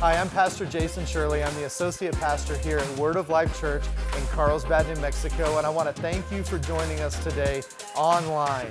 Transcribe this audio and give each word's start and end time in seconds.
Hi, 0.00 0.18
I'm 0.18 0.28
Pastor 0.28 0.66
Jason 0.66 1.06
Shirley. 1.06 1.42
I'm 1.42 1.54
the 1.54 1.64
associate 1.64 2.14
pastor 2.16 2.58
here 2.58 2.76
at 2.76 2.98
Word 2.98 3.16
of 3.16 3.30
Life 3.30 3.58
Church 3.58 3.82
in 4.14 4.26
Carlsbad, 4.26 4.86
New 4.94 5.00
Mexico, 5.00 5.56
and 5.56 5.66
I 5.66 5.70
want 5.70 5.88
to 5.88 6.02
thank 6.02 6.30
you 6.30 6.44
for 6.44 6.58
joining 6.58 7.00
us 7.00 7.18
today 7.24 7.62
online. 7.96 8.70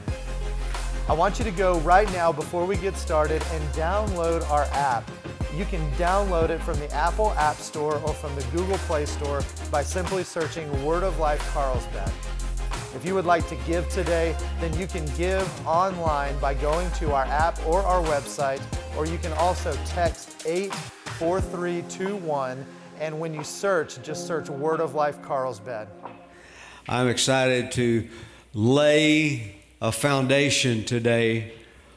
I 1.09 1.13
want 1.13 1.39
you 1.39 1.45
to 1.45 1.49
go 1.49 1.79
right 1.79 2.07
now 2.13 2.31
before 2.31 2.67
we 2.67 2.77
get 2.77 2.95
started 2.95 3.41
and 3.53 3.63
download 3.73 4.47
our 4.51 4.65
app. 4.65 5.09
You 5.57 5.65
can 5.65 5.81
download 5.93 6.49
it 6.49 6.61
from 6.61 6.77
the 6.77 6.91
Apple 6.93 7.31
App 7.31 7.55
Store 7.55 7.95
or 8.01 8.13
from 8.13 8.35
the 8.35 8.43
Google 8.55 8.77
Play 8.79 9.07
Store 9.07 9.41
by 9.71 9.81
simply 9.81 10.23
searching 10.23 10.85
Word 10.85 11.01
of 11.01 11.17
Life 11.17 11.41
Carlsbad. 11.53 12.11
If 12.93 13.03
you 13.03 13.15
would 13.15 13.25
like 13.25 13.47
to 13.49 13.55
give 13.65 13.89
today, 13.89 14.37
then 14.61 14.77
you 14.77 14.85
can 14.85 15.07
give 15.17 15.49
online 15.65 16.37
by 16.37 16.53
going 16.53 16.91
to 16.91 17.13
our 17.13 17.25
app 17.25 17.65
or 17.65 17.81
our 17.81 18.03
website, 18.03 18.61
or 18.95 19.07
you 19.07 19.17
can 19.17 19.33
also 19.33 19.75
text 19.85 20.45
84321. 21.15 22.65
And 22.99 23.19
when 23.21 23.33
you 23.33 23.43
search, 23.43 24.01
just 24.03 24.27
search 24.27 24.49
Word 24.49 24.81
of 24.81 24.95
Life 24.95 25.21
Carlsbad. 25.21 25.87
I'm 26.89 27.07
excited 27.07 27.71
to 27.73 28.09
lay 28.53 29.55
a 29.81 29.93
foundation 29.93 30.83
today 30.83 31.53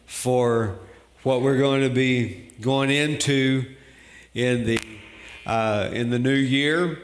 for 0.07 0.79
what 1.25 1.43
we're 1.43 1.59
going 1.59 1.83
to 1.83 1.91
be 1.91 2.53
going 2.61 2.91
into 2.91 3.65
in 4.35 4.65
the 4.65 4.79
uh, 5.47 5.91
in 5.93 6.11
the 6.11 6.19
new 6.19 6.35
year 6.35 6.99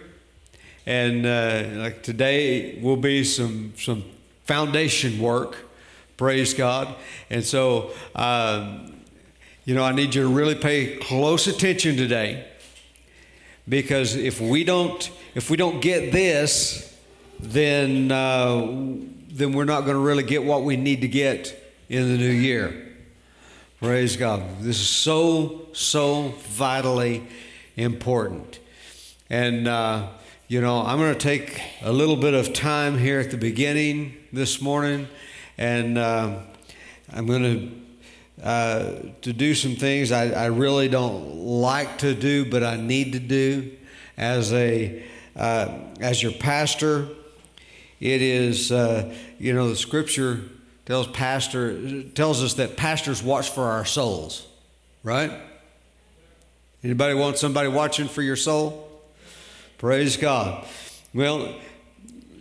and 0.87 1.27
uh, 1.27 1.65
like 1.83 2.03
today 2.03 2.79
will 2.81 2.97
be 2.97 3.25
some 3.25 3.73
some 3.77 4.05
foundation 4.45 5.19
work 5.19 5.57
praise 6.17 6.53
god 6.53 6.95
and 7.31 7.43
so 7.43 7.91
um, 8.15 8.94
you 9.65 9.75
know 9.75 9.85
i 9.85 9.93
need 9.93 10.15
you 10.15 10.23
to 10.23 10.29
really 10.29 10.55
pay 10.55 10.97
close 10.97 11.47
attention 11.47 11.97
today. 11.97 12.47
Because 13.67 14.15
if 14.15 14.41
we 14.41 14.63
don't 14.65 15.11
if 15.35 15.49
we 15.49 15.57
don't 15.57 15.81
get 15.81 16.13
this 16.13 16.95
then 17.41 18.13
uh, 18.13 18.57
then 19.29 19.53
we're 19.53 19.65
not 19.65 19.83
going 19.83 19.95
to 19.95 20.03
really 20.03 20.23
get 20.23 20.45
what 20.45 20.63
we 20.63 20.77
need 20.77 21.01
to 21.01 21.09
get 21.09 21.61
in 21.89 22.09
the 22.09 22.19
new 22.19 22.31
year. 22.31 22.89
Praise 23.81 24.17
god. 24.17 24.43
This 24.61 24.81
is 24.81 24.89
so 24.89 25.69
so 25.73 26.35
vitally 26.39 27.27
important. 27.77 28.61
And 29.29 29.67
uh, 29.67 30.09
you 30.47 30.61
know, 30.61 30.83
I'm 30.83 30.99
going 30.99 31.13
to 31.13 31.19
take 31.19 31.61
a 31.83 31.93
little 31.93 32.17
bit 32.17 32.35
of 32.35 32.53
time 32.53 32.99
here 32.99 33.19
at 33.19 33.31
the 33.31 33.37
beginning 33.37 34.15
this 34.33 34.61
morning, 34.61 35.09
and 35.59 35.99
uh, 35.99 36.39
I'm 37.13 37.27
going 37.27 37.43
to 37.43 37.84
uh, 38.43 38.97
to 39.23 39.33
do 39.33 39.55
some 39.55 39.77
things 39.77 40.11
I, 40.11 40.31
I, 40.31 40.47
really 40.47 40.89
don't 40.89 41.37
like 41.37 41.99
to 41.99 42.15
do, 42.15 42.51
but 42.51 42.65
I 42.65 42.77
need 42.77 43.13
to 43.13 43.21
do 43.21 43.71
as 44.17 44.53
a 44.53 45.05
uh, 45.37 45.79
as 46.01 46.23
your 46.23 46.33
pastor. 46.33 47.09
It 48.01 48.23
is, 48.23 48.73
uh, 48.73 49.15
you 49.39 49.55
know, 49.55 49.69
the 49.69 49.77
scripture 49.77 50.43
tells 50.85 51.07
pastor 51.07 52.03
tells 52.11 52.43
us 52.43 52.55
that 52.55 52.77
pastors 52.77 53.23
watch 53.23 53.51
for 53.51 53.65
our 53.65 53.85
souls, 53.85 54.47
right? 55.05 55.33
Anybody 56.83 57.15
want 57.15 57.39
somebody 57.39 57.69
watching 57.69 58.09
for 58.09 58.21
your 58.21 58.37
soul? 58.37 58.91
Praise 59.79 60.17
God. 60.17 60.67
Well, 61.15 61.55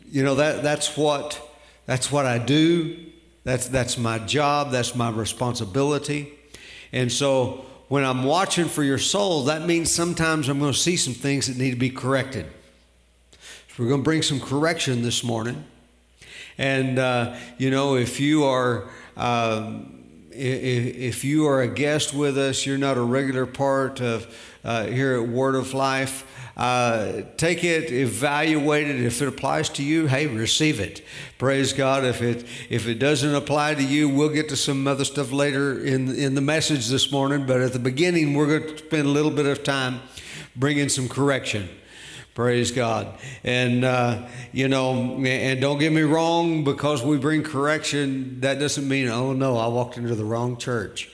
you 0.09 0.23
know 0.23 0.35
that 0.35 0.63
that's 0.63 0.97
what 0.97 1.39
that's 1.85 2.11
what 2.11 2.25
I 2.25 2.39
do. 2.39 3.12
That's 3.44 3.67
that's 3.67 3.97
my 3.97 4.19
job. 4.19 4.72
That's 4.72 4.95
my 4.95 5.09
responsibility. 5.09 6.33
And 6.91 7.11
so 7.11 7.66
when 7.89 8.03
I'm 8.03 8.23
watching 8.23 8.66
for 8.66 8.83
your 8.83 8.97
soul, 8.97 9.44
that 9.44 9.66
means 9.66 9.91
sometimes 9.91 10.47
I'm 10.50 10.59
going 10.59 10.72
to 10.72 10.77
see 10.77 10.95
some 10.95 11.13
things 11.13 11.47
that 11.47 11.58
need 11.58 11.72
to 11.72 11.77
be 11.77 11.89
corrected. 11.89 12.45
So 13.31 13.83
we're 13.83 13.89
going 13.89 14.02
to 14.02 14.05
bring 14.05 14.22
some 14.22 14.39
correction 14.39 15.02
this 15.02 15.23
morning. 15.23 15.66
And 16.58 17.00
uh, 17.00 17.35
you 17.57 17.72
know, 17.72 17.95
if 17.95 18.19
you 18.19 18.45
are 18.45 18.88
um, 19.18 20.03
if, 20.35 21.23
you 21.23 21.47
are 21.47 21.62
a 21.62 21.68
guest 21.68 22.13
with 22.13 22.38
us, 22.38 22.66
you're 22.66 22.78
not 22.78 22.97
a 22.97 23.01
regular 23.01 23.45
part 23.45 24.01
of 24.01 24.34
uh, 24.63 24.85
here 24.85 25.16
at 25.22 25.28
Word 25.28 25.56
of 25.56 25.73
Life. 25.73 26.25
Uh, 26.56 27.24
take 27.38 27.64
it, 27.64 27.91
evaluate 27.91 28.88
it. 28.88 29.02
If 29.02 29.22
it 29.22 29.28
applies 29.28 29.69
to 29.69 29.84
you, 29.84 30.06
hey, 30.06 30.28
receive 30.28 30.80
it. 30.80 31.03
Praise 31.40 31.74
God. 31.74 32.06
If 32.06 32.22
it 32.22 32.46
if 32.69 32.88
it 32.88 33.00
doesn't 33.00 33.34
apply 33.34 33.74
to 33.75 33.84
you, 33.84 34.08
we'll 34.08 34.30
get 34.30 34.50
to 34.50 34.56
some 34.56 34.88
other 34.88 35.03
stuff 35.03 35.31
later 35.31 35.84
in 35.84 36.13
in 36.16 36.36
the 36.36 36.42
message 36.42 36.90
this 36.90 37.12
morning. 37.12 37.47
But 37.47 37.62
at 37.62 37.74
the 37.74 37.80
beginning, 37.80 38.36
we're 38.36 38.59
going 38.59 38.75
to 38.75 38.78
spend 38.78 39.08
a 39.08 39.09
little 39.09 39.31
bit 39.31 39.47
of 39.47 39.63
time 39.63 40.02
bringing 40.56 40.90
some 40.90 41.09
correction. 41.09 41.69
Praise 42.36 42.72
God. 42.72 43.16
And, 43.44 43.86
uh, 43.86 44.28
you 44.52 44.68
know, 44.68 45.24
and 45.24 45.62
don't 45.62 45.78
get 45.78 45.92
me 45.92 46.02
wrong, 46.02 46.63
because 46.63 47.03
we 47.03 47.18
bring 47.18 47.44
correction, 47.44 48.40
that 48.42 48.59
doesn't 48.59 48.88
mean, 48.88 49.08
oh 49.08 49.34
no, 49.34 49.56
I 49.58 49.68
walked 49.68 49.97
into 49.97 50.16
the 50.16 50.25
wrong 50.25 50.58
church 50.58 51.12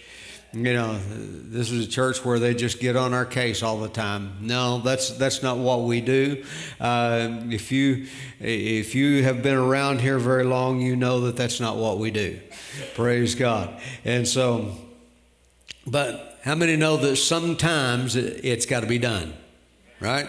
you 0.52 0.74
know, 0.74 0.98
this 1.08 1.70
is 1.70 1.86
a 1.86 1.90
church 1.90 2.26
where 2.26 2.40
they 2.40 2.56
just 2.56 2.80
get 2.80 2.96
on 2.96 3.14
our 3.14 3.26
case 3.26 3.62
all 3.62 3.78
the 3.80 3.90
time. 3.90 4.38
No, 4.42 4.80
that's 4.80 5.12
that's 5.12 5.44
not 5.44 5.58
what 5.58 5.84
we 5.84 6.02
do. 6.02 6.44
Uh, 6.80 7.42
if 7.50 7.72
you 7.72 8.08
if 8.40 8.96
you 8.96 9.24
have 9.24 9.44
been 9.44 9.56
around 9.56 10.02
here 10.02 10.18
very 10.18 10.44
long, 10.44 10.82
you 10.82 10.96
know 10.96 11.22
that 11.22 11.36
that's 11.36 11.60
not 11.60 11.78
what 11.78 12.00
we 12.00 12.10
do. 12.10 12.40
Praise 12.96 13.36
God. 13.36 13.80
And 14.04 14.28
so, 14.28 14.76
but 15.86 16.40
how 16.44 16.56
many 16.56 16.76
know 16.76 16.98
that 16.98 17.18
sometimes 17.18 18.16
it's 18.16 18.66
got 18.66 18.80
to 18.80 18.88
be 18.88 18.98
done, 18.98 19.34
right? 20.00 20.28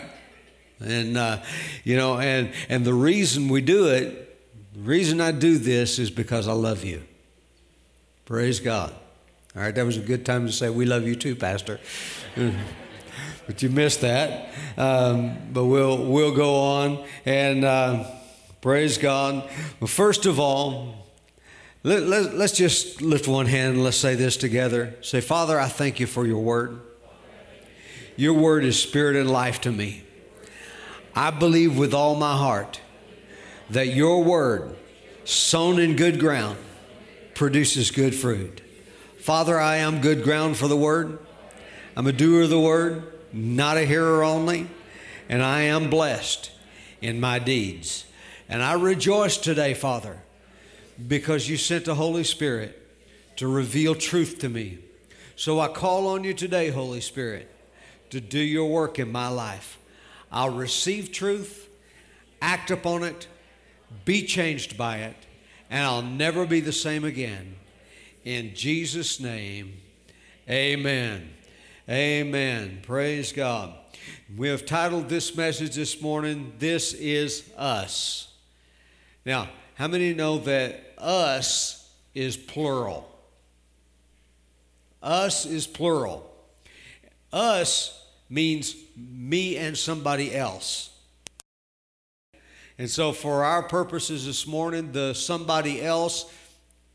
And 0.81 1.17
uh, 1.17 1.39
you 1.83 1.97
know, 1.97 2.19
and 2.19 2.53
and 2.69 2.85
the 2.85 2.95
reason 2.95 3.49
we 3.49 3.63
do 3.63 3.89
it, 3.89 4.39
the 4.75 4.81
reason 4.81 5.19
I 5.23 5.33
do 5.33 5.57
this 5.57 5.99
is 5.99 6.11
because 6.11 6.47
I 6.47 6.53
love 6.53 6.85
you. 6.85 7.05
Praise 8.27 8.61
God. 8.61 8.95
All 9.57 9.63
right, 9.63 9.75
that 9.75 9.85
was 9.85 9.97
a 9.97 10.01
good 10.01 10.25
time 10.25 10.47
to 10.47 10.53
say, 10.53 10.71
We 10.71 10.87
love 10.87 11.09
you 11.09 11.17
too, 11.17 11.35
Pastor. 11.35 11.81
but 13.47 13.61
you 13.61 13.69
missed 13.69 14.03
that. 14.03 14.55
Um, 14.77 15.37
but 15.53 15.65
we'll, 15.65 16.07
we'll 16.07 16.35
go 16.35 16.55
on 16.55 17.05
and 17.25 17.65
uh, 17.65 18.05
praise 18.61 18.97
God. 18.97 19.51
Well, 19.81 19.89
first 19.89 20.25
of 20.25 20.39
all, 20.39 20.95
let, 21.83 22.05
let, 22.05 22.35
let's 22.35 22.53
just 22.53 23.03
lift 23.03 23.27
one 23.27 23.47
hand 23.47 23.75
and 23.75 23.83
let's 23.83 23.97
say 23.97 24.15
this 24.15 24.37
together. 24.37 24.95
Say, 25.01 25.21
Father, 25.21 25.59
I 25.59 25.67
thank 25.67 25.99
you 25.99 26.07
for 26.07 26.25
your 26.25 26.39
word. 26.39 26.81
Your 28.15 28.35
word 28.35 28.65
is 28.65 28.81
spirit 28.81 29.17
and 29.17 29.29
life 29.29 29.61
to 29.63 29.73
me. 29.73 30.05
I 31.13 31.33
believe 31.33 31.77
with 31.77 31.93
all 31.93 32.15
my 32.15 32.37
heart 32.37 32.81
that 33.71 33.89
your 33.89 34.23
word, 34.23 34.77
sown 35.25 35.81
in 35.81 35.97
good 35.97 36.21
ground, 36.21 36.57
produces 37.35 37.91
good 37.91 38.15
fruit. 38.15 38.61
Father, 39.21 39.61
I 39.61 39.77
am 39.77 40.01
good 40.01 40.25
ground 40.25 40.57
for 40.57 40.67
the 40.67 40.77
word. 40.77 41.19
I'm 41.95 42.07
a 42.07 42.13
doer 42.13 42.45
of 42.45 42.51
the 42.51 42.59
word, 42.59 43.03
not 43.35 43.77
a 43.77 43.85
hearer 43.85 44.25
only, 44.25 44.67
and 45.29 45.43
I 45.43 45.63
am 45.63 45.91
blessed 45.91 46.51
in 47.03 47.21
my 47.21 47.39
deeds. 47.39 48.07
And 48.49 48.63
I 48.63 48.73
rejoice 48.73 49.37
today, 49.37 49.75
Father, 49.75 50.23
because 51.07 51.51
you 51.51 51.59
sent 51.59 51.85
the 51.85 51.97
Holy 51.97 52.25
Spirit 52.25 52.81
to 53.37 53.47
reveal 53.47 53.95
truth 53.95 54.39
to 54.39 54.49
me. 54.49 54.79
So 55.37 55.61
I 55.61 55.69
call 55.69 56.07
on 56.09 56.25
you 56.25 56.33
today, 56.33 56.71
Holy 56.71 57.03
Spirit, 57.03 57.51
to 58.09 58.23
do 58.23 58.41
your 58.41 58.71
work 58.71 58.99
in 58.99 59.13
my 59.13 59.29
life. 59.29 59.79
I'll 60.33 60.51
receive 60.51 61.13
truth, 61.13 61.69
act 62.41 62.71
upon 62.71 63.05
it, 63.05 63.29
be 64.07 64.25
changed 64.25 64.79
by 64.79 64.99
it, 64.99 65.17
and 65.69 65.85
I'll 65.85 66.01
never 66.01 66.47
be 66.47 66.61
the 66.61 66.73
same 66.73 67.05
again. 67.05 67.57
In 68.25 68.55
Jesus' 68.55 69.19
name, 69.19 69.73
amen. 70.49 71.31
Amen. 71.89 72.81
Praise 72.83 73.33
God. 73.33 73.75
We 74.37 74.49
have 74.49 74.67
titled 74.67 75.09
this 75.09 75.35
message 75.35 75.75
this 75.75 76.03
morning, 76.03 76.53
This 76.59 76.93
is 76.93 77.51
Us. 77.57 78.33
Now, 79.25 79.49
how 79.75 79.89
many 79.89 80.13
know 80.13 80.39
that 80.39 80.95
us 80.99 81.91
is 82.15 82.37
plural? 82.37 83.09
Us 85.03 85.47
is 85.47 85.67
plural. 85.67 86.31
Us 87.33 88.05
means 88.29 88.77
me 88.97 89.57
and 89.57 89.77
somebody 89.77 90.35
else. 90.35 90.91
And 92.77 92.91
so, 92.91 93.13
for 93.13 93.45
our 93.45 93.63
purposes 93.63 94.27
this 94.27 94.47
morning, 94.47 94.93
the 94.93 95.15
somebody 95.15 95.83
else 95.83 96.31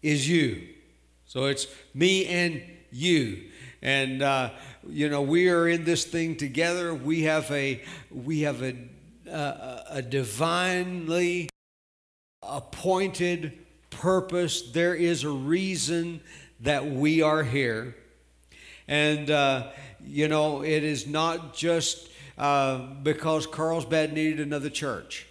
is 0.03 0.29
you. 0.29 0.74
So 1.35 1.47
it's 1.47 1.67
me 1.93 2.27
and 2.27 2.63
you. 2.93 3.49
And 3.81 4.21
uh, 4.21 4.51
you 4.87 5.09
know 5.09 5.21
we 5.21 5.49
are 5.49 5.67
in 5.67 5.83
this 5.83 6.05
thing 6.05 6.37
together. 6.37 6.95
We 6.95 7.23
have 7.23 7.51
a 7.51 7.83
we 8.09 8.43
have 8.43 8.63
a 8.63 8.73
uh, 9.29 9.83
a 9.89 10.01
divinely 10.01 11.49
appointed 12.41 13.51
purpose. 13.89 14.71
There 14.71 14.95
is 14.95 15.25
a 15.25 15.29
reason 15.29 16.21
that 16.61 16.85
we 16.85 17.21
are 17.21 17.43
here. 17.43 17.97
And, 18.87 19.29
uh, 19.29 19.71
you 20.05 20.29
know, 20.29 20.63
it 20.63 20.85
is 20.85 21.05
not 21.05 21.53
just 21.53 22.07
uh, 22.37 22.77
because 23.03 23.45
Carlsbad 23.45 24.13
needed 24.13 24.39
another 24.39 24.69
church. 24.69 25.27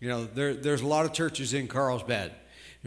You 0.00 0.10
know, 0.10 0.26
there, 0.26 0.52
there's 0.52 0.82
a 0.82 0.86
lot 0.86 1.06
of 1.06 1.14
churches 1.14 1.54
in 1.54 1.66
Carlsbad. 1.66 2.32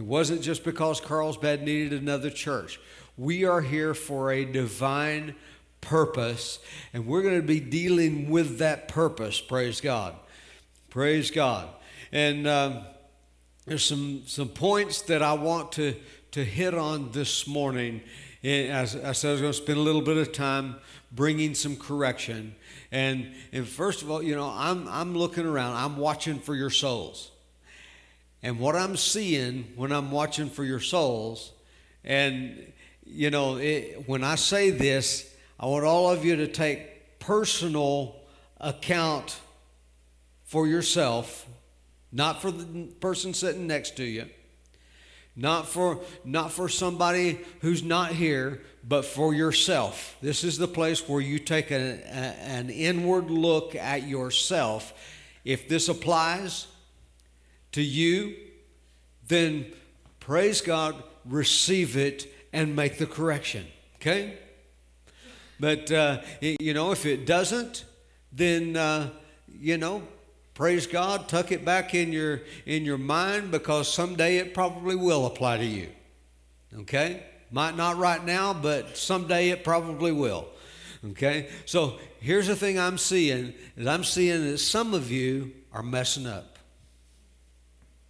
It 0.02 0.08
wasn't 0.08 0.42
just 0.42 0.64
because 0.64 1.00
Carlsbad 1.00 1.62
needed 1.62 1.94
another 1.94 2.32
church. 2.32 2.80
We 3.18 3.46
are 3.46 3.62
here 3.62 3.94
for 3.94 4.32
a 4.32 4.44
divine 4.44 5.36
purpose, 5.80 6.58
and 6.92 7.06
we're 7.06 7.22
going 7.22 7.40
to 7.40 7.46
be 7.46 7.60
dealing 7.60 8.32
with 8.32 8.58
that 8.58 8.88
purpose. 8.88 9.40
Praise 9.40 9.80
God. 9.80 10.16
Praise 10.90 11.30
God. 11.30 11.70
And 12.12 12.48
um, 12.48 12.80
there's 13.68 13.86
some, 13.86 14.24
some 14.26 14.50
points 14.50 15.04
that 15.04 15.22
I 15.22 15.34
want 15.34 15.74
to, 15.74 15.94
to 16.32 16.44
hit 16.44 16.74
on 16.74 17.12
this 17.12 17.46
morning. 17.46 18.02
And 18.42 18.72
as 18.72 18.96
I 18.96 19.12
said, 19.12 19.28
I 19.28 19.32
was 19.34 19.42
going 19.42 19.54
to 19.54 19.60
spend 19.60 19.78
a 19.78 19.84
little 19.84 20.02
bit 20.02 20.18
of 20.18 20.32
time 20.32 20.78
bringing 21.12 21.54
some 21.54 21.76
correction. 21.76 22.56
And, 22.92 23.36
and 23.54 23.68
first 23.68 24.02
of 24.02 24.10
all, 24.10 24.24
you 24.24 24.36
know, 24.36 24.52
I'm, 24.52 24.88
I'm 24.88 25.16
looking 25.16 25.46
around, 25.46 25.76
I'm 25.76 25.98
watching 25.98 26.40
for 26.40 26.56
your 26.56 26.72
souls. 26.72 27.31
And 28.44 28.60
what 28.60 28.76
I'm 28.76 28.98
seeing 28.98 29.72
when 29.76 29.92
I'm 29.92 30.12
watching 30.12 30.50
for 30.50 30.64
your 30.64 30.80
souls, 30.80 31.52
and, 32.04 32.72
you 33.06 33.30
know, 33.30 33.58
it, 33.58 34.08
when 34.08 34.24
I 34.24 34.36
say 34.36 34.72
this, 34.72 35.34
I 35.60 35.68
want 35.68 35.86
all 35.86 36.10
of 36.10 36.26
you 36.26 36.36
to 36.38 36.48
take 36.48 37.20
personal 37.20 38.16
account 38.60 39.40
for 40.44 40.68
yourself, 40.68 41.48
not 42.12 42.42
for 42.42 42.52
the 42.52 42.88
person 43.00 43.34
sitting 43.34 43.68
next 43.68 43.96
to 43.98 44.04
you 44.04 44.28
not 45.36 45.68
for 45.68 46.00
not 46.26 46.52
for 46.52 46.68
somebody 46.68 47.40
who's 47.62 47.84
not 47.84 48.12
here 48.12 48.62
but 48.88 49.06
for 49.06 49.34
yourself. 49.34 50.18
This 50.22 50.44
is 50.44 50.58
the 50.58 50.68
place 50.68 51.08
where 51.08 51.22
you 51.22 51.40
take 51.40 51.72
an, 51.72 51.82
a, 51.82 52.10
an 52.10 52.70
inward 52.70 53.30
look 53.30 53.76
at 53.76 54.08
yourself. 54.08 54.94
If 55.46 55.70
this 55.70 55.88
applies 55.88 56.68
to 57.72 57.82
you 57.82 58.36
then 59.28 59.66
praise 60.20 60.62
god 60.62 61.02
receive 61.26 61.98
it 61.98 62.32
and 62.54 62.76
make 62.76 62.98
the 62.98 63.06
correction 63.06 63.66
okay 63.96 64.38
but 65.60 65.92
uh, 65.92 66.22
you 66.40 66.74
know 66.74 66.92
if 66.92 67.06
it 67.06 67.26
doesn't 67.26 67.86
then 68.32 68.76
uh, 68.76 69.10
you 69.48 69.78
know 69.78 70.02
Praise 70.54 70.86
God, 70.86 71.28
tuck 71.30 71.52
it 71.52 71.64
back 71.64 71.96
in 71.96 72.12
your 72.12 72.42
in 72.66 72.84
your 72.84 72.98
mind 72.98 73.52
because 73.52 73.92
someday 73.92 74.38
it 74.38 74.54
probably 74.54 74.96
will 74.96 75.26
apply 75.26 75.58
to 75.58 75.66
you. 75.66 75.90
Okay? 76.82 77.24
Might 77.52 77.76
not 77.76 77.98
right 77.98 78.24
now, 78.24 78.54
but 78.54 78.98
someday 78.98 79.50
it 79.50 79.64
probably 79.64 80.12
will. 80.12 80.48
Okay? 81.12 81.50
So 81.66 82.00
here's 82.20 82.48
the 82.48 82.56
thing 82.56 82.78
I'm 82.78 82.98
seeing 82.98 83.54
is 83.78 83.88
I'm 83.88 84.04
seeing 84.04 84.52
that 84.52 84.58
some 84.60 84.94
of 84.94 85.10
you 85.10 85.52
are 85.74 85.84
messing 85.84 86.28
up. 86.28 86.51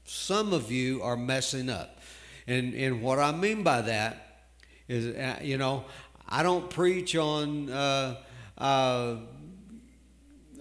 Some 0.03 0.53
of 0.53 0.71
you 0.71 1.01
are 1.01 1.17
messing 1.17 1.69
up. 1.69 1.99
And 2.47 2.73
and 2.73 3.01
what 3.01 3.19
I 3.19 3.31
mean 3.31 3.63
by 3.63 3.81
that 3.81 4.47
is 4.87 5.15
uh, 5.15 5.39
you 5.41 5.57
know, 5.57 5.85
I 6.27 6.43
don't 6.43 6.69
preach 6.69 7.15
on 7.15 7.69
uh, 7.69 8.15
uh, 8.57 9.17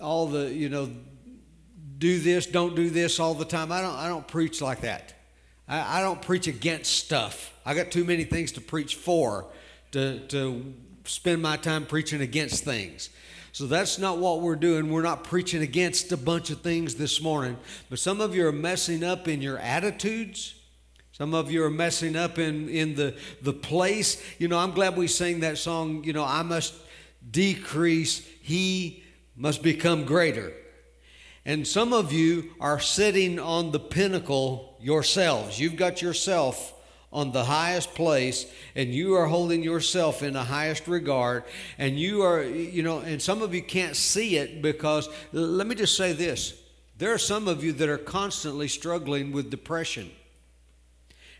all 0.02 0.26
the, 0.26 0.52
you 0.52 0.68
know, 0.68 0.90
do 1.98 2.18
this, 2.18 2.46
don't 2.46 2.74
do 2.74 2.90
this 2.90 3.20
all 3.20 3.34
the 3.34 3.44
time. 3.44 3.70
I 3.70 3.80
don't, 3.80 3.94
I 3.94 4.08
don't 4.08 4.26
preach 4.26 4.60
like 4.60 4.80
that. 4.80 5.14
I, 5.68 5.98
I 5.98 6.02
don't 6.02 6.20
preach 6.20 6.46
against 6.46 6.92
stuff. 6.92 7.54
I 7.64 7.74
got 7.74 7.90
too 7.90 8.04
many 8.04 8.24
things 8.24 8.52
to 8.52 8.60
preach 8.60 8.96
for 8.96 9.46
to, 9.92 10.20
to 10.28 10.74
spend 11.04 11.42
my 11.42 11.56
time 11.56 11.86
preaching 11.86 12.20
against 12.20 12.64
things. 12.64 13.10
So 13.52 13.66
that's 13.66 13.98
not 13.98 14.18
what 14.18 14.40
we're 14.40 14.56
doing. 14.56 14.90
We're 14.90 15.02
not 15.02 15.24
preaching 15.24 15.62
against 15.62 16.12
a 16.12 16.16
bunch 16.16 16.50
of 16.50 16.60
things 16.60 16.94
this 16.94 17.20
morning. 17.20 17.56
But 17.88 17.98
some 17.98 18.20
of 18.20 18.34
you 18.34 18.46
are 18.46 18.52
messing 18.52 19.02
up 19.02 19.26
in 19.26 19.42
your 19.42 19.58
attitudes. 19.58 20.54
Some 21.12 21.34
of 21.34 21.50
you 21.50 21.64
are 21.64 21.70
messing 21.70 22.16
up 22.16 22.38
in, 22.38 22.68
in 22.68 22.94
the, 22.94 23.14
the 23.42 23.52
place. 23.52 24.22
You 24.38 24.48
know, 24.48 24.58
I'm 24.58 24.70
glad 24.70 24.96
we 24.96 25.06
sang 25.06 25.40
that 25.40 25.58
song, 25.58 26.04
you 26.04 26.12
know, 26.12 26.24
I 26.24 26.42
must 26.42 26.74
decrease, 27.30 28.26
he 28.40 29.02
must 29.36 29.62
become 29.62 30.04
greater. 30.04 30.52
And 31.44 31.66
some 31.66 31.92
of 31.92 32.12
you 32.12 32.50
are 32.60 32.78
sitting 32.78 33.38
on 33.38 33.72
the 33.72 33.80
pinnacle 33.80 34.76
yourselves. 34.80 35.58
You've 35.58 35.76
got 35.76 36.00
yourself 36.00 36.72
on 37.12 37.32
the 37.32 37.44
highest 37.44 37.94
place 37.94 38.46
and 38.74 38.94
you 38.94 39.14
are 39.14 39.26
holding 39.26 39.62
yourself 39.62 40.22
in 40.22 40.34
the 40.34 40.44
highest 40.44 40.86
regard 40.86 41.42
and 41.76 41.98
you 41.98 42.22
are 42.22 42.42
you 42.44 42.82
know 42.82 43.00
and 43.00 43.20
some 43.20 43.42
of 43.42 43.54
you 43.54 43.62
can't 43.62 43.96
see 43.96 44.36
it 44.36 44.62
because 44.62 45.08
let 45.32 45.66
me 45.66 45.74
just 45.74 45.96
say 45.96 46.12
this. 46.12 46.60
There 46.98 47.12
are 47.12 47.18
some 47.18 47.48
of 47.48 47.64
you 47.64 47.72
that 47.72 47.88
are 47.88 47.98
constantly 47.98 48.68
struggling 48.68 49.32
with 49.32 49.50
depression. 49.50 50.10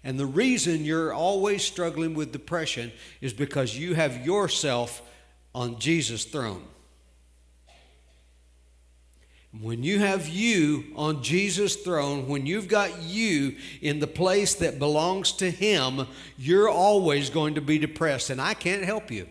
And 0.03 0.19
the 0.19 0.27
reason 0.27 0.87
you're 0.87 1.13
always 1.13 1.63
struggling 1.63 2.15
with 2.15 2.33
depression 2.33 2.91
is 3.21 3.35
because 3.35 3.77
you 3.77 3.95
have 3.95 4.25
yourself 4.25 5.03
on 5.55 5.79
Jesus 5.79 6.25
throne 6.25 6.65
when 9.59 9.83
you 9.83 9.99
have 9.99 10.29
you 10.29 10.85
on 10.95 11.23
Jesus' 11.23 11.75
throne, 11.75 12.29
when 12.29 12.47
you've 12.47 12.69
got 12.69 13.03
you 13.03 13.57
in 13.81 13.99
the 13.99 14.07
place 14.07 14.55
that 14.57 14.79
belongs 14.79 15.33
to 15.33 15.51
Him, 15.51 16.07
you're 16.39 16.69
always 16.69 17.31
going 17.31 17.55
to 17.55 17.61
be 17.61 17.79
depressed. 17.79 18.31
And 18.31 18.41
I 18.41 18.55
can't 18.55 18.85
help 18.85 19.11
you. 19.11 19.29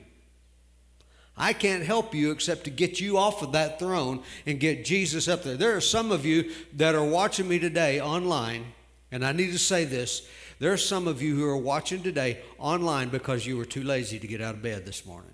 I 1.37 1.53
can't 1.53 1.85
help 1.85 2.13
you 2.13 2.31
except 2.31 2.65
to 2.65 2.69
get 2.69 2.99
you 2.99 3.17
off 3.17 3.41
of 3.41 3.53
that 3.53 3.79
throne 3.79 4.21
and 4.45 4.59
get 4.59 4.83
Jesus 4.83 5.29
up 5.29 5.43
there. 5.43 5.55
There 5.55 5.77
are 5.77 5.81
some 5.81 6.11
of 6.11 6.25
you 6.25 6.51
that 6.73 6.95
are 6.95 7.03
watching 7.03 7.47
me 7.47 7.59
today 7.59 8.01
online, 8.01 8.65
and 9.13 9.25
I 9.25 9.31
need 9.31 9.53
to 9.53 9.59
say 9.59 9.85
this. 9.85 10.27
There 10.59 10.73
are 10.73 10.77
some 10.77 11.07
of 11.07 11.21
you 11.21 11.37
who 11.37 11.45
are 11.45 11.55
watching 11.55 12.03
today 12.03 12.41
online 12.57 13.07
because 13.07 13.47
you 13.47 13.55
were 13.55 13.63
too 13.63 13.83
lazy 13.83 14.19
to 14.19 14.27
get 14.27 14.41
out 14.41 14.55
of 14.55 14.61
bed 14.61 14.85
this 14.85 15.05
morning. 15.05 15.31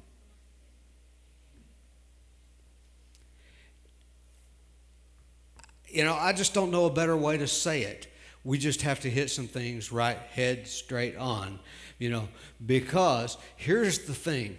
You 5.96 6.04
know, 6.04 6.14
I 6.14 6.34
just 6.34 6.54
don't 6.54 6.72
know 6.72 6.86
a 6.86 6.90
better 6.92 7.16
way 7.16 7.38
to 7.38 7.48
say 7.48 7.84
it. 7.84 8.08
We 8.44 8.58
just 8.58 8.82
have 8.82 9.00
to 9.02 9.10
hit 9.10 9.30
some 9.30 9.48
things 9.48 9.92
right, 9.92 10.18
head 10.18 10.68
straight 10.68 11.16
on, 11.16 11.60
you 11.98 12.10
know, 12.10 12.28
because 12.64 13.38
here's 13.56 14.00
the 14.00 14.14
thing. 14.14 14.58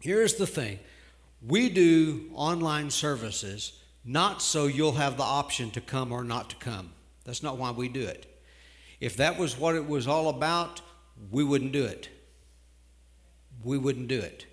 Here's 0.00 0.34
the 0.34 0.46
thing. 0.46 0.78
We 1.46 1.68
do 1.68 2.30
online 2.34 2.90
services 2.90 3.72
not 4.04 4.42
so 4.42 4.66
you'll 4.66 4.92
have 4.92 5.16
the 5.16 5.22
option 5.22 5.70
to 5.72 5.80
come 5.80 6.12
or 6.12 6.24
not 6.24 6.50
to 6.50 6.56
come. 6.56 6.90
That's 7.24 7.42
not 7.42 7.56
why 7.56 7.70
we 7.70 7.88
do 7.88 8.02
it. 8.02 8.26
If 9.00 9.16
that 9.16 9.38
was 9.38 9.58
what 9.58 9.74
it 9.74 9.88
was 9.88 10.06
all 10.06 10.28
about, 10.28 10.80
we 11.30 11.44
wouldn't 11.44 11.72
do 11.72 11.84
it. 11.84 12.08
We 13.62 13.78
wouldn't 13.78 14.08
do 14.08 14.18
it. 14.18 14.46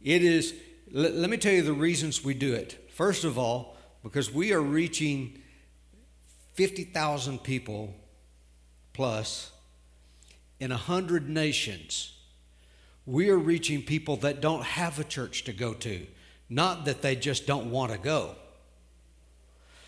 It 0.00 0.22
is, 0.22 0.54
let, 0.90 1.14
let 1.14 1.28
me 1.28 1.36
tell 1.36 1.52
you 1.52 1.62
the 1.62 1.72
reasons 1.72 2.24
we 2.24 2.34
do 2.34 2.54
it. 2.54 2.90
First 2.94 3.24
of 3.24 3.38
all, 3.38 3.76
because 4.02 4.32
we 4.32 4.52
are 4.52 4.60
reaching 4.60 5.40
50,000 6.54 7.42
people 7.42 7.94
plus 8.92 9.52
in 10.60 10.70
100 10.70 11.28
nations. 11.28 12.12
We 13.06 13.30
are 13.30 13.38
reaching 13.38 13.82
people 13.82 14.16
that 14.18 14.40
don't 14.40 14.62
have 14.62 14.98
a 14.98 15.04
church 15.04 15.44
to 15.44 15.52
go 15.52 15.74
to, 15.74 16.06
not 16.48 16.84
that 16.84 17.02
they 17.02 17.16
just 17.16 17.46
don't 17.46 17.70
want 17.70 17.92
to 17.92 17.98
go. 17.98 18.36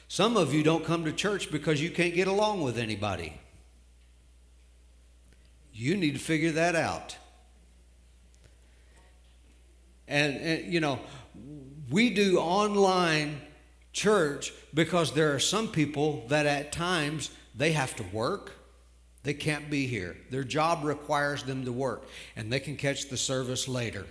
Some 0.08 0.36
of 0.36 0.52
you 0.54 0.62
don't 0.62 0.84
come 0.84 1.04
to 1.04 1.12
church 1.12 1.50
because 1.50 1.82
you 1.82 1.90
can't 1.90 2.14
get 2.14 2.28
along 2.28 2.62
with 2.62 2.78
anybody. 2.78 3.40
You 5.72 5.96
need 5.96 6.12
to 6.12 6.20
figure 6.20 6.52
that 6.52 6.76
out. 6.76 7.16
And, 10.06 10.36
and 10.36 10.72
you 10.72 10.80
know, 10.80 11.00
we 11.90 12.10
do 12.10 12.38
online 12.38 13.40
church 13.94 14.52
because 14.74 15.12
there 15.12 15.34
are 15.34 15.38
some 15.38 15.68
people 15.68 16.26
that 16.28 16.44
at 16.44 16.72
times 16.72 17.30
they 17.54 17.72
have 17.72 17.96
to 17.96 18.02
work. 18.12 18.52
They 19.22 19.32
can't 19.32 19.70
be 19.70 19.86
here. 19.86 20.16
Their 20.30 20.44
job 20.44 20.84
requires 20.84 21.44
them 21.44 21.64
to 21.64 21.72
work, 21.72 22.06
and 22.36 22.52
they 22.52 22.60
can 22.60 22.76
catch 22.76 23.08
the 23.08 23.16
service 23.16 23.66
later. 23.66 24.04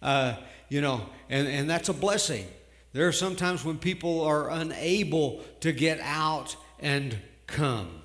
Uh, 0.00 0.36
you 0.68 0.80
know, 0.80 1.06
and, 1.28 1.48
and 1.48 1.68
that's 1.68 1.88
a 1.88 1.92
blessing. 1.92 2.46
There 2.92 3.08
are 3.08 3.12
sometimes 3.12 3.64
when 3.64 3.78
people 3.78 4.22
are 4.22 4.50
unable 4.50 5.40
to 5.60 5.72
get 5.72 5.98
out 6.00 6.54
and 6.78 7.16
come. 7.46 8.02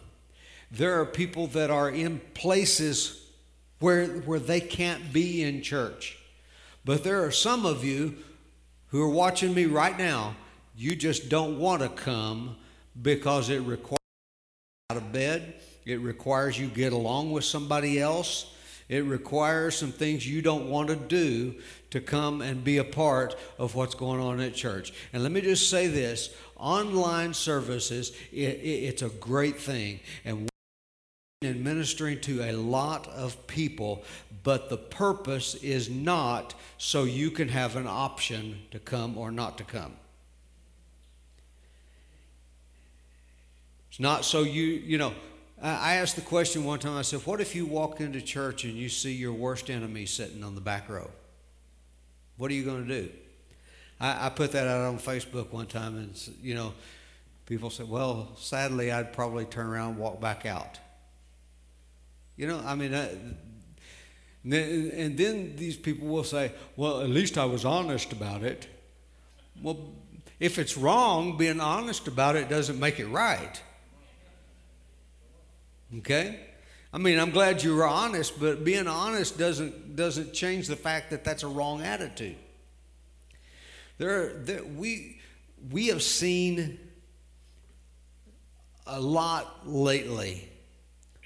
There 0.71 0.99
are 0.99 1.05
people 1.05 1.47
that 1.47 1.69
are 1.69 1.89
in 1.89 2.19
places 2.33 3.21
where, 3.79 4.07
where 4.07 4.39
they 4.39 4.61
can't 4.61 5.13
be 5.13 5.43
in 5.43 5.61
church. 5.61 6.17
But 6.83 7.03
there 7.03 7.23
are 7.23 7.31
some 7.31 7.65
of 7.65 7.83
you 7.83 8.15
who 8.95 9.01
are 9.01 9.09
watching 9.09 9.53
me 9.53 9.65
right 9.65 9.97
now, 9.97 10.33
you 10.73 10.95
just 10.95 11.27
don't 11.27 11.59
want 11.59 11.81
to 11.81 11.89
come 11.89 12.55
because 13.01 13.49
it 13.49 13.59
requires 13.63 13.99
out 14.89 14.95
of 14.95 15.11
bed. 15.11 15.55
It 15.85 15.99
requires 15.99 16.57
you 16.57 16.67
get 16.67 16.93
along 16.93 17.33
with 17.33 17.43
somebody 17.43 17.99
else. 17.99 18.55
It 18.87 19.03
requires 19.03 19.75
some 19.75 19.91
things 19.91 20.25
you 20.25 20.41
don't 20.41 20.69
want 20.69 20.87
to 20.87 20.95
do 20.95 21.55
to 21.89 21.99
come 21.99 22.41
and 22.41 22.63
be 22.63 22.77
a 22.77 22.85
part 22.85 23.35
of 23.59 23.75
what's 23.75 23.95
going 23.95 24.21
on 24.21 24.39
at 24.39 24.55
church. 24.55 24.93
And 25.11 25.23
let 25.23 25.33
me 25.33 25.41
just 25.41 25.69
say 25.69 25.87
this 25.87 26.33
online 26.55 27.33
services, 27.33 28.13
it, 28.31 28.61
it, 28.61 28.83
it's 28.85 29.01
a 29.01 29.09
great 29.09 29.57
thing. 29.57 29.99
And 30.23 30.47
and 31.41 31.63
ministering 31.63 32.19
to 32.21 32.41
a 32.43 32.53
lot 32.53 33.07
of 33.09 33.45
people, 33.47 34.03
but 34.43 34.69
the 34.69 34.77
purpose 34.77 35.55
is 35.55 35.89
not 35.89 36.53
so 36.77 37.03
you 37.03 37.29
can 37.29 37.49
have 37.49 37.75
an 37.75 37.87
option 37.87 38.59
to 38.71 38.79
come 38.79 39.17
or 39.17 39.31
not 39.31 39.57
to 39.57 39.63
come. 39.63 39.93
It's 43.89 43.99
not 43.99 44.23
so 44.23 44.43
you, 44.43 44.63
you 44.63 44.97
know, 44.97 45.13
I 45.61 45.95
asked 45.95 46.15
the 46.15 46.21
question 46.21 46.63
one 46.63 46.79
time, 46.79 46.97
I 46.97 47.01
said, 47.01 47.21
What 47.25 47.41
if 47.41 47.55
you 47.55 47.65
walk 47.65 48.01
into 48.01 48.21
church 48.21 48.65
and 48.65 48.73
you 48.73 48.89
see 48.89 49.13
your 49.13 49.33
worst 49.33 49.69
enemy 49.69 50.05
sitting 50.05 50.43
on 50.43 50.53
the 50.55 50.61
back 50.61 50.89
row? 50.89 51.09
What 52.37 52.51
are 52.51 52.53
you 52.53 52.65
going 52.65 52.87
to 52.87 53.01
do? 53.03 53.09
I, 53.99 54.27
I 54.27 54.29
put 54.29 54.51
that 54.51 54.67
out 54.67 54.81
on 54.81 54.99
Facebook 54.99 55.51
one 55.53 55.67
time, 55.67 55.97
and, 55.97 56.29
you 56.41 56.55
know, 56.55 56.73
people 57.45 57.69
said, 57.69 57.89
Well, 57.89 58.33
sadly, 58.37 58.91
I'd 58.91 59.13
probably 59.13 59.45
turn 59.45 59.67
around 59.67 59.91
and 59.91 59.97
walk 59.97 60.19
back 60.19 60.45
out. 60.45 60.79
You 62.37 62.47
know, 62.47 62.61
I 62.65 62.75
mean, 62.75 62.93
uh, 62.93 63.09
and 64.43 65.17
then 65.17 65.55
these 65.55 65.77
people 65.77 66.07
will 66.07 66.23
say, 66.23 66.51
well, 66.75 67.01
at 67.01 67.09
least 67.09 67.37
I 67.37 67.45
was 67.45 67.65
honest 67.65 68.11
about 68.11 68.43
it. 68.43 68.67
Well, 69.61 69.79
if 70.39 70.59
it's 70.59 70.77
wrong, 70.77 71.37
being 71.37 71.59
honest 71.59 72.07
about 72.07 72.35
it 72.35 72.49
doesn't 72.49 72.79
make 72.79 72.99
it 72.99 73.07
right. 73.07 73.61
Okay? 75.97 76.39
I 76.93 76.97
mean, 76.97 77.19
I'm 77.19 77.31
glad 77.31 77.63
you 77.63 77.75
were 77.75 77.87
honest, 77.87 78.39
but 78.39 78.63
being 78.63 78.87
honest 78.87 79.37
doesn't, 79.37 79.95
doesn't 79.95 80.33
change 80.33 80.67
the 80.67 80.75
fact 80.75 81.09
that 81.09 81.23
that's 81.23 81.43
a 81.43 81.47
wrong 81.47 81.81
attitude. 81.81 82.35
There, 83.97 84.33
there, 84.33 84.63
we, 84.63 85.19
we 85.71 85.87
have 85.87 86.03
seen 86.03 86.79
a 88.85 88.99
lot 88.99 89.67
lately 89.67 90.49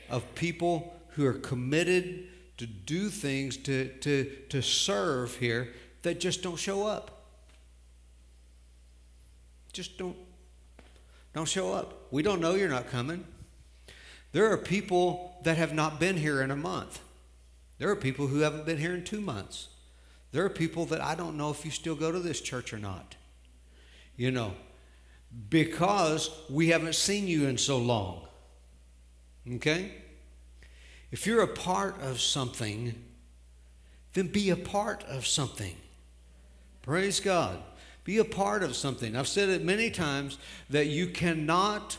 of 0.10 0.24
people 0.36 0.94
who 1.12 1.26
are 1.26 1.34
committed 1.34 2.28
to 2.58 2.68
do 2.68 3.10
things 3.10 3.58
to, 3.58 3.88
to, 4.00 4.26
to 4.50 4.62
serve 4.62 5.36
here 5.38 5.74
that 6.02 6.20
just 6.20 6.44
don't 6.44 6.58
show 6.58 6.86
up. 6.86 7.26
Just 9.72 9.98
don't, 9.98 10.18
don't 11.34 11.48
show 11.48 11.74
up. 11.74 12.08
We 12.12 12.22
don't 12.22 12.42
know 12.42 12.56
you're 12.56 12.70
not 12.70 12.90
coming. 12.90 13.24
There 14.32 14.52
are 14.52 14.58
people 14.58 15.38
that 15.44 15.58
have 15.58 15.74
not 15.74 16.00
been 16.00 16.18
here 16.18 16.42
in 16.42 16.52
a 16.52 16.56
month. 16.56 17.00
There 17.78 17.90
are 17.90 17.96
people 17.96 18.28
who 18.28 18.40
haven't 18.40 18.66
been 18.66 18.78
here 18.78 18.94
in 18.94 19.04
two 19.04 19.22
months. 19.22 19.70
There 20.32 20.44
are 20.44 20.50
people 20.50 20.86
that 20.88 21.02
I 21.02 21.16
don't 21.16 21.38
know 21.38 21.50
if 21.50 21.66
you 21.66 21.72
still 21.72 21.96
go 21.96 22.12
to 22.12 22.20
this 22.20 22.42
church 22.42 22.74
or 22.74 22.78
not. 22.78 23.16
You 24.16 24.32
know, 24.32 24.54
because 25.50 26.30
we 26.50 26.68
haven't 26.68 26.96
seen 26.96 27.28
you 27.28 27.48
in 27.48 27.58
so 27.58 27.78
long. 27.78 28.28
Okay? 29.56 29.92
If 31.12 31.26
you're 31.26 31.42
a 31.42 31.48
part 31.48 32.00
of 32.02 32.22
something, 32.22 32.96
then 34.14 34.28
be 34.28 34.50
a 34.50 34.56
part 34.56 35.04
of 35.06 35.26
something. 35.26 35.76
Praise 36.82 37.20
God. 37.20 37.60
Be 38.04 38.18
a 38.18 38.26
part 38.26 38.64
of 38.64 38.76
something. 38.76 39.16
I've 39.16 39.28
said 39.28 39.50
it 39.50 39.64
many 39.64 39.92
times 39.92 40.38
that 40.70 40.88
you 40.88 41.08
cannot 41.08 41.98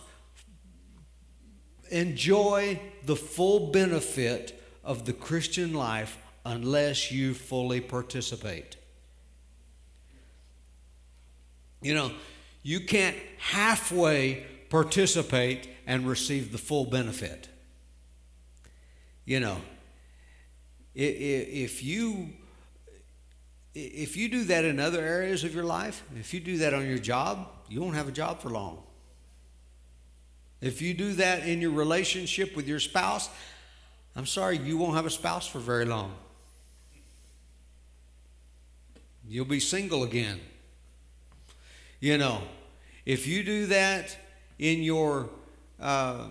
enjoy 1.91 2.81
the 3.05 3.17
full 3.17 3.71
benefit 3.71 4.61
of 4.83 5.05
the 5.05 5.13
Christian 5.13 5.75
life 5.75 6.19
unless 6.45 7.13
you 7.13 7.35
fully 7.35 7.81
participate. 7.81 8.77
You 11.83 11.95
know, 11.95 12.13
you 12.63 12.81
can't 12.81 13.17
halfway 13.39 14.47
participate 14.69 15.69
and 15.87 16.07
receive 16.07 16.53
the 16.53 16.59
full 16.59 16.87
benefit. 16.87 17.50
You 19.31 19.39
know, 19.39 19.59
if 20.93 21.85
you 21.85 22.31
if 23.77 24.17
you 24.17 24.29
do 24.29 24.43
that 24.43 24.65
in 24.65 24.81
other 24.81 24.99
areas 24.99 25.45
of 25.45 25.55
your 25.55 25.63
life, 25.63 26.03
if 26.19 26.35
you 26.35 26.41
do 26.41 26.59
that 26.59 26.75
on 26.75 26.85
your 26.85 26.99
job, 26.99 27.47
you 27.69 27.81
won't 27.81 27.95
have 27.95 28.09
a 28.09 28.11
job 28.11 28.41
for 28.41 28.49
long. 28.49 28.83
If 30.61 30.83
you 30.83 30.95
do 30.95 31.13
that 31.13 31.47
in 31.47 31.61
your 31.61 31.71
relationship 31.71 32.57
with 32.57 32.67
your 32.67 32.81
spouse, 32.81 33.31
I'm 34.17 34.27
sorry, 34.27 34.59
you 34.59 34.77
won't 34.77 34.97
have 34.97 35.07
a 35.07 35.11
spouse 35.11 35.47
for 35.47 35.61
very 35.61 35.85
long. 35.85 36.13
You'll 39.29 39.45
be 39.45 39.61
single 39.61 40.03
again. 40.03 40.41
You 42.01 42.19
know, 42.19 42.43
if 43.07 43.29
you 43.29 43.45
do 43.45 43.67
that 43.67 44.17
in 44.59 44.83
your 44.83 45.31
uh, 45.79 46.25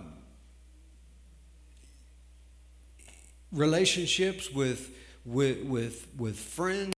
relationships 3.51 4.51
with, 4.51 4.95
with, 5.25 5.63
with, 5.63 6.07
with 6.17 6.37
friends, 6.37 6.93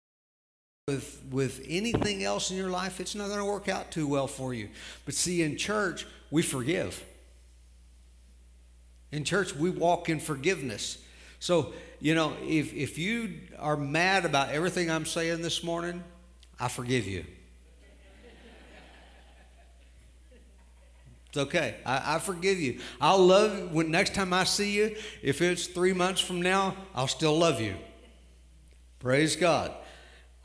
with, 0.88 1.22
with 1.30 1.64
anything 1.68 2.24
else 2.24 2.52
in 2.52 2.58
your 2.58 2.70
life, 2.70 3.00
it's 3.00 3.16
not 3.16 3.28
going 3.28 3.40
to 3.40 3.46
work 3.46 3.70
out 3.70 3.92
too 3.92 4.08
well 4.08 4.28
for 4.28 4.54
you. 4.54 4.70
But 5.06 5.14
see, 5.14 5.42
in 5.42 5.58
church, 5.58 6.06
we 6.30 6.42
forgive. 6.42 7.04
In 9.12 9.24
church, 9.24 9.56
we 9.56 9.70
walk 9.70 10.10
in 10.10 10.20
forgiveness. 10.20 11.04
So, 11.40 11.74
you 12.00 12.16
know, 12.16 12.34
if, 12.44 12.74
if 12.74 12.98
you 12.98 13.42
are 13.60 13.78
mad 13.78 14.26
about 14.26 14.50
everything 14.50 14.90
I'm 14.90 15.06
saying 15.06 15.42
this 15.42 15.64
morning, 15.64 16.04
I 16.60 16.68
forgive 16.68 17.08
you. 17.08 17.26
It's 21.32 21.38
okay. 21.38 21.76
I, 21.86 22.16
I, 22.16 22.20
forgive 22.20 22.60
you. 22.60 22.82
I'll 23.00 23.26
love 23.26 23.58
you 23.58 23.66
when 23.68 23.90
next 23.90 24.14
time 24.14 24.34
I 24.34 24.44
see 24.44 24.72
you. 24.72 24.98
If 25.24 25.42
it's 25.42 25.66
three 25.66 25.94
months 25.94 26.20
from 26.20 26.42
now, 26.42 26.76
I'll 26.94 27.08
still 27.08 27.38
love 27.38 27.62
you. 27.62 27.76
Praise 29.00 29.38
God. 29.38 29.72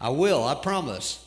I 0.00 0.10
will, 0.10 0.44
I 0.44 0.54
promise. 0.54 1.26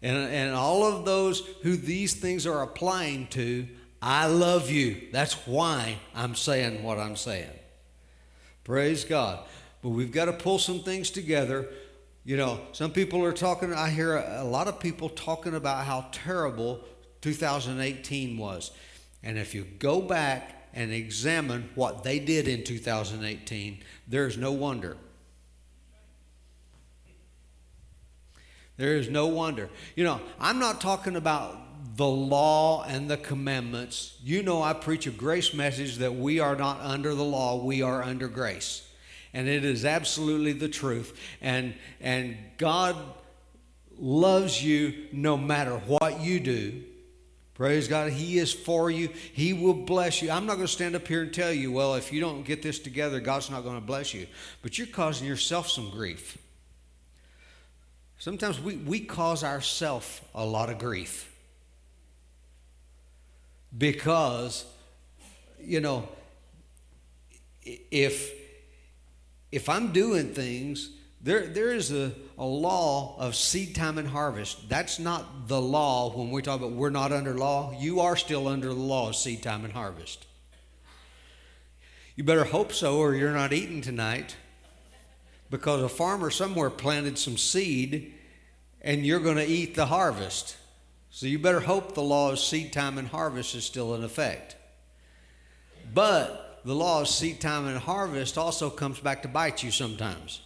And, 0.00 0.16
and 0.16 0.54
all 0.54 0.82
of 0.82 1.04
those 1.04 1.40
who 1.62 1.76
these 1.76 2.14
things 2.14 2.46
are 2.46 2.62
applying 2.62 3.26
to, 3.28 3.68
I 4.00 4.28
love 4.28 4.70
you. 4.70 5.08
That's 5.12 5.34
why 5.46 5.98
I'm 6.14 6.34
saying 6.34 6.82
what 6.82 6.98
I'm 6.98 7.16
saying. 7.16 7.50
Praise 8.64 9.04
God. 9.04 9.40
But 9.82 9.90
we've 9.90 10.10
got 10.10 10.24
to 10.24 10.32
pull 10.32 10.58
some 10.58 10.80
things 10.80 11.10
together. 11.10 11.68
You 12.24 12.38
know, 12.38 12.60
some 12.72 12.92
people 12.92 13.22
are 13.24 13.32
talking, 13.34 13.74
I 13.74 13.90
hear 13.90 14.16
a, 14.16 14.42
a 14.42 14.44
lot 14.44 14.68
of 14.68 14.80
people 14.80 15.10
talking 15.10 15.54
about 15.54 15.84
how 15.84 16.06
terrible 16.12 16.82
2018 17.20 18.38
was. 18.38 18.70
And 19.26 19.36
if 19.36 19.56
you 19.56 19.64
go 19.80 20.00
back 20.00 20.68
and 20.72 20.92
examine 20.92 21.68
what 21.74 22.04
they 22.04 22.20
did 22.20 22.46
in 22.46 22.62
2018, 22.62 23.82
there's 24.06 24.38
no 24.38 24.52
wonder. 24.52 24.96
There 28.76 28.94
is 28.94 29.10
no 29.10 29.26
wonder. 29.26 29.68
You 29.96 30.04
know, 30.04 30.20
I'm 30.38 30.60
not 30.60 30.80
talking 30.80 31.16
about 31.16 31.58
the 31.96 32.06
law 32.06 32.84
and 32.84 33.10
the 33.10 33.16
commandments. 33.16 34.16
You 34.22 34.44
know, 34.44 34.62
I 34.62 34.74
preach 34.74 35.08
a 35.08 35.10
grace 35.10 35.52
message 35.52 35.96
that 35.96 36.14
we 36.14 36.38
are 36.38 36.54
not 36.54 36.78
under 36.80 37.12
the 37.12 37.24
law, 37.24 37.64
we 37.64 37.82
are 37.82 38.04
under 38.04 38.28
grace. 38.28 38.88
And 39.34 39.48
it 39.48 39.64
is 39.64 39.84
absolutely 39.84 40.52
the 40.52 40.68
truth. 40.68 41.18
And, 41.40 41.74
and 42.00 42.36
God 42.58 42.94
loves 43.98 44.62
you 44.62 45.08
no 45.10 45.36
matter 45.36 45.78
what 45.78 46.20
you 46.20 46.38
do. 46.38 46.84
Praise 47.56 47.88
God. 47.88 48.12
He 48.12 48.38
is 48.38 48.52
for 48.52 48.90
you. 48.90 49.08
He 49.32 49.54
will 49.54 49.72
bless 49.72 50.20
you. 50.20 50.30
I'm 50.30 50.44
not 50.44 50.56
going 50.56 50.66
to 50.66 50.72
stand 50.72 50.94
up 50.94 51.08
here 51.08 51.22
and 51.22 51.32
tell 51.32 51.52
you, 51.52 51.72
well, 51.72 51.94
if 51.94 52.12
you 52.12 52.20
don't 52.20 52.44
get 52.44 52.62
this 52.62 52.78
together, 52.78 53.18
God's 53.18 53.50
not 53.50 53.64
going 53.64 53.76
to 53.76 53.86
bless 53.86 54.12
you. 54.12 54.26
But 54.60 54.76
you're 54.76 54.86
causing 54.86 55.26
yourself 55.26 55.70
some 55.70 55.88
grief. 55.88 56.36
Sometimes 58.18 58.60
we, 58.60 58.76
we 58.76 59.00
cause 59.00 59.42
ourselves 59.42 60.20
a 60.34 60.44
lot 60.44 60.68
of 60.68 60.78
grief 60.78 61.32
because 63.76 64.64
you 65.60 65.80
know 65.80 66.08
if 67.90 68.32
if 69.52 69.68
i'm 69.68 69.92
doing 69.92 70.32
things 70.32 70.90
there 71.26 71.46
there 71.46 71.72
is 71.72 71.92
a, 71.92 72.12
a 72.38 72.44
law 72.44 73.16
of 73.18 73.34
seed 73.34 73.74
time 73.74 73.98
and 73.98 74.08
harvest 74.08 74.68
that's 74.68 74.98
not 74.98 75.48
the 75.48 75.60
law 75.60 76.10
when 76.16 76.30
we 76.30 76.40
talk 76.40 76.60
about 76.60 76.72
we're 76.72 76.88
not 76.88 77.12
under 77.12 77.34
law 77.34 77.74
you 77.78 78.00
are 78.00 78.16
still 78.16 78.48
under 78.48 78.68
the 78.68 78.74
law 78.74 79.10
of 79.10 79.16
seed 79.16 79.42
time 79.42 79.64
and 79.64 79.74
harvest 79.74 80.24
you 82.14 82.24
better 82.24 82.44
hope 82.44 82.72
so 82.72 82.96
or 82.98 83.14
you're 83.14 83.32
not 83.32 83.52
eating 83.52 83.82
tonight 83.82 84.36
because 85.50 85.82
a 85.82 85.88
farmer 85.88 86.30
somewhere 86.30 86.70
planted 86.70 87.18
some 87.18 87.36
seed 87.36 88.14
and 88.80 89.04
you're 89.04 89.20
going 89.20 89.36
to 89.36 89.46
eat 89.46 89.74
the 89.74 89.86
harvest 89.86 90.56
so 91.16 91.24
you 91.24 91.38
better 91.38 91.60
hope 91.60 91.94
the 91.94 92.02
law 92.02 92.30
of 92.30 92.38
seed 92.38 92.74
time 92.74 92.98
and 92.98 93.08
harvest 93.08 93.54
is 93.54 93.64
still 93.64 93.94
in 93.94 94.04
effect. 94.04 94.54
But 95.94 96.60
the 96.62 96.74
law 96.74 97.00
of 97.00 97.08
seed 97.08 97.40
time 97.40 97.66
and 97.66 97.78
harvest 97.78 98.36
also 98.36 98.68
comes 98.68 99.00
back 99.00 99.22
to 99.22 99.28
bite 99.28 99.62
you 99.62 99.70
sometimes. 99.70 100.42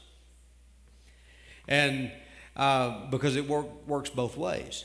And 1.71 2.13
uh, 2.57 3.07
because 3.11 3.37
it 3.37 3.49
work, 3.49 3.67
works 3.87 4.11
both 4.11 4.37
ways. 4.37 4.85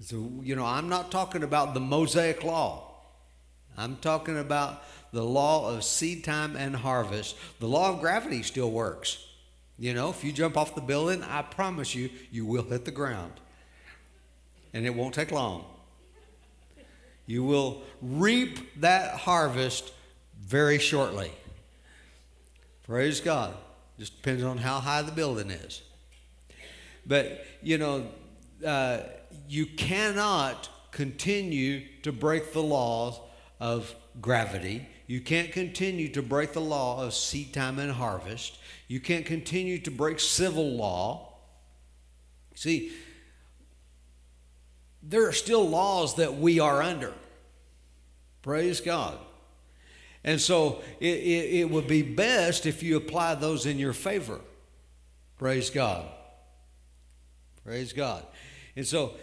So, 0.00 0.28
you 0.42 0.56
know, 0.56 0.64
I'm 0.64 0.88
not 0.88 1.12
talking 1.12 1.44
about 1.44 1.74
the 1.74 1.80
Mosaic 1.80 2.42
law. 2.42 2.88
I'm 3.76 3.96
talking 3.96 4.36
about 4.36 4.82
the 5.12 5.22
law 5.22 5.70
of 5.70 5.84
seed 5.84 6.24
time 6.24 6.56
and 6.56 6.74
harvest. 6.74 7.36
The 7.60 7.68
law 7.68 7.92
of 7.92 8.00
gravity 8.00 8.42
still 8.42 8.70
works. 8.70 9.24
You 9.78 9.94
know, 9.94 10.10
if 10.10 10.24
you 10.24 10.32
jump 10.32 10.56
off 10.56 10.74
the 10.74 10.80
building, 10.80 11.22
I 11.22 11.42
promise 11.42 11.94
you, 11.94 12.10
you 12.30 12.44
will 12.44 12.64
hit 12.64 12.84
the 12.84 12.90
ground. 12.90 13.32
And 14.74 14.86
it 14.86 14.94
won't 14.94 15.14
take 15.14 15.30
long. 15.30 15.66
You 17.26 17.44
will 17.44 17.82
reap 18.00 18.80
that 18.80 19.14
harvest 19.14 19.92
very 20.40 20.78
shortly. 20.78 21.30
Praise 22.82 23.20
God. 23.20 23.54
Just 23.98 24.16
depends 24.16 24.42
on 24.42 24.58
how 24.58 24.80
high 24.80 25.02
the 25.02 25.12
building 25.12 25.50
is. 25.50 25.82
But, 27.06 27.44
you 27.62 27.78
know, 27.78 28.06
uh, 28.66 29.00
you 29.48 29.66
cannot 29.66 30.68
continue 30.90 31.82
to 32.02 32.12
break 32.12 32.52
the 32.52 32.62
laws 32.62 33.20
of 33.60 33.94
gravity. 34.20 34.86
You 35.06 35.20
can't 35.20 35.52
continue 35.52 36.08
to 36.10 36.22
break 36.22 36.52
the 36.52 36.60
law 36.60 37.02
of 37.02 37.14
seed 37.14 37.52
time 37.52 37.78
and 37.78 37.92
harvest. 37.92 38.58
You 38.88 39.00
can't 39.00 39.26
continue 39.26 39.78
to 39.80 39.90
break 39.90 40.20
civil 40.20 40.70
law. 40.76 41.34
See, 42.54 42.92
there 45.02 45.26
are 45.26 45.32
still 45.32 45.68
laws 45.68 46.16
that 46.16 46.36
we 46.36 46.60
are 46.60 46.82
under. 46.82 47.12
Praise 48.42 48.80
God. 48.80 49.18
And 50.24 50.40
so 50.40 50.82
it, 51.00 51.06
it, 51.06 51.60
it, 51.60 51.70
would 51.70 51.88
be 51.88 52.02
best 52.02 52.64
if 52.66 52.82
you 52.82 52.96
apply 52.96 53.34
those 53.34 53.66
in 53.66 53.78
your 53.78 53.92
favor. 53.92 54.40
Praise 55.36 55.68
God. 55.68 56.06
Praise 57.64 57.92
God. 57.92 58.24
And 58.76 58.86
so, 58.86 59.14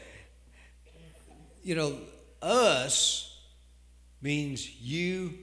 you 1.63 1.75
know, 1.75 1.97
us 2.41 3.37
means 4.21 4.69
you 4.81 5.33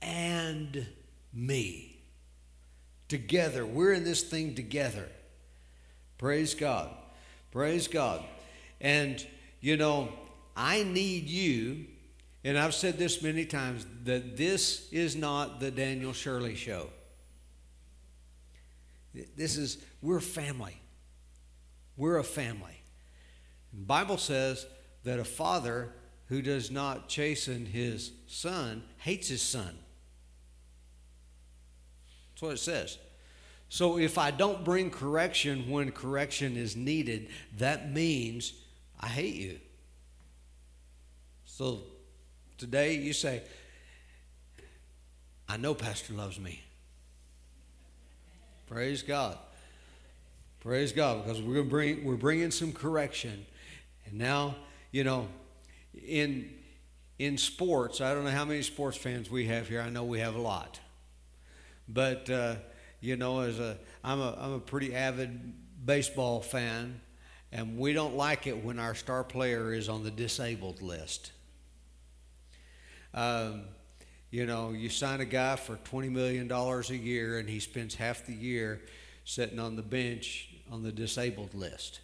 and 0.00 0.86
me. 1.32 1.92
Together. 3.08 3.64
We're 3.64 3.92
in 3.92 4.04
this 4.04 4.22
thing 4.22 4.54
together. 4.54 5.08
Praise 6.18 6.54
God. 6.54 6.90
Praise 7.52 7.86
God. 7.86 8.24
And, 8.80 9.24
you 9.60 9.76
know, 9.76 10.08
I 10.56 10.82
need 10.82 11.28
you, 11.28 11.86
and 12.46 12.56
I've 12.56 12.74
said 12.74 12.96
this 12.96 13.22
many 13.22 13.44
times, 13.44 13.84
that 14.04 14.36
this 14.36 14.88
is 14.92 15.16
not 15.16 15.58
the 15.58 15.72
Daniel 15.72 16.12
Shirley 16.12 16.54
show. 16.54 16.90
This 19.36 19.56
is, 19.56 19.78
we're 20.00 20.20
family. 20.20 20.80
We're 21.96 22.18
a 22.18 22.24
family. 22.24 22.80
The 23.72 23.84
Bible 23.84 24.16
says 24.16 24.64
that 25.02 25.18
a 25.18 25.24
father 25.24 25.92
who 26.26 26.40
does 26.40 26.70
not 26.70 27.08
chasten 27.08 27.66
his 27.66 28.12
son 28.28 28.84
hates 28.98 29.26
his 29.26 29.42
son. 29.42 29.76
That's 32.30 32.42
what 32.42 32.52
it 32.52 32.58
says. 32.58 32.96
So 33.68 33.98
if 33.98 34.18
I 34.18 34.30
don't 34.30 34.64
bring 34.64 34.90
correction 34.90 35.68
when 35.68 35.90
correction 35.90 36.56
is 36.56 36.76
needed, 36.76 37.26
that 37.58 37.92
means 37.92 38.52
I 39.00 39.08
hate 39.08 39.34
you. 39.34 39.58
So 41.44 41.82
today 42.58 42.94
you 42.94 43.12
say, 43.12 43.42
I 45.48 45.56
know 45.56 45.74
Pastor 45.74 46.12
loves 46.12 46.40
me. 46.40 46.62
Praise 48.66 49.02
God. 49.02 49.38
Praise 50.60 50.92
God, 50.92 51.24
because 51.24 51.40
we're 51.40 51.54
going 51.54 51.66
to 51.66 51.70
bring 51.70 52.04
we're 52.04 52.16
bringing 52.16 52.50
some 52.50 52.72
correction, 52.72 53.46
and 54.04 54.18
now 54.18 54.56
you 54.90 55.04
know, 55.04 55.28
in 56.04 56.50
in 57.20 57.38
sports, 57.38 58.00
I 58.00 58.12
don't 58.12 58.24
know 58.24 58.30
how 58.30 58.44
many 58.44 58.62
sports 58.62 58.96
fans 58.96 59.30
we 59.30 59.46
have 59.46 59.68
here. 59.68 59.80
I 59.80 59.90
know 59.90 60.02
we 60.02 60.18
have 60.18 60.34
a 60.34 60.40
lot, 60.40 60.80
but 61.88 62.28
uh, 62.28 62.56
you 63.00 63.14
know, 63.14 63.42
as 63.42 63.60
a 63.60 63.78
I'm 64.02 64.20
a 64.20 64.36
I'm 64.40 64.52
a 64.54 64.58
pretty 64.58 64.92
avid 64.92 65.52
baseball 65.86 66.40
fan, 66.40 67.00
and 67.52 67.78
we 67.78 67.92
don't 67.92 68.16
like 68.16 68.48
it 68.48 68.64
when 68.64 68.80
our 68.80 68.96
star 68.96 69.22
player 69.22 69.72
is 69.72 69.88
on 69.88 70.02
the 70.02 70.10
disabled 70.10 70.82
list. 70.82 71.30
Um, 73.14 73.62
you 74.30 74.46
know, 74.46 74.72
you 74.72 74.88
sign 74.88 75.20
a 75.20 75.24
guy 75.24 75.56
for 75.56 75.76
$20 75.76 76.10
million 76.10 76.50
a 76.50 76.94
year 76.94 77.38
and 77.38 77.48
he 77.48 77.60
spends 77.60 77.94
half 77.94 78.26
the 78.26 78.34
year 78.34 78.80
sitting 79.24 79.58
on 79.58 79.76
the 79.76 79.82
bench 79.82 80.50
on 80.70 80.82
the 80.82 80.92
disabled 80.92 81.54
list 81.54 82.00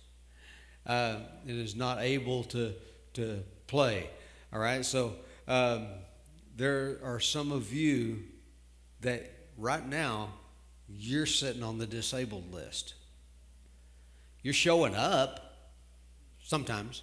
uh, 0.86 1.16
and 1.46 1.58
is 1.58 1.76
not 1.76 2.00
able 2.00 2.44
to, 2.44 2.74
to 3.14 3.42
play. 3.66 4.08
All 4.52 4.60
right, 4.60 4.84
so 4.84 5.14
um, 5.48 5.86
there 6.56 6.98
are 7.02 7.20
some 7.20 7.52
of 7.52 7.72
you 7.72 8.22
that 9.00 9.30
right 9.56 9.86
now 9.86 10.30
you're 10.88 11.26
sitting 11.26 11.62
on 11.62 11.78
the 11.78 11.86
disabled 11.86 12.52
list. 12.52 12.94
You're 14.42 14.54
showing 14.54 14.94
up 14.94 15.72
sometimes, 16.42 17.02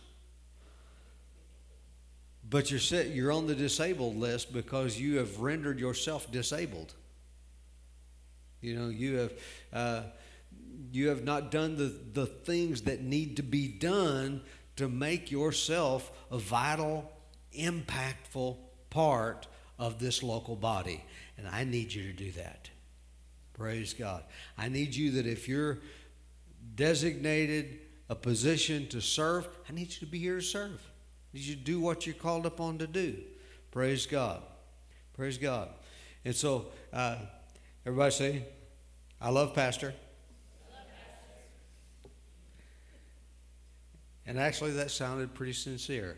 but 2.49 2.71
you're 2.71 2.79
sit, 2.79 3.07
you're 3.07 3.31
on 3.31 3.47
the 3.47 3.55
disabled 3.55 4.17
list 4.17 4.51
because 4.51 4.99
you 4.99 5.17
have 5.17 5.39
rendered 5.39 5.79
yourself 5.79 6.31
disabled. 6.31 6.93
You 8.62 8.75
know, 8.75 8.89
you 8.89 9.15
have 9.17 9.33
uh, 9.71 10.01
you 10.91 11.09
have 11.09 11.23
not 11.23 11.51
done 11.51 11.75
the, 11.75 11.93
the 12.13 12.25
things 12.25 12.83
that 12.83 13.01
need 13.01 13.38
to 13.38 13.43
be 13.43 13.67
done 13.67 14.41
to 14.77 14.88
make 14.88 15.31
yourself 15.31 16.12
a 16.31 16.38
vital, 16.38 17.12
impactful 17.57 18.57
part 18.89 19.47
of 19.77 19.99
this 19.99 20.23
local 20.23 20.55
body. 20.55 21.03
And 21.38 21.47
I 21.47 21.63
need 21.63 21.93
you 21.93 22.03
to 22.03 22.13
do 22.13 22.31
that. 22.33 22.69
Praise 23.53 23.93
God. 23.93 24.23
I 24.57 24.69
need 24.69 24.95
you 24.95 25.12
that 25.12 25.27
if 25.27 25.47
you're 25.47 25.79
designated 26.75 27.79
a 28.09 28.15
position 28.15 28.88
to 28.88 29.01
serve, 29.01 29.47
I 29.69 29.73
need 29.73 29.91
you 29.93 29.99
to 29.99 30.05
be 30.05 30.19
here 30.19 30.38
to 30.38 30.41
serve. 30.41 30.81
You 31.31 31.55
do 31.55 31.79
what 31.79 32.05
you're 32.05 32.15
called 32.15 32.45
upon 32.45 32.79
to 32.79 32.87
do. 32.87 33.15
Praise 33.71 34.05
God. 34.05 34.41
Praise 35.13 35.37
God. 35.37 35.69
And 36.25 36.35
so, 36.35 36.67
uh, 36.91 37.17
everybody 37.85 38.11
say, 38.11 38.43
I 39.21 39.29
love 39.29 39.53
Pastor. 39.53 39.93
And 44.25 44.39
actually, 44.39 44.71
that 44.73 44.91
sounded 44.91 45.33
pretty 45.33 45.53
sincere. 45.53 46.15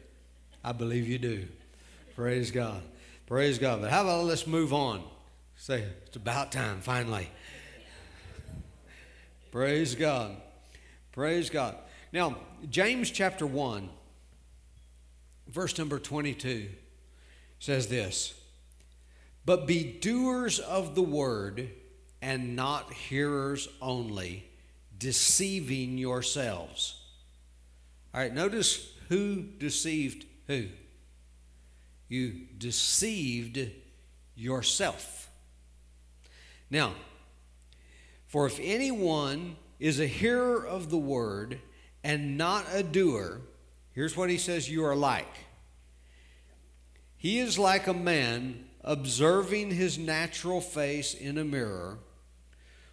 I 0.63 0.73
believe 0.73 1.07
you 1.07 1.17
do. 1.17 1.47
Praise 2.15 2.51
God. 2.51 2.81
Praise 3.25 3.57
God. 3.57 3.81
But 3.81 3.89
how 3.89 4.01
about 4.01 4.25
let's 4.25 4.45
move 4.45 4.73
on? 4.73 5.03
Say, 5.55 5.85
it's 6.07 6.17
about 6.17 6.51
time, 6.51 6.81
finally. 6.81 7.29
Praise 9.51 9.95
God. 9.95 10.35
Praise 11.11 11.49
God. 11.49 11.77
Now, 12.11 12.37
James 12.69 13.11
chapter 13.11 13.47
1, 13.47 13.89
verse 15.51 15.77
number 15.77 15.99
22 15.99 16.69
says 17.59 17.87
this 17.87 18.33
But 19.45 19.67
be 19.67 19.83
doers 19.83 20.59
of 20.59 20.95
the 20.95 21.03
word 21.03 21.69
and 22.21 22.55
not 22.55 22.93
hearers 22.93 23.67
only, 23.81 24.49
deceiving 24.97 25.97
yourselves. 25.97 27.01
All 28.13 28.21
right, 28.21 28.33
notice 28.33 28.93
who 29.09 29.41
deceived 29.41 30.25
who? 30.47 30.67
You 32.07 32.47
deceived 32.57 33.71
yourself. 34.35 35.29
Now, 36.69 36.93
for 38.27 38.45
if 38.45 38.59
anyone 38.61 39.57
is 39.79 39.99
a 39.99 40.07
hearer 40.07 40.65
of 40.65 40.89
the 40.89 40.97
word 40.97 41.59
and 42.03 42.37
not 42.37 42.65
a 42.71 42.83
doer, 42.83 43.41
here's 43.93 44.15
what 44.15 44.29
he 44.29 44.37
says 44.37 44.69
you 44.69 44.85
are 44.85 44.95
like. 44.95 45.27
He 47.17 47.39
is 47.39 47.59
like 47.59 47.87
a 47.87 47.93
man 47.93 48.65
observing 48.83 49.71
his 49.71 49.97
natural 49.97 50.59
face 50.59 51.13
in 51.13 51.37
a 51.37 51.43
mirror, 51.43 51.99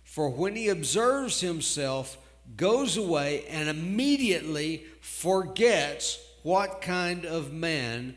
for 0.05 0.31
when 0.31 0.55
he 0.55 0.69
observes 0.69 1.41
himself, 1.41 2.19
goes 2.57 2.97
away 2.97 3.45
and 3.49 3.69
immediately 3.69 4.85
forgets 5.01 6.19
what 6.43 6.81
kind 6.81 7.25
of 7.25 7.53
man 7.53 8.17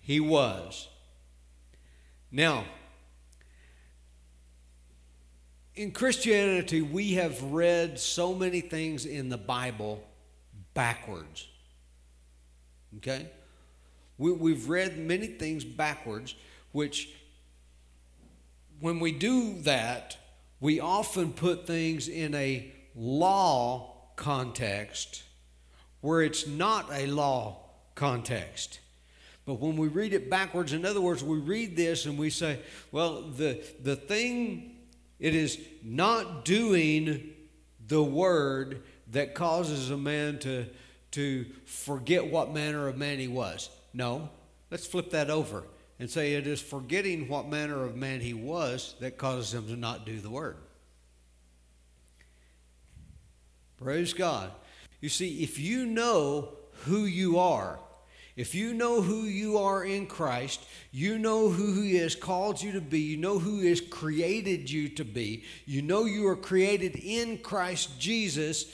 he 0.00 0.20
was. 0.20 0.88
Now, 2.30 2.64
in 5.74 5.92
Christianity, 5.92 6.82
we 6.82 7.14
have 7.14 7.42
read 7.42 7.98
so 7.98 8.34
many 8.34 8.60
things 8.60 9.06
in 9.06 9.28
the 9.28 9.38
Bible 9.38 10.02
backwards. 10.74 11.46
Okay? 12.98 13.28
We, 14.18 14.32
we've 14.32 14.68
read 14.68 14.98
many 14.98 15.26
things 15.26 15.64
backwards, 15.64 16.34
which 16.72 17.08
when 18.80 19.00
we 19.00 19.12
do 19.12 19.60
that, 19.62 20.16
we 20.60 20.80
often 20.80 21.32
put 21.32 21.66
things 21.66 22.08
in 22.08 22.34
a 22.34 22.72
law 22.94 23.94
context 24.16 25.22
where 26.00 26.22
it's 26.22 26.46
not 26.46 26.88
a 26.92 27.06
law 27.06 27.58
context. 27.94 28.80
But 29.46 29.54
when 29.54 29.76
we 29.76 29.88
read 29.88 30.12
it 30.12 30.30
backwards, 30.30 30.72
in 30.72 30.84
other 30.84 31.00
words, 31.00 31.24
we 31.24 31.38
read 31.38 31.76
this 31.76 32.06
and 32.06 32.18
we 32.18 32.30
say, 32.30 32.60
well, 32.92 33.22
the, 33.22 33.62
the 33.82 33.96
thing, 33.96 34.76
it 35.18 35.34
is 35.34 35.58
not 35.82 36.44
doing 36.44 37.32
the 37.86 38.02
word 38.02 38.82
that 39.10 39.34
causes 39.34 39.90
a 39.90 39.96
man 39.96 40.38
to, 40.40 40.66
to 41.12 41.44
forget 41.64 42.26
what 42.26 42.52
manner 42.52 42.88
of 42.88 42.96
man 42.96 43.18
he 43.18 43.28
was. 43.28 43.70
No, 43.92 44.28
let's 44.70 44.86
flip 44.86 45.10
that 45.10 45.30
over 45.30 45.64
and 45.98 46.08
say 46.08 46.34
it 46.34 46.46
is 46.46 46.60
forgetting 46.60 47.28
what 47.28 47.48
manner 47.48 47.84
of 47.84 47.96
man 47.96 48.20
he 48.20 48.34
was 48.34 48.94
that 49.00 49.18
causes 49.18 49.52
him 49.52 49.66
to 49.66 49.76
not 49.76 50.06
do 50.06 50.18
the 50.18 50.30
word. 50.30 50.56
Praise 53.76 54.12
God. 54.12 54.50
You 55.00 55.08
see, 55.08 55.42
if 55.42 55.58
you 55.58 55.86
know 55.86 56.50
who 56.84 57.04
you 57.04 57.38
are, 57.38 57.78
if 58.36 58.54
you 58.54 58.74
know 58.74 59.02
who 59.02 59.22
you 59.22 59.58
are 59.58 59.84
in 59.84 60.06
Christ, 60.06 60.64
you 60.92 61.18
know 61.18 61.48
who 61.48 61.82
He 61.82 61.96
has 61.96 62.14
called 62.14 62.62
you 62.62 62.72
to 62.72 62.80
be, 62.80 63.00
you 63.00 63.16
know 63.16 63.38
who 63.38 63.60
He 63.60 63.68
has 63.68 63.80
created 63.80 64.70
you 64.70 64.88
to 64.90 65.04
be, 65.04 65.44
you 65.66 65.82
know 65.82 66.04
you 66.04 66.26
are 66.28 66.36
created 66.36 66.96
in 66.96 67.38
Christ 67.38 67.98
Jesus 67.98 68.66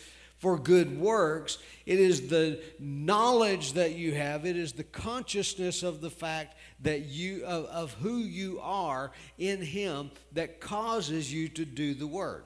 for 0.46 0.56
good 0.56 1.00
works. 1.00 1.58
It 1.86 1.98
is 1.98 2.28
the 2.28 2.62
knowledge 2.78 3.72
that 3.72 3.96
you 3.96 4.14
have, 4.14 4.46
it 4.46 4.56
is 4.56 4.74
the 4.74 4.84
consciousness 4.84 5.82
of 5.82 6.00
the 6.00 6.08
fact 6.08 6.56
that 6.82 7.06
you 7.06 7.44
of, 7.44 7.64
of 7.64 7.92
who 7.94 8.18
you 8.18 8.60
are 8.62 9.10
in 9.38 9.60
Him 9.60 10.12
that 10.34 10.60
causes 10.60 11.32
you 11.32 11.48
to 11.48 11.64
do 11.64 11.94
the 11.94 12.06
word. 12.06 12.44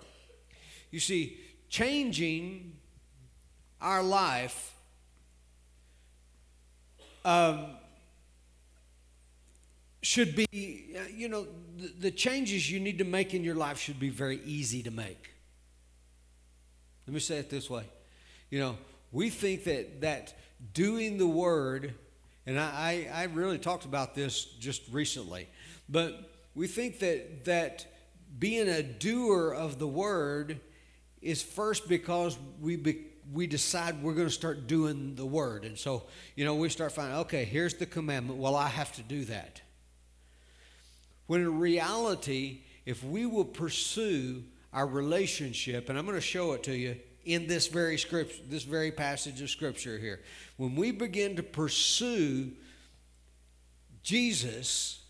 You 0.90 0.98
see, 0.98 1.36
changing 1.68 2.72
our 3.82 4.02
life 4.02 4.74
um, 7.26 7.66
should 10.00 10.34
be, 10.34 10.96
you 11.14 11.28
know, 11.28 11.46
the, 11.76 11.92
the 12.00 12.10
changes 12.10 12.70
you 12.72 12.80
need 12.80 12.96
to 12.96 13.04
make 13.04 13.34
in 13.34 13.44
your 13.44 13.56
life 13.56 13.78
should 13.78 14.00
be 14.00 14.08
very 14.08 14.40
easy 14.46 14.82
to 14.84 14.90
make. 14.90 15.29
Let 17.06 17.14
me 17.14 17.20
say 17.20 17.38
it 17.38 17.50
this 17.50 17.68
way. 17.68 17.84
You 18.50 18.60
know, 18.60 18.78
we 19.12 19.30
think 19.30 19.64
that 19.64 20.00
that 20.02 20.34
doing 20.72 21.18
the 21.18 21.26
word, 21.26 21.94
and 22.46 22.58
I, 22.58 23.08
I, 23.12 23.22
I 23.22 23.24
really 23.24 23.58
talked 23.58 23.84
about 23.84 24.14
this 24.14 24.44
just 24.44 24.82
recently, 24.92 25.48
but 25.88 26.30
we 26.54 26.66
think 26.66 26.98
that 27.00 27.44
that 27.44 27.86
being 28.38 28.68
a 28.68 28.82
doer 28.82 29.52
of 29.52 29.78
the 29.78 29.88
word 29.88 30.60
is 31.20 31.42
first 31.42 31.88
because 31.88 32.38
we 32.60 32.76
be, 32.76 33.06
we 33.32 33.46
decide 33.46 34.02
we're 34.02 34.14
going 34.14 34.26
to 34.26 34.32
start 34.32 34.66
doing 34.66 35.14
the 35.14 35.26
word. 35.26 35.64
And 35.64 35.78
so, 35.78 36.04
you 36.36 36.44
know, 36.44 36.54
we 36.54 36.68
start 36.68 36.92
finding, 36.92 37.18
okay, 37.18 37.44
here's 37.44 37.74
the 37.74 37.86
commandment. 37.86 38.38
Well, 38.38 38.56
I 38.56 38.68
have 38.68 38.92
to 38.92 39.02
do 39.02 39.24
that. 39.26 39.60
When 41.26 41.40
in 41.40 41.58
reality, 41.58 42.62
if 42.86 43.04
we 43.04 43.26
will 43.26 43.44
pursue 43.44 44.42
our 44.72 44.86
relationship, 44.86 45.88
and 45.88 45.98
I'm 45.98 46.04
going 46.04 46.16
to 46.16 46.20
show 46.20 46.52
it 46.52 46.62
to 46.64 46.76
you 46.76 46.96
in 47.24 47.46
this 47.46 47.66
very 47.66 47.98
script, 47.98 48.50
this 48.50 48.62
very 48.62 48.90
passage 48.90 49.40
of 49.40 49.50
scripture 49.50 49.98
here. 49.98 50.20
When 50.56 50.74
we 50.74 50.90
begin 50.90 51.36
to 51.36 51.42
pursue 51.42 52.52
Jesus 54.02 55.02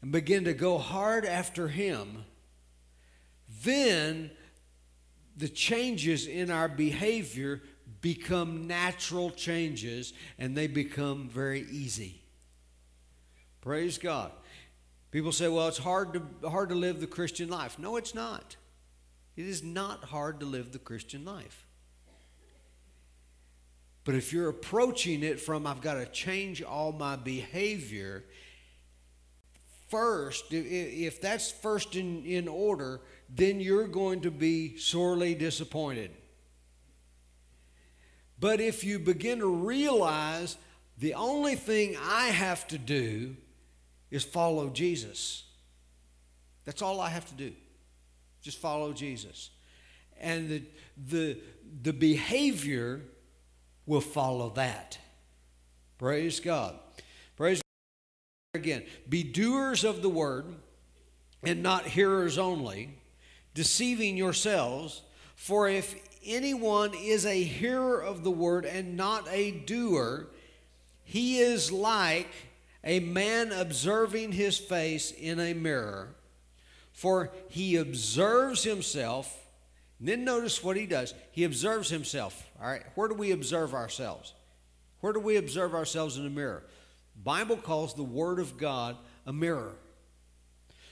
and 0.00 0.10
begin 0.10 0.44
to 0.44 0.54
go 0.54 0.78
hard 0.78 1.24
after 1.24 1.68
him, 1.68 2.24
then 3.62 4.30
the 5.36 5.48
changes 5.48 6.26
in 6.26 6.50
our 6.50 6.68
behavior 6.68 7.62
become 8.00 8.66
natural 8.66 9.30
changes 9.30 10.12
and 10.38 10.56
they 10.56 10.66
become 10.66 11.28
very 11.28 11.66
easy. 11.70 12.20
Praise 13.60 13.96
God. 13.96 14.32
People 15.12 15.30
say, 15.30 15.46
well, 15.46 15.68
it's 15.68 15.78
hard 15.78 16.14
to, 16.14 16.48
hard 16.48 16.70
to 16.70 16.74
live 16.74 17.00
the 17.00 17.06
Christian 17.06 17.48
life. 17.48 17.78
No, 17.78 17.96
it's 17.96 18.14
not. 18.14 18.56
It 19.42 19.48
is 19.48 19.64
not 19.64 20.04
hard 20.04 20.38
to 20.38 20.46
live 20.46 20.70
the 20.70 20.78
Christian 20.78 21.24
life. 21.24 21.66
But 24.04 24.14
if 24.14 24.32
you're 24.32 24.48
approaching 24.48 25.24
it 25.24 25.40
from, 25.40 25.66
I've 25.66 25.80
got 25.80 25.94
to 25.94 26.06
change 26.06 26.62
all 26.62 26.92
my 26.92 27.16
behavior, 27.16 28.22
first, 29.88 30.44
if 30.52 31.20
that's 31.20 31.50
first 31.50 31.96
in, 31.96 32.24
in 32.24 32.46
order, 32.46 33.00
then 33.28 33.58
you're 33.58 33.88
going 33.88 34.20
to 34.20 34.30
be 34.30 34.76
sorely 34.76 35.34
disappointed. 35.34 36.12
But 38.38 38.60
if 38.60 38.84
you 38.84 39.00
begin 39.00 39.40
to 39.40 39.48
realize 39.48 40.56
the 40.98 41.14
only 41.14 41.56
thing 41.56 41.96
I 42.00 42.26
have 42.26 42.68
to 42.68 42.78
do 42.78 43.36
is 44.08 44.22
follow 44.22 44.68
Jesus, 44.68 45.42
that's 46.64 46.80
all 46.80 47.00
I 47.00 47.08
have 47.08 47.26
to 47.26 47.34
do. 47.34 47.52
Just 48.42 48.58
follow 48.58 48.92
Jesus. 48.92 49.50
And 50.20 50.50
the, 50.50 50.62
the, 51.08 51.38
the 51.82 51.92
behavior 51.92 53.00
will 53.86 54.00
follow 54.00 54.50
that. 54.50 54.98
Praise 55.98 56.40
God. 56.40 56.74
Praise 57.36 57.58
God. 57.58 58.60
Again, 58.60 58.82
be 59.08 59.22
doers 59.22 59.84
of 59.84 60.02
the 60.02 60.10
word 60.10 60.44
and 61.42 61.62
not 61.62 61.86
hearers 61.86 62.38
only 62.38 62.90
deceiving 63.54 64.16
yourselves. 64.16 65.02
For 65.34 65.68
if 65.68 65.94
anyone 66.24 66.92
is 66.94 67.26
a 67.26 67.42
hearer 67.42 68.00
of 68.00 68.24
the 68.24 68.30
word 68.30 68.64
and 68.64 68.96
not 68.96 69.26
a 69.30 69.50
doer, 69.52 70.28
he 71.04 71.38
is 71.38 71.72
like 71.72 72.28
a 72.84 73.00
man 73.00 73.52
observing 73.52 74.32
his 74.32 74.58
face 74.58 75.10
in 75.12 75.40
a 75.40 75.54
mirror. 75.54 76.14
For 76.92 77.30
he 77.48 77.76
observes 77.76 78.62
himself. 78.62 79.38
then 79.98 80.24
notice 80.24 80.62
what 80.62 80.76
he 80.76 80.86
does. 80.86 81.14
He 81.30 81.44
observes 81.44 81.88
himself. 81.88 82.48
All 82.60 82.68
right, 82.68 82.82
where 82.94 83.08
do 83.08 83.14
we 83.14 83.32
observe 83.32 83.74
ourselves? 83.74 84.34
Where 85.00 85.12
do 85.12 85.20
we 85.20 85.36
observe 85.36 85.74
ourselves 85.74 86.16
in 86.16 86.26
a 86.26 86.30
mirror? 86.30 86.64
Bible 87.22 87.56
calls 87.56 87.94
the 87.94 88.02
Word 88.02 88.38
of 88.38 88.56
God 88.56 88.96
a 89.26 89.32
mirror. 89.32 89.74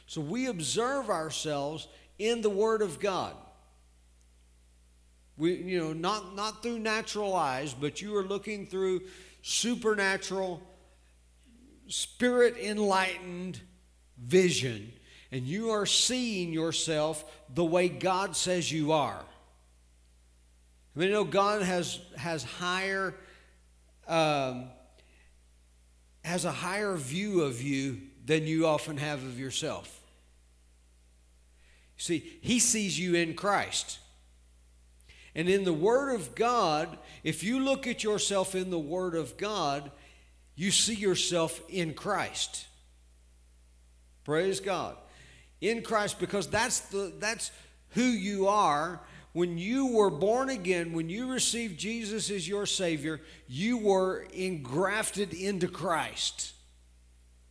So 0.07 0.21
we 0.21 0.47
observe 0.47 1.11
ourselves 1.11 1.87
in 2.19 2.41
the 2.43 2.51
Word 2.51 2.83
of 2.83 2.99
God. 2.99 3.35
We, 5.37 5.55
you 5.55 5.79
know, 5.79 5.93
not, 5.93 6.35
not 6.35 6.63
through 6.63 6.81
natural 6.81 7.35
eyes, 7.35 7.73
but 7.73 8.03
you 8.03 8.17
are 8.17 8.25
looking 8.25 8.67
through 8.67 9.03
supernatural, 9.43 10.61
spirit 11.89 12.57
enlightened 12.59 13.61
vision, 14.19 14.93
and 15.33 15.47
you 15.47 15.71
are 15.71 15.87
seeing 15.87 16.53
yourself 16.53 17.25
the 17.55 17.65
way 17.65 17.89
God 17.89 18.37
says 18.37 18.71
you 18.71 18.93
are. 18.93 19.23
I 20.95 20.99
mean, 20.99 21.09
you 21.09 21.15
know, 21.15 21.25
God 21.25 21.63
has, 21.63 22.01
has 22.17 22.43
higher. 22.43 23.15
Um, 24.09 24.65
has 26.25 26.45
a 26.45 26.53
higher 26.53 26.97
view 26.97 27.43
of 27.43 27.63
you 27.63 28.01
than 28.25 28.47
you 28.47 28.67
often 28.67 28.97
have 28.97 29.23
of 29.25 29.39
yourself. 29.39 30.01
See, 31.97 32.39
he 32.41 32.59
sees 32.59 32.99
you 32.99 33.15
in 33.15 33.35
Christ. 33.35 33.99
And 35.35 35.49
in 35.49 35.65
the 35.65 35.73
Word 35.73 36.15
of 36.15 36.35
God, 36.35 36.99
if 37.23 37.43
you 37.43 37.61
look 37.61 37.87
at 37.87 38.03
yourself 38.03 38.55
in 38.55 38.71
the 38.71 38.79
Word 38.79 39.15
of 39.15 39.37
God, 39.37 39.91
you 40.57 40.71
see 40.71 40.95
yourself 40.95 41.61
in 41.69 41.95
Christ. 41.95 42.67
Praise 44.25 44.61
God. 44.61 44.97
In 45.61 45.83
Christ, 45.83 46.19
because 46.19 46.49
that's 46.49 46.81
the 46.81 47.13
that's 47.19 47.51
who 47.91 48.03
you 48.03 48.49
are. 48.49 49.01
When 49.33 49.59
you 49.59 49.87
were 49.87 50.11
born 50.11 50.51
again, 50.51 50.93
when 50.93 51.09
you 51.09 51.33
received 51.33 51.79
Jesus 51.79 52.31
as 52.31 52.49
your 52.49 52.67
Savior, 52.67 53.21
you 53.47 53.79
were 53.79 54.27
engrafted 54.35 55.33
into 55.33 55.69
Christ. 55.69 56.53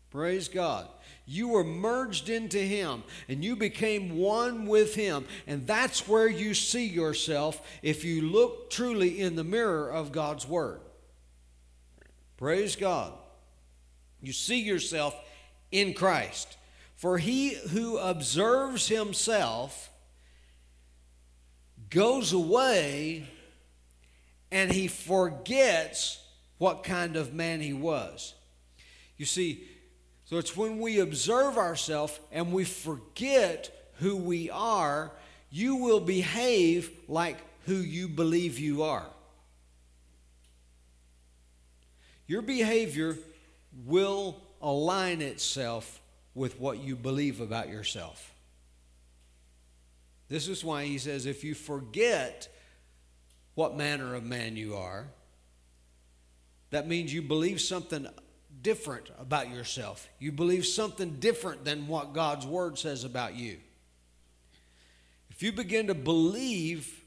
Praise 0.10 0.50
God. 0.50 0.88
You 1.26 1.50
were 1.50 1.64
merged 1.64 2.28
into 2.28 2.58
Him 2.58 3.04
and 3.28 3.46
you 3.46 3.56
became 3.56 4.18
one 4.18 4.66
with 4.66 4.96
Him. 4.96 5.26
And 5.46 5.68
that's 5.68 6.08
where 6.08 6.28
you 6.28 6.54
see 6.54 6.88
yourself 6.88 7.62
if 7.84 8.04
you 8.04 8.24
look 8.24 8.72
truly 8.72 9.22
in 9.22 9.36
the 9.36 9.44
mirror 9.44 9.90
of 9.90 10.12
God's 10.12 10.48
Word. 10.48 10.82
Praise 12.36 12.76
God. 12.76 13.14
You 14.22 14.34
see 14.34 14.62
yourself 14.62 15.16
in 15.72 15.94
Christ. 15.94 16.58
For 17.00 17.18
he 17.18 17.52
who 17.54 17.98
observes 17.98 18.90
himself 18.90 19.90
goes 21.90 22.34
away 22.34 23.26
and 24.52 24.70
he 24.70 24.90
forgets 24.90 26.22
what 26.58 26.84
kind 26.84 27.16
of 27.16 27.34
man 27.34 27.62
he 27.62 27.72
was. 27.72 28.34
You 29.16 29.26
see, 29.26 29.64
So 30.26 30.40
it's 30.40 30.58
when 30.58 30.80
we 30.80 31.00
observe 31.00 31.58
ourselves 31.58 32.20
and 32.34 32.52
we 32.52 32.66
forget 32.66 33.72
who 34.00 34.18
we 34.18 34.50
are, 34.50 35.14
you 35.50 35.78
will 35.78 36.02
behave 36.02 36.92
like 37.08 37.38
who 37.66 37.76
you 37.76 38.10
believe 38.10 38.60
you 38.60 38.84
are. 38.84 39.08
Your 42.28 42.42
behavior 42.42 43.18
will 43.86 44.36
align 44.62 45.22
itself 45.22 46.02
with 46.34 46.60
what 46.60 46.80
you 46.80 46.96
believe 46.96 47.42
about 47.42 47.70
yourself. 47.70 48.34
This 50.28 50.48
is 50.48 50.64
why 50.64 50.86
he 50.86 50.98
says 50.98 51.26
if 51.26 51.44
you 51.44 51.56
forget 51.56 52.48
what 53.56 53.76
manner 53.76 54.16
of 54.16 54.24
man 54.24 54.56
you 54.56 54.76
are, 54.76 55.08
that 56.70 56.88
means 56.88 57.14
you 57.14 57.22
believe 57.22 57.60
something 57.60 58.08
different 58.62 59.10
about 59.20 59.50
yourself. 59.50 60.08
You 60.20 60.32
believe 60.32 60.66
something 60.66 61.18
different 61.20 61.66
than 61.66 61.88
what 61.88 62.14
God's 62.14 62.46
word 62.46 62.78
says 62.78 63.04
about 63.04 63.36
you. 63.36 63.58
If 65.32 65.42
you 65.42 65.52
begin 65.52 65.88
to 65.88 65.96
believe, 65.96 67.04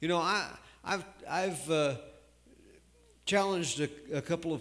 you 0.00 0.08
know, 0.08 0.18
I, 0.18 0.48
I've, 0.84 1.04
I've 1.28 1.70
uh, 1.70 1.94
challenged 3.24 3.80
a, 3.80 3.88
a, 4.12 4.20
couple 4.20 4.52
of, 4.52 4.60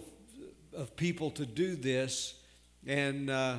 of 0.74 0.96
people 0.96 1.32
to 1.32 1.46
do 1.46 1.76
this, 1.76 2.36
and 2.86 3.30
uh, 3.30 3.58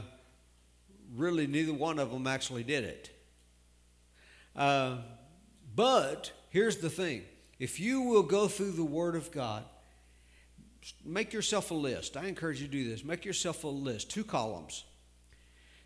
really 1.15 1.47
neither 1.47 1.73
one 1.73 1.99
of 1.99 2.11
them 2.11 2.27
actually 2.27 2.65
did 2.65 2.85
it. 2.85 3.11
Uh, 4.57 4.99
but 5.75 6.33
here's 6.51 6.79
the 6.79 6.91
thing 6.91 7.25
if 7.59 7.81
you 7.81 8.03
will 8.03 8.23
go 8.23 8.49
through 8.49 8.73
the 8.73 8.85
Word 8.85 9.17
of 9.17 9.31
God, 9.31 9.65
make 11.05 11.33
yourself 11.33 11.71
a 11.71 11.75
list. 11.75 12.17
I 12.17 12.27
encourage 12.27 12.61
you 12.61 12.67
to 12.67 12.73
do 12.73 12.89
this. 12.89 13.05
Make 13.05 13.25
yourself 13.25 13.65
a 13.65 13.69
list, 13.69 14.11
two 14.11 14.25
columns. 14.25 14.85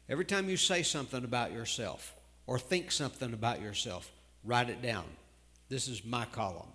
Every 0.08 0.24
time 0.24 0.48
you 0.48 0.56
say 0.56 0.82
something 0.82 1.24
about 1.24 1.52
yourself, 1.52 2.14
or 2.46 2.58
think 2.58 2.90
something 2.90 3.34
about 3.34 3.60
yourself, 3.60 4.10
write 4.42 4.70
it 4.70 4.80
down. 4.80 5.04
This 5.68 5.86
is 5.86 6.04
my 6.04 6.24
column. 6.24 6.72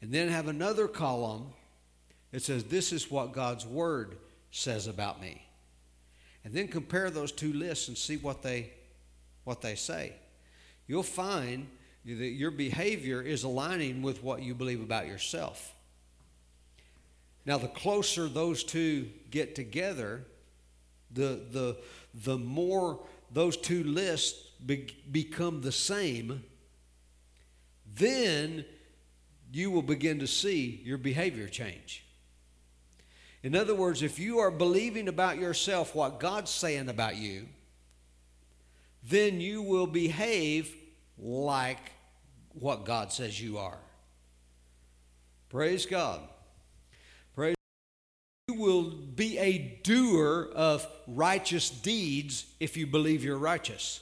And 0.00 0.12
then 0.12 0.28
have 0.28 0.46
another 0.46 0.86
column 0.86 1.48
that 2.30 2.42
says, 2.42 2.64
This 2.64 2.92
is 2.92 3.10
what 3.10 3.32
God's 3.32 3.66
Word 3.66 4.16
says 4.52 4.86
about 4.86 5.20
me. 5.20 5.42
And 6.44 6.54
then 6.54 6.68
compare 6.68 7.10
those 7.10 7.32
two 7.32 7.52
lists 7.52 7.88
and 7.88 7.96
see 7.96 8.16
what 8.16 8.42
they, 8.42 8.70
what 9.44 9.60
they 9.60 9.74
say. 9.74 10.14
You'll 10.86 11.02
find 11.02 11.66
that 12.04 12.14
your 12.14 12.50
behavior 12.50 13.20
is 13.20 13.44
aligning 13.44 14.02
with 14.02 14.22
what 14.22 14.42
you 14.42 14.54
believe 14.54 14.80
about 14.80 15.06
yourself. 15.06 15.74
Now, 17.44 17.58
the 17.58 17.68
closer 17.68 18.28
those 18.28 18.64
two 18.64 19.08
get 19.30 19.54
together, 19.54 20.24
the, 21.10 21.40
the, 21.50 21.76
the 22.24 22.38
more 22.38 23.00
those 23.32 23.56
two 23.56 23.84
lists 23.84 24.48
be, 24.64 24.94
become 25.10 25.60
the 25.62 25.72
same, 25.72 26.42
then 27.96 28.64
you 29.52 29.70
will 29.70 29.82
begin 29.82 30.18
to 30.20 30.26
see 30.26 30.80
your 30.84 30.98
behavior 30.98 31.48
change. 31.48 32.04
In 33.42 33.56
other 33.56 33.74
words, 33.74 34.02
if 34.02 34.18
you 34.18 34.38
are 34.40 34.50
believing 34.50 35.08
about 35.08 35.38
yourself 35.38 35.94
what 35.94 36.20
God's 36.20 36.50
saying 36.50 36.88
about 36.88 37.16
you, 37.16 37.46
then 39.02 39.40
you 39.40 39.62
will 39.62 39.86
behave 39.86 40.74
like 41.18 41.92
what 42.52 42.84
God 42.84 43.12
says 43.12 43.40
you 43.40 43.58
are. 43.58 43.78
Praise 45.48 45.86
God. 45.86 46.20
Praise 47.34 47.56
you 48.48 48.54
will 48.54 48.82
be 48.82 49.38
a 49.38 49.80
doer 49.82 50.50
of 50.54 50.86
righteous 51.06 51.70
deeds 51.70 52.44
if 52.60 52.76
you 52.76 52.86
believe 52.86 53.24
you're 53.24 53.38
righteous. 53.38 54.00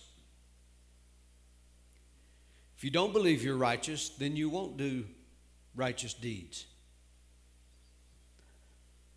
If 2.77 2.85
you 2.85 2.91
don't 2.91 3.13
believe 3.13 3.43
you're 3.43 3.57
righteous, 3.57 4.09
then 4.09 4.37
you 4.37 4.49
won't 4.49 4.77
do 4.77 5.05
righteous 5.75 6.15
deeds. 6.15 6.67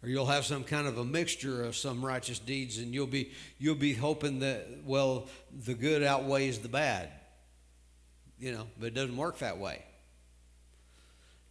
Or 0.03 0.09
you'll 0.09 0.25
have 0.25 0.45
some 0.45 0.63
kind 0.63 0.87
of 0.87 0.97
a 0.97 1.05
mixture 1.05 1.63
of 1.63 1.75
some 1.75 2.03
righteous 2.03 2.39
deeds, 2.39 2.79
and 2.79 2.93
you'll 2.93 3.07
be, 3.07 3.31
you'll 3.59 3.75
be 3.75 3.93
hoping 3.93 4.39
that, 4.39 4.67
well, 4.85 5.27
the 5.65 5.73
good 5.73 6.03
outweighs 6.03 6.59
the 6.59 6.69
bad. 6.69 7.09
You 8.39 8.53
know, 8.53 8.67
but 8.79 8.87
it 8.87 8.93
doesn't 8.95 9.17
work 9.17 9.39
that 9.39 9.59
way. 9.59 9.83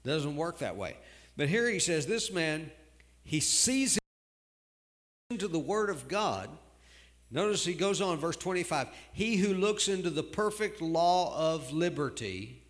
It 0.04 0.08
doesn't 0.08 0.34
work 0.34 0.58
that 0.58 0.76
way. 0.76 0.96
But 1.36 1.48
here 1.48 1.70
he 1.70 1.78
says, 1.78 2.06
this 2.06 2.32
man, 2.32 2.70
he 3.22 3.38
sees 3.38 3.98
into 5.30 5.46
the 5.46 5.58
Word 5.58 5.90
of 5.90 6.08
God 6.08 6.50
Notice 7.30 7.64
he 7.64 7.74
goes 7.74 8.00
on, 8.00 8.18
verse 8.18 8.36
25 8.36 8.88
He 9.12 9.36
who 9.36 9.54
looks 9.54 9.88
into 9.88 10.10
the 10.10 10.22
perfect 10.22 10.82
law 10.82 11.54
of 11.54 11.72
liberty 11.72 12.62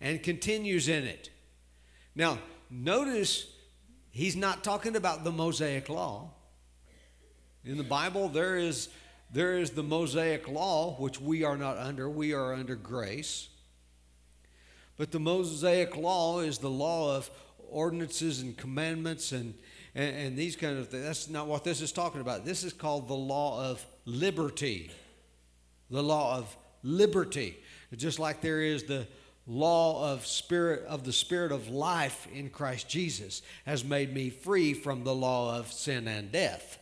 and 0.00 0.22
continues 0.22 0.88
in 0.88 1.04
it. 1.04 1.30
Now, 2.14 2.38
notice 2.70 3.52
he's 4.16 4.34
not 4.34 4.64
talking 4.64 4.96
about 4.96 5.24
the 5.24 5.30
Mosaic 5.30 5.88
law. 5.88 6.30
In 7.64 7.76
the 7.76 7.84
Bible, 7.84 8.28
there 8.28 8.56
is, 8.56 8.88
there 9.30 9.58
is 9.58 9.70
the 9.70 9.82
Mosaic 9.82 10.48
law, 10.48 10.94
which 10.94 11.20
we 11.20 11.44
are 11.44 11.56
not 11.56 11.76
under, 11.76 12.08
we 12.08 12.32
are 12.32 12.54
under 12.54 12.76
grace. 12.76 13.48
But 14.96 15.12
the 15.12 15.20
Mosaic 15.20 15.96
law 15.96 16.40
is 16.40 16.58
the 16.58 16.70
law 16.70 17.14
of 17.14 17.30
ordinances 17.68 18.40
and 18.40 18.56
commandments 18.56 19.32
and, 19.32 19.52
and, 19.94 20.16
and 20.16 20.36
these 20.36 20.56
kind 20.56 20.78
of 20.78 20.88
things. 20.88 21.04
That's 21.04 21.28
not 21.28 21.46
what 21.46 21.62
this 21.62 21.82
is 21.82 21.92
talking 21.92 22.22
about. 22.22 22.46
This 22.46 22.64
is 22.64 22.72
called 22.72 23.08
the 23.08 23.14
law 23.14 23.70
of 23.70 23.84
liberty. 24.06 24.90
The 25.90 26.02
law 26.02 26.38
of 26.38 26.56
liberty. 26.82 27.58
Just 27.94 28.18
like 28.18 28.40
there 28.40 28.62
is 28.62 28.84
the 28.84 29.06
law 29.46 30.12
of 30.12 30.26
spirit 30.26 30.84
of 30.86 31.04
the 31.04 31.12
spirit 31.12 31.52
of 31.52 31.68
life 31.68 32.26
in 32.34 32.50
Christ 32.50 32.88
Jesus 32.88 33.42
has 33.64 33.84
made 33.84 34.12
me 34.12 34.30
free 34.30 34.74
from 34.74 35.04
the 35.04 35.14
law 35.14 35.58
of 35.58 35.72
sin 35.72 36.08
and 36.08 36.32
death. 36.32 36.78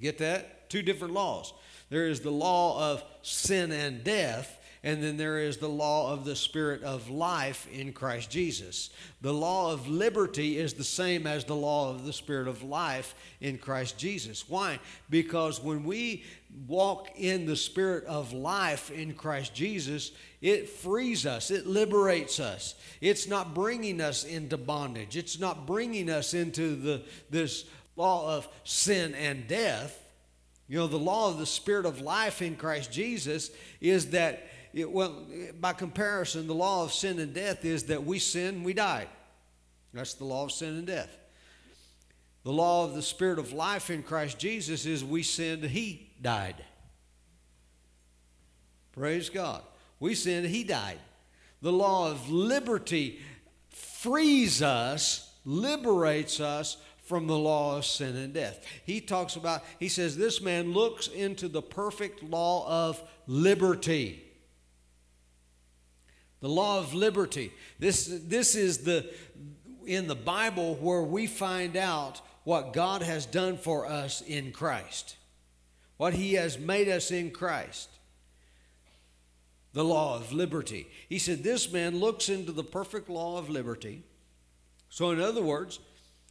Get 0.00 0.18
that? 0.18 0.70
Two 0.70 0.82
different 0.82 1.14
laws. 1.14 1.52
There 1.90 2.06
is 2.06 2.20
the 2.20 2.30
law 2.30 2.92
of 2.92 3.04
sin 3.22 3.72
and 3.72 4.02
death, 4.02 4.60
and 4.82 5.02
then 5.02 5.16
there 5.16 5.38
is 5.38 5.56
the 5.56 5.68
law 5.68 6.12
of 6.12 6.24
the 6.24 6.36
Spirit 6.36 6.82
of 6.82 7.08
life 7.08 7.68
in 7.72 7.92
Christ 7.92 8.30
Jesus. 8.30 8.90
The 9.22 9.32
law 9.32 9.72
of 9.72 9.88
liberty 9.88 10.58
is 10.58 10.74
the 10.74 10.84
same 10.84 11.26
as 11.26 11.44
the 11.44 11.56
law 11.56 11.90
of 11.90 12.04
the 12.04 12.12
Spirit 12.12 12.48
of 12.48 12.62
life 12.62 13.14
in 13.40 13.58
Christ 13.58 13.96
Jesus. 13.96 14.48
Why? 14.48 14.78
Because 15.08 15.62
when 15.62 15.84
we 15.84 16.24
walk 16.66 17.08
in 17.16 17.46
the 17.46 17.56
Spirit 17.56 18.04
of 18.04 18.32
life 18.32 18.90
in 18.90 19.14
Christ 19.14 19.54
Jesus, 19.54 20.12
it 20.44 20.68
frees 20.68 21.24
us, 21.24 21.50
it 21.50 21.66
liberates 21.66 22.38
us. 22.38 22.74
It's 23.00 23.26
not 23.26 23.54
bringing 23.54 24.02
us 24.02 24.24
into 24.24 24.58
bondage, 24.58 25.16
it's 25.16 25.40
not 25.40 25.66
bringing 25.66 26.10
us 26.10 26.34
into 26.34 26.76
the, 26.76 27.02
this 27.30 27.64
law 27.96 28.36
of 28.36 28.46
sin 28.62 29.14
and 29.14 29.48
death. 29.48 29.98
You 30.68 30.80
know, 30.80 30.86
the 30.86 30.98
law 30.98 31.30
of 31.30 31.38
the 31.38 31.46
Spirit 31.46 31.86
of 31.86 32.02
life 32.02 32.42
in 32.42 32.56
Christ 32.56 32.92
Jesus 32.92 33.50
is 33.80 34.10
that 34.10 34.46
it, 34.74 34.90
well, 34.90 35.24
by 35.58 35.72
comparison, 35.72 36.46
the 36.46 36.54
law 36.54 36.84
of 36.84 36.92
sin 36.92 37.18
and 37.20 37.32
death 37.32 37.64
is 37.64 37.84
that 37.84 38.04
we 38.04 38.18
sin, 38.18 38.64
we 38.64 38.74
die. 38.74 39.06
That's 39.94 40.12
the 40.12 40.26
law 40.26 40.44
of 40.44 40.52
sin 40.52 40.76
and 40.76 40.86
death. 40.86 41.16
The 42.42 42.52
law 42.52 42.84
of 42.84 42.94
the 42.94 43.02
Spirit 43.02 43.38
of 43.38 43.54
life 43.54 43.88
in 43.88 44.02
Christ 44.02 44.38
Jesus 44.38 44.84
is 44.84 45.02
we 45.02 45.22
sinned, 45.22 45.64
He 45.64 46.10
died. 46.20 46.62
Praise 48.92 49.30
God. 49.30 49.62
We 50.00 50.14
sinned, 50.14 50.46
He 50.46 50.64
died. 50.64 50.98
The 51.62 51.72
law 51.72 52.10
of 52.10 52.30
liberty 52.30 53.20
frees 53.70 54.62
us, 54.62 55.32
liberates 55.44 56.40
us 56.40 56.76
from 57.04 57.26
the 57.26 57.38
law 57.38 57.78
of 57.78 57.84
sin 57.84 58.16
and 58.16 58.32
death. 58.32 58.64
He 58.84 59.00
talks 59.00 59.36
about, 59.36 59.62
he 59.78 59.88
says, 59.88 60.16
this 60.16 60.40
man 60.40 60.72
looks 60.72 61.08
into 61.08 61.48
the 61.48 61.62
perfect 61.62 62.22
law 62.22 62.88
of 62.88 63.02
liberty 63.26 64.24
the 66.44 66.50
law 66.50 66.78
of 66.78 66.92
liberty. 66.92 67.54
This, 67.78 68.04
this 68.06 68.54
is 68.54 68.84
the, 68.84 69.10
in 69.86 70.08
the 70.08 70.14
Bible 70.14 70.74
where 70.74 71.00
we 71.00 71.26
find 71.26 71.74
out 71.74 72.20
what 72.42 72.74
God 72.74 73.00
has 73.00 73.24
done 73.24 73.56
for 73.56 73.86
us 73.86 74.20
in 74.20 74.52
Christ, 74.52 75.16
what 75.96 76.12
He 76.12 76.34
has 76.34 76.58
made 76.58 76.90
us 76.90 77.10
in 77.10 77.30
Christ. 77.30 77.88
The 79.74 79.84
law 79.84 80.16
of 80.16 80.32
liberty. 80.32 80.88
He 81.08 81.18
said, 81.18 81.42
This 81.42 81.70
man 81.70 81.98
looks 81.98 82.28
into 82.28 82.52
the 82.52 82.64
perfect 82.64 83.10
law 83.10 83.38
of 83.38 83.50
liberty. 83.50 84.02
So, 84.88 85.10
in 85.10 85.20
other 85.20 85.42
words, 85.42 85.78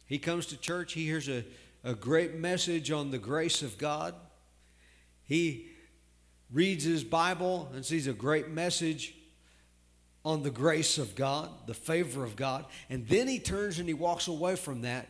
he 0.06 0.18
comes 0.18 0.46
to 0.46 0.56
church, 0.56 0.94
he 0.94 1.04
hears 1.04 1.28
a, 1.28 1.44
a 1.84 1.94
great 1.94 2.34
message 2.34 2.90
on 2.90 3.12
the 3.12 3.18
grace 3.18 3.62
of 3.62 3.78
God. 3.78 4.14
He 5.22 5.68
reads 6.50 6.84
his 6.84 7.04
Bible 7.04 7.70
and 7.74 7.84
sees 7.84 8.06
a 8.06 8.12
great 8.12 8.48
message 8.48 9.14
on 10.24 10.42
the 10.42 10.50
grace 10.50 10.98
of 10.98 11.14
God, 11.14 11.50
the 11.66 11.74
favor 11.74 12.24
of 12.24 12.34
God, 12.34 12.64
and 12.90 13.06
then 13.06 13.28
he 13.28 13.38
turns 13.38 13.78
and 13.78 13.86
he 13.86 13.94
walks 13.94 14.26
away 14.26 14.56
from 14.56 14.82
that 14.82 15.06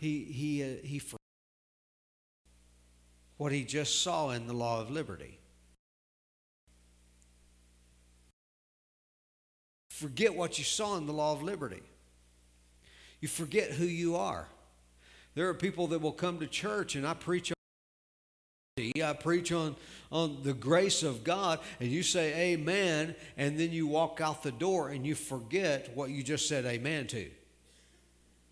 he, 0.00 0.24
he, 0.24 0.64
uh, 0.64 0.76
he 0.82 1.02
what 3.36 3.52
he 3.52 3.64
just 3.64 4.02
saw 4.02 4.30
in 4.30 4.46
the 4.46 4.54
law 4.54 4.80
of 4.80 4.90
liberty. 4.90 5.39
Forget 10.00 10.34
what 10.34 10.56
you 10.56 10.64
saw 10.64 10.96
in 10.96 11.04
the 11.04 11.12
law 11.12 11.34
of 11.34 11.42
liberty. 11.42 11.82
You 13.20 13.28
forget 13.28 13.72
who 13.72 13.84
you 13.84 14.16
are. 14.16 14.48
There 15.34 15.46
are 15.50 15.54
people 15.54 15.88
that 15.88 16.00
will 16.00 16.12
come 16.12 16.38
to 16.38 16.46
church 16.46 16.94
and 16.94 17.06
I 17.06 17.12
preach 17.12 17.52
I 18.78 19.12
preach 19.12 19.52
on, 19.52 19.76
on 20.10 20.38
the 20.42 20.54
grace 20.54 21.02
of 21.02 21.22
God, 21.22 21.58
and 21.80 21.90
you 21.90 22.02
say 22.02 22.52
amen, 22.52 23.14
and 23.36 23.60
then 23.60 23.72
you 23.72 23.86
walk 23.86 24.22
out 24.22 24.42
the 24.42 24.52
door 24.52 24.88
and 24.88 25.04
you 25.04 25.14
forget 25.14 25.94
what 25.94 26.08
you 26.08 26.22
just 26.22 26.48
said 26.48 26.64
amen 26.64 27.06
to. 27.08 27.28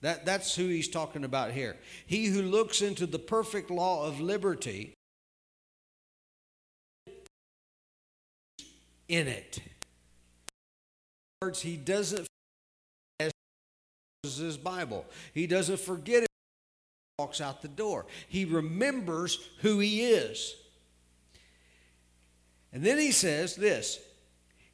That, 0.03 0.27
that's 0.27 0.55
who 0.55 0.69
he's 0.69 0.89
talking 0.89 1.25
about 1.25 1.53
here. 1.53 1.79
He 2.05 2.27
who 2.27 2.43
looks 2.43 2.83
into 2.83 3.07
the 3.07 3.19
perfect 3.19 3.71
law 3.71 4.07
of 4.07 4.21
liberty 4.21 4.93
in 9.09 9.29
it. 9.29 9.61
He 11.41 11.77
doesn't 11.77 12.27
as 13.21 13.31
his 14.37 14.57
Bible. 14.57 15.07
He 15.33 15.47
doesn't 15.47 15.79
forget 15.79 16.25
it 16.25 16.29
walks 17.17 17.41
out 17.41 17.63
the 17.63 17.69
door. 17.69 18.07
He 18.29 18.45
remembers 18.45 19.39
who 19.61 19.79
he 19.79 20.03
is. 20.03 20.57
And 22.73 22.83
then 22.83 22.99
he 22.99 23.13
says 23.13 23.55
this. 23.55 24.01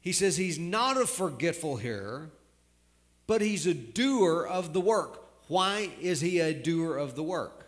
He 0.01 0.11
says 0.11 0.37
he's 0.37 0.57
not 0.57 0.97
a 0.97 1.05
forgetful 1.05 1.77
hearer, 1.77 2.31
but 3.27 3.41
he's 3.41 3.67
a 3.67 3.73
doer 3.73 4.45
of 4.45 4.73
the 4.73 4.81
work. 4.81 5.23
Why 5.47 5.91
is 6.01 6.21
he 6.21 6.39
a 6.39 6.53
doer 6.53 6.97
of 6.97 7.15
the 7.15 7.23
work? 7.23 7.67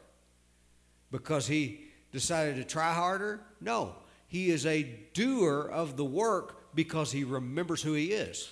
Because 1.12 1.48
he 1.48 1.82
decided 2.12 2.56
to 2.56 2.64
try 2.64 2.94
harder? 2.94 3.42
No. 3.62 3.96
He 4.28 4.50
is 4.50 4.66
a 4.66 4.84
doer 5.14 5.70
of 5.72 5.98
the 5.98 6.06
work 6.06 6.76
because 6.76 7.12
he 7.12 7.24
remembers 7.24 7.84
who 7.84 7.94
he 7.94 8.08
is. 8.08 8.50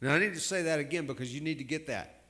Now, 0.00 0.14
I 0.14 0.18
need 0.18 0.34
to 0.34 0.40
say 0.40 0.62
that 0.62 0.80
again 0.80 1.06
because 1.06 1.34
you 1.34 1.40
need 1.40 1.58
to 1.58 1.64
get 1.64 1.86
that. 1.88 2.22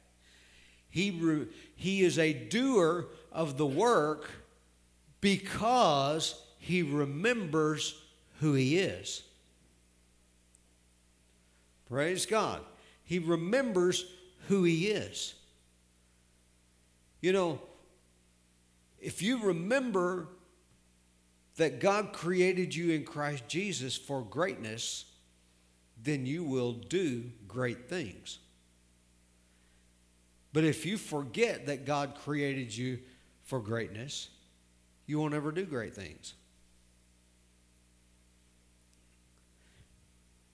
He, 0.88 1.46
he 1.76 2.02
is 2.02 2.18
a 2.18 2.32
doer 2.32 3.06
of 3.30 3.56
the 3.56 3.66
work 3.66 4.28
because 5.20 6.34
he 6.58 6.82
remembers 6.82 8.00
who 8.40 8.54
he 8.54 8.78
is. 8.78 9.22
Praise 11.88 12.26
God. 12.26 12.60
He 13.04 13.18
remembers 13.18 14.04
who 14.48 14.64
he 14.64 14.88
is. 14.88 15.34
You 17.20 17.32
know, 17.32 17.60
if 19.00 19.22
you 19.22 19.42
remember 19.42 20.28
that 21.56 21.80
God 21.80 22.12
created 22.12 22.74
you 22.74 22.92
in 22.92 23.04
Christ 23.04 23.46
Jesus 23.48 23.96
for 23.96 24.22
greatness, 24.22 25.04
then 26.02 26.26
you 26.26 26.44
will 26.44 26.72
do 26.72 27.24
great 27.46 27.88
things. 27.88 28.38
But 30.52 30.64
if 30.64 30.84
you 30.84 30.96
forget 30.96 31.66
that 31.66 31.84
God 31.84 32.16
created 32.16 32.76
you 32.76 32.98
for 33.44 33.60
greatness, 33.60 34.28
you 35.06 35.18
won't 35.18 35.34
ever 35.34 35.52
do 35.52 35.64
great 35.64 35.94
things. 35.94 36.34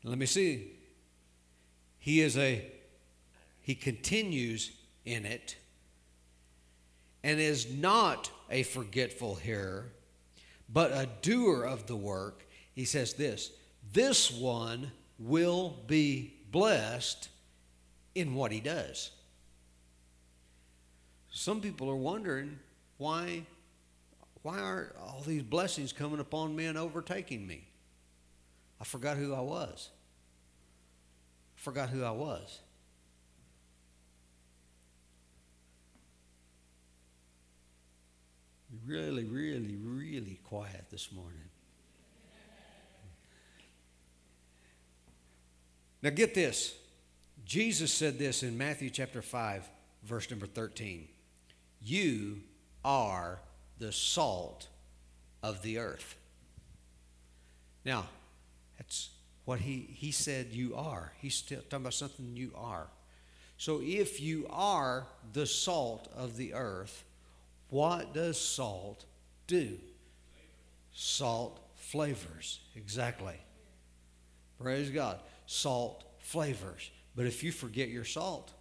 Let 0.04 0.18
me 0.18 0.26
see. 0.26 0.72
He 1.98 2.20
is 2.20 2.36
a, 2.38 2.64
he 3.60 3.74
continues 3.74 4.70
in 5.04 5.24
it 5.24 5.56
and 7.24 7.40
is 7.40 7.72
not 7.72 8.30
a 8.48 8.62
forgetful 8.62 9.34
hearer, 9.34 9.90
but 10.68 10.92
a 10.92 11.08
doer 11.22 11.64
of 11.64 11.86
the 11.86 11.96
work. 11.96 12.46
He 12.72 12.84
says 12.84 13.14
this 13.14 13.50
this 13.92 14.30
one 14.30 14.92
will 15.18 15.76
be 15.86 16.34
blessed 16.50 17.28
in 18.14 18.34
what 18.34 18.52
he 18.52 18.60
does. 18.60 19.10
Some 21.30 21.60
people 21.60 21.90
are 21.90 21.96
wondering 21.96 22.58
why, 22.98 23.44
why 24.42 24.58
are 24.58 24.94
all 25.00 25.22
these 25.26 25.42
blessings 25.42 25.92
coming 25.92 26.20
upon 26.20 26.56
me 26.56 26.66
and 26.66 26.78
overtaking 26.78 27.46
me? 27.46 27.68
I 28.80 28.84
forgot 28.84 29.16
who 29.16 29.34
I 29.34 29.40
was 29.40 29.90
forgot 31.56 31.88
who 31.88 32.04
I 32.04 32.12
was. 32.12 32.60
Really, 38.86 39.24
really, 39.24 39.74
really 39.74 40.38
quiet 40.44 40.84
this 40.92 41.10
morning. 41.10 41.48
Now, 46.02 46.10
get 46.10 46.34
this. 46.34 46.74
Jesus 47.44 47.92
said 47.92 48.18
this 48.18 48.42
in 48.42 48.58
Matthew 48.58 48.90
chapter 48.90 49.22
5, 49.22 49.68
verse 50.02 50.30
number 50.30 50.46
13. 50.46 51.08
You 51.82 52.40
are 52.84 53.38
the 53.78 53.92
salt 53.92 54.68
of 55.42 55.62
the 55.62 55.78
earth. 55.78 56.16
Now, 57.84 58.06
that's 58.76 59.10
what 59.44 59.60
he, 59.60 59.88
he 59.94 60.10
said 60.10 60.48
you 60.50 60.74
are. 60.74 61.12
He's 61.20 61.40
talking 61.40 61.62
about 61.72 61.94
something 61.94 62.36
you 62.36 62.52
are. 62.56 62.88
So 63.58 63.80
if 63.82 64.20
you 64.20 64.46
are 64.50 65.06
the 65.32 65.46
salt 65.46 66.08
of 66.14 66.36
the 66.36 66.52
earth, 66.52 67.04
what 67.70 68.12
does 68.12 68.38
salt 68.38 69.04
do? 69.46 69.78
Salt 70.92 71.60
flavors. 71.76 72.60
Exactly. 72.74 73.36
Praise 74.60 74.90
God. 74.90 75.20
Salt 75.46 76.04
flavors. 76.18 76.90
But 77.14 77.26
if 77.26 77.42
you 77.42 77.52
forget 77.52 77.88
your 77.88 78.04
salt, 78.04 78.52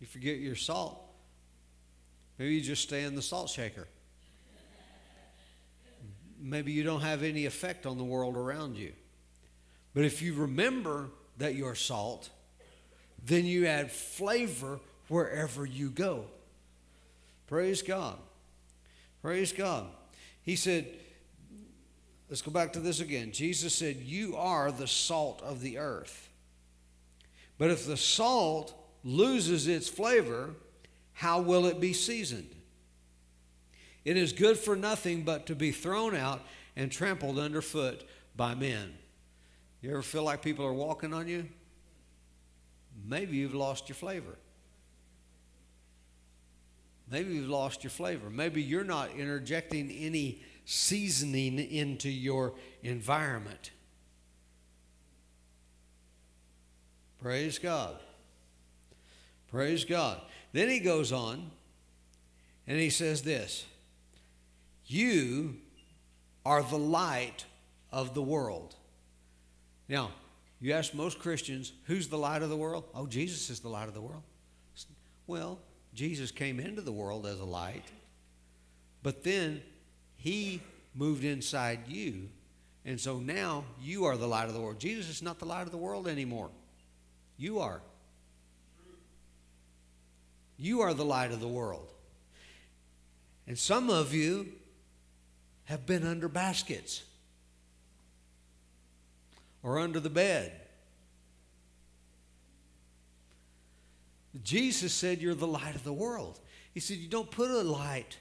you 0.00 0.06
forget 0.06 0.38
your 0.38 0.56
salt, 0.56 1.02
maybe 2.38 2.54
you 2.54 2.60
just 2.60 2.82
stay 2.82 3.04
in 3.04 3.14
the 3.14 3.22
salt 3.22 3.50
shaker 3.50 3.88
maybe 6.42 6.72
you 6.72 6.82
don't 6.82 7.00
have 7.00 7.22
any 7.22 7.46
effect 7.46 7.86
on 7.86 7.96
the 7.96 8.04
world 8.04 8.36
around 8.36 8.76
you. 8.76 8.92
But 9.94 10.04
if 10.04 10.20
you 10.20 10.34
remember 10.34 11.10
that 11.38 11.54
you're 11.54 11.74
salt, 11.74 12.28
then 13.24 13.44
you 13.44 13.66
add 13.66 13.90
flavor 13.90 14.80
wherever 15.08 15.64
you 15.64 15.90
go. 15.90 16.24
Praise 17.46 17.82
God. 17.82 18.18
Praise 19.20 19.52
God. 19.52 19.86
He 20.42 20.56
said, 20.56 20.88
let's 22.32 22.40
go 22.40 22.50
back 22.50 22.72
to 22.72 22.80
this 22.80 23.00
again. 23.00 23.30
Jesus 23.30 23.74
said, 23.74 23.96
You 23.96 24.36
are 24.38 24.72
the 24.72 24.86
salt 24.86 25.42
of 25.42 25.60
the 25.60 25.76
earth. 25.76 26.30
But 27.58 27.70
if 27.70 27.86
the 27.86 27.98
salt 27.98 28.72
loses 29.04 29.68
its 29.68 29.86
flavor, 29.86 30.54
how 31.12 31.42
will 31.42 31.66
it 31.66 31.78
be 31.78 31.92
seasoned? 31.92 32.48
It 34.06 34.16
is 34.16 34.32
good 34.32 34.56
for 34.56 34.74
nothing 34.74 35.24
but 35.24 35.44
to 35.44 35.54
be 35.54 35.72
thrown 35.72 36.16
out 36.16 36.40
and 36.74 36.90
trampled 36.90 37.38
underfoot 37.38 38.02
by 38.34 38.54
men. 38.54 38.94
You 39.82 39.90
ever 39.90 40.00
feel 40.00 40.22
like 40.22 40.40
people 40.40 40.64
are 40.64 40.72
walking 40.72 41.12
on 41.12 41.28
you? 41.28 41.46
Maybe 43.06 43.36
you've 43.36 43.54
lost 43.54 43.90
your 43.90 43.96
flavor. 43.96 44.38
Maybe 47.10 47.34
you've 47.34 47.50
lost 47.50 47.84
your 47.84 47.90
flavor. 47.90 48.30
Maybe 48.30 48.62
you're 48.62 48.84
not 48.84 49.10
interjecting 49.18 49.90
any 49.90 50.40
seasoning 50.64 51.58
into 51.58 52.08
your 52.10 52.54
environment. 52.82 53.70
Praise 57.20 57.58
God. 57.58 57.96
Praise 59.48 59.84
God. 59.84 60.20
Then 60.52 60.68
he 60.68 60.80
goes 60.80 61.12
on 61.12 61.50
and 62.66 62.78
he 62.78 62.90
says 62.90 63.22
this 63.22 63.64
you 64.86 65.56
are 66.44 66.62
the 66.62 66.78
light 66.78 67.44
of 67.90 68.14
the 68.14 68.22
world. 68.22 68.74
Now, 69.88 70.10
you 70.60 70.72
ask 70.72 70.94
most 70.94 71.18
Christians, 71.18 71.72
who's 71.84 72.08
the 72.08 72.18
light 72.18 72.42
of 72.42 72.50
the 72.50 72.56
world? 72.56 72.84
Oh, 72.94 73.06
Jesus 73.06 73.50
is 73.50 73.60
the 73.60 73.68
light 73.68 73.88
of 73.88 73.94
the 73.94 74.00
world. 74.00 74.22
Well, 75.26 75.58
Jesus 75.94 76.30
came 76.30 76.58
into 76.60 76.82
the 76.82 76.92
world 76.92 77.26
as 77.26 77.40
a 77.40 77.44
light, 77.44 77.84
but 79.02 79.22
then 79.22 79.62
he 80.22 80.60
moved 80.94 81.24
inside 81.24 81.88
you, 81.88 82.28
and 82.84 83.00
so 83.00 83.18
now 83.18 83.64
you 83.82 84.04
are 84.04 84.16
the 84.16 84.28
light 84.28 84.46
of 84.46 84.54
the 84.54 84.60
world. 84.60 84.78
Jesus 84.78 85.08
is 85.08 85.20
not 85.20 85.40
the 85.40 85.44
light 85.44 85.62
of 85.62 85.72
the 85.72 85.76
world 85.76 86.06
anymore. 86.06 86.48
You 87.36 87.58
are. 87.58 87.80
You 90.56 90.82
are 90.82 90.94
the 90.94 91.04
light 91.04 91.32
of 91.32 91.40
the 91.40 91.48
world. 91.48 91.92
And 93.48 93.58
some 93.58 93.90
of 93.90 94.14
you 94.14 94.46
have 95.64 95.86
been 95.86 96.06
under 96.06 96.28
baskets 96.28 97.02
or 99.64 99.80
under 99.80 99.98
the 99.98 100.08
bed. 100.10 100.52
Jesus 104.44 104.92
said, 104.92 105.20
You're 105.20 105.34
the 105.34 105.48
light 105.48 105.74
of 105.74 105.82
the 105.82 105.92
world. 105.92 106.38
He 106.72 106.78
said, 106.78 106.98
You 106.98 107.08
don't 107.08 107.30
put 107.30 107.50
a 107.50 107.62
light 107.62 108.18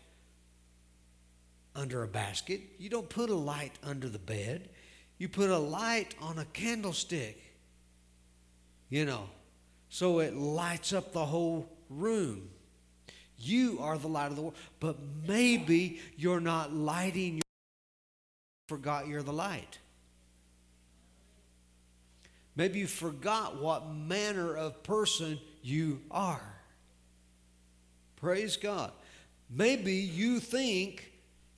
under 1.76 2.04
a 2.04 2.08
basket, 2.08 2.62
you 2.78 2.90
don't 2.90 3.10
put 3.10 3.30
a 3.30 3.36
light 3.36 3.74
under 3.84 4.10
the 4.10 4.20
bed, 4.20 4.70
you 5.18 5.30
put 5.30 5.50
a 5.50 5.58
light 5.58 6.16
on 6.22 6.40
a 6.40 6.46
candlestick. 6.46 7.42
You 8.90 9.06
know, 9.06 9.30
so 9.90 10.20
it 10.20 10.36
lights 10.36 10.92
up 10.92 11.14
the 11.14 11.26
whole 11.26 11.70
room. 11.90 12.50
You 13.38 13.80
are 13.82 13.98
the 13.98 14.08
light 14.08 14.30
of 14.30 14.36
the 14.36 14.42
world. 14.42 14.56
But 14.80 14.98
maybe 15.28 16.02
you're 16.18 16.42
not 16.42 16.74
lighting 16.74 17.36
your 17.36 17.44
forgot 18.68 19.08
you're 19.08 19.24
the 19.24 19.34
light. 19.34 19.80
Maybe 22.56 22.80
you 22.80 22.88
forgot 22.88 23.62
what 23.62 23.94
manner 23.94 24.56
of 24.56 24.84
person 24.84 25.40
you 25.62 26.02
are. 26.12 26.56
Praise 28.18 28.58
God. 28.58 28.92
Maybe 29.50 29.94
you 29.94 30.40
think 30.40 31.11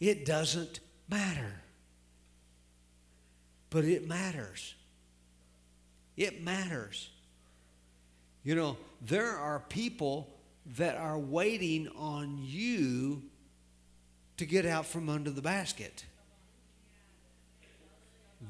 it 0.04 0.26
doesn't 0.26 0.82
matter. 1.08 1.62
But 3.70 3.86
it 3.86 4.06
matters. 4.06 4.76
It 6.18 6.44
matters. 6.44 7.10
You 8.44 8.56
know, 8.56 8.78
there 9.02 9.32
are 9.32 9.60
people 9.70 10.30
that 10.76 10.98
are 10.98 11.18
waiting 11.18 11.88
on 11.96 12.38
you 12.42 13.22
to 14.36 14.46
get 14.46 14.66
out 14.66 14.86
from 14.86 15.08
under 15.08 15.32
the 15.32 15.42
basket. 15.42 16.04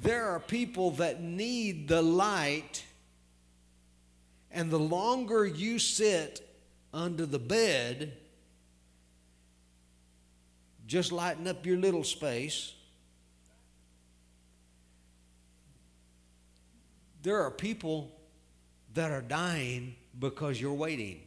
There 0.01 0.25
are 0.29 0.39
people 0.39 0.89
that 0.91 1.21
need 1.21 1.87
the 1.87 2.01
light, 2.01 2.83
and 4.49 4.71
the 4.71 4.79
longer 4.79 5.45
you 5.45 5.77
sit 5.77 6.49
under 6.91 7.27
the 7.27 7.37
bed, 7.37 8.17
just 10.85 11.11
lighten 11.11 11.47
up 11.47 11.65
your 11.65 11.77
little 11.77 12.03
space. 12.03 12.73
There 17.21 17.41
are 17.41 17.51
people 17.51 18.11
that 18.93 19.11
are 19.11 19.21
dying 19.21 19.95
because 20.19 20.59
you're 20.59 20.73
waiting. 20.73 21.21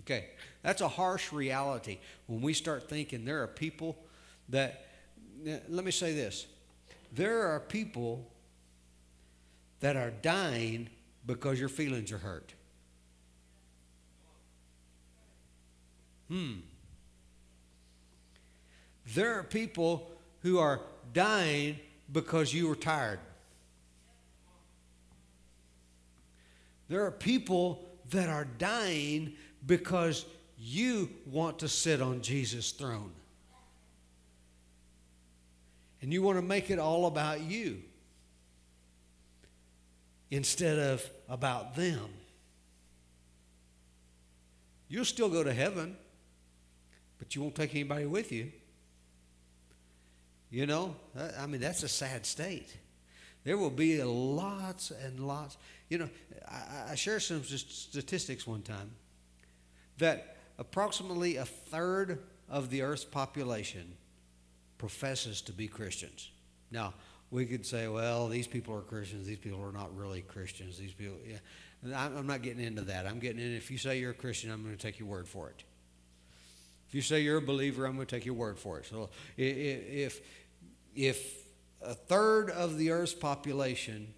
Okay, 0.00 0.30
that's 0.62 0.80
a 0.80 0.88
harsh 0.88 1.32
reality 1.32 1.98
when 2.26 2.40
we 2.40 2.52
start 2.52 2.88
thinking 2.88 3.24
there 3.24 3.42
are 3.42 3.46
people 3.46 3.96
that, 4.48 4.86
let 5.68 5.84
me 5.84 5.92
say 5.92 6.12
this 6.12 6.46
there 7.12 7.46
are 7.46 7.60
people 7.60 8.28
that 9.80 9.96
are 9.96 10.10
dying 10.10 10.88
because 11.26 11.60
your 11.60 11.68
feelings 11.68 12.10
are 12.10 12.18
hurt. 12.18 12.54
Hmm. 16.34 16.54
There 19.14 19.38
are 19.38 19.44
people 19.44 20.10
who 20.40 20.58
are 20.58 20.80
dying 21.12 21.78
because 22.10 22.52
you 22.52 22.66
were 22.66 22.74
tired. 22.74 23.20
There 26.88 27.06
are 27.06 27.12
people 27.12 27.88
that 28.10 28.28
are 28.28 28.46
dying 28.58 29.34
because 29.64 30.26
you 30.58 31.08
want 31.24 31.60
to 31.60 31.68
sit 31.68 32.02
on 32.02 32.20
Jesus' 32.20 32.72
throne. 32.72 33.12
And 36.02 36.12
you 36.12 36.20
want 36.20 36.36
to 36.38 36.42
make 36.42 36.68
it 36.68 36.80
all 36.80 37.06
about 37.06 37.42
you 37.42 37.80
instead 40.32 40.80
of 40.80 41.08
about 41.28 41.76
them. 41.76 42.08
You'll 44.88 45.04
still 45.04 45.28
go 45.28 45.44
to 45.44 45.52
heaven, 45.54 45.96
you 47.34 47.42
won't 47.42 47.54
take 47.54 47.74
anybody 47.74 48.06
with 48.06 48.32
you. 48.32 48.52
You 50.50 50.66
know, 50.66 50.94
I 51.38 51.46
mean, 51.46 51.60
that's 51.60 51.82
a 51.82 51.88
sad 51.88 52.24
state. 52.24 52.76
There 53.42 53.58
will 53.58 53.70
be 53.70 54.02
lots 54.02 54.90
and 54.90 55.20
lots. 55.20 55.56
You 55.88 55.98
know, 55.98 56.08
I, 56.48 56.92
I 56.92 56.94
shared 56.94 57.22
some 57.22 57.42
statistics 57.42 58.46
one 58.46 58.62
time 58.62 58.90
that 59.98 60.36
approximately 60.58 61.36
a 61.36 61.44
third 61.44 62.20
of 62.48 62.70
the 62.70 62.82
earth's 62.82 63.04
population 63.04 63.96
professes 64.78 65.42
to 65.42 65.52
be 65.52 65.66
Christians. 65.66 66.30
Now, 66.70 66.94
we 67.30 67.46
could 67.46 67.66
say, 67.66 67.88
well, 67.88 68.28
these 68.28 68.46
people 68.46 68.74
are 68.74 68.80
Christians, 68.80 69.26
these 69.26 69.38
people 69.38 69.60
are 69.60 69.72
not 69.72 69.96
really 69.96 70.22
Christians, 70.22 70.78
these 70.78 70.92
people, 70.92 71.16
yeah. 71.26 71.38
I'm 71.96 72.26
not 72.26 72.42
getting 72.42 72.64
into 72.64 72.82
that. 72.82 73.06
I'm 73.06 73.18
getting 73.18 73.40
in, 73.40 73.54
if 73.54 73.70
you 73.70 73.76
say 73.76 73.98
you're 73.98 74.12
a 74.12 74.14
Christian, 74.14 74.50
I'm 74.50 74.62
going 74.62 74.74
to 74.74 74.80
take 74.80 74.98
your 74.98 75.08
word 75.08 75.28
for 75.28 75.50
it. 75.50 75.64
If 76.94 76.96
you 76.98 77.02
say 77.02 77.22
you're 77.22 77.38
a 77.38 77.42
believer, 77.42 77.86
I'm 77.86 77.96
going 77.96 78.06
to 78.06 78.16
take 78.16 78.24
your 78.24 78.36
word 78.36 78.56
for 78.56 78.78
it. 78.78 78.86
So 78.86 79.10
if, 79.36 80.20
if 80.94 81.44
a 81.82 81.92
third 81.92 82.50
of 82.50 82.78
the 82.78 82.92
earth's 82.92 83.12
population 83.12 84.14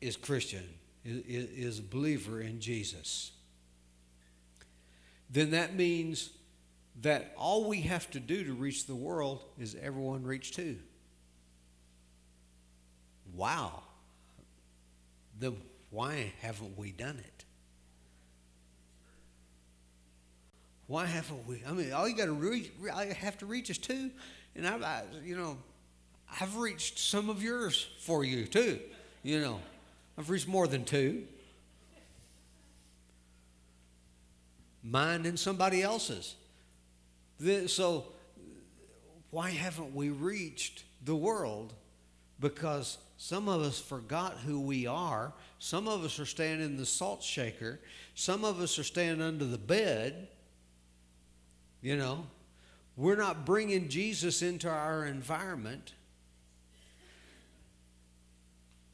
is 0.00 0.16
Christian, 0.16 0.62
is, 1.04 1.80
a 1.80 1.82
believer 1.82 2.40
in 2.40 2.60
Jesus, 2.60 3.32
then 5.30 5.50
that 5.50 5.74
means 5.74 6.30
that 7.02 7.34
all 7.36 7.68
we 7.68 7.80
have 7.80 8.08
to 8.12 8.20
do 8.20 8.44
to 8.44 8.52
reach 8.52 8.86
the 8.86 8.94
world 8.94 9.42
is 9.58 9.76
everyone 9.82 10.22
reach 10.22 10.52
too. 10.52 10.76
Wow. 13.34 13.82
Then 15.40 15.56
why 15.90 16.34
haven't 16.40 16.78
we 16.78 16.92
done 16.92 17.18
it? 17.18 17.37
Why 20.88 21.04
haven't 21.04 21.46
we? 21.46 21.62
I 21.68 21.72
mean, 21.72 21.92
all 21.92 22.08
you 22.08 22.16
got 22.16 22.24
to 22.24 22.32
reach, 22.32 22.70
I 22.92 23.04
have 23.06 23.36
to 23.38 23.46
reach 23.46 23.68
is 23.68 23.76
two, 23.76 24.10
and 24.56 24.66
I've, 24.66 24.82
I, 24.82 25.02
you 25.22 25.36
know, 25.36 25.58
I've 26.40 26.56
reached 26.56 26.98
some 26.98 27.28
of 27.28 27.42
yours 27.42 27.88
for 28.00 28.24
you 28.24 28.46
too. 28.46 28.80
You 29.22 29.40
know, 29.40 29.60
I've 30.16 30.30
reached 30.30 30.48
more 30.48 30.66
than 30.66 30.86
two. 30.86 31.24
Mine 34.82 35.26
and 35.26 35.38
somebody 35.38 35.82
else's. 35.82 36.36
So, 37.66 38.06
why 39.30 39.50
haven't 39.50 39.94
we 39.94 40.08
reached 40.08 40.84
the 41.04 41.14
world? 41.14 41.74
Because 42.40 42.96
some 43.18 43.46
of 43.46 43.60
us 43.60 43.78
forgot 43.78 44.38
who 44.38 44.58
we 44.58 44.86
are. 44.86 45.34
Some 45.58 45.86
of 45.86 46.02
us 46.02 46.18
are 46.18 46.24
staying 46.24 46.62
in 46.62 46.78
the 46.78 46.86
salt 46.86 47.22
shaker. 47.22 47.78
Some 48.14 48.42
of 48.42 48.58
us 48.60 48.78
are 48.78 48.84
staying 48.84 49.20
under 49.20 49.44
the 49.44 49.58
bed. 49.58 50.28
You 51.80 51.96
know, 51.96 52.26
we're 52.96 53.16
not 53.16 53.46
bringing 53.46 53.88
Jesus 53.88 54.42
into 54.42 54.68
our 54.68 55.04
environment. 55.06 55.92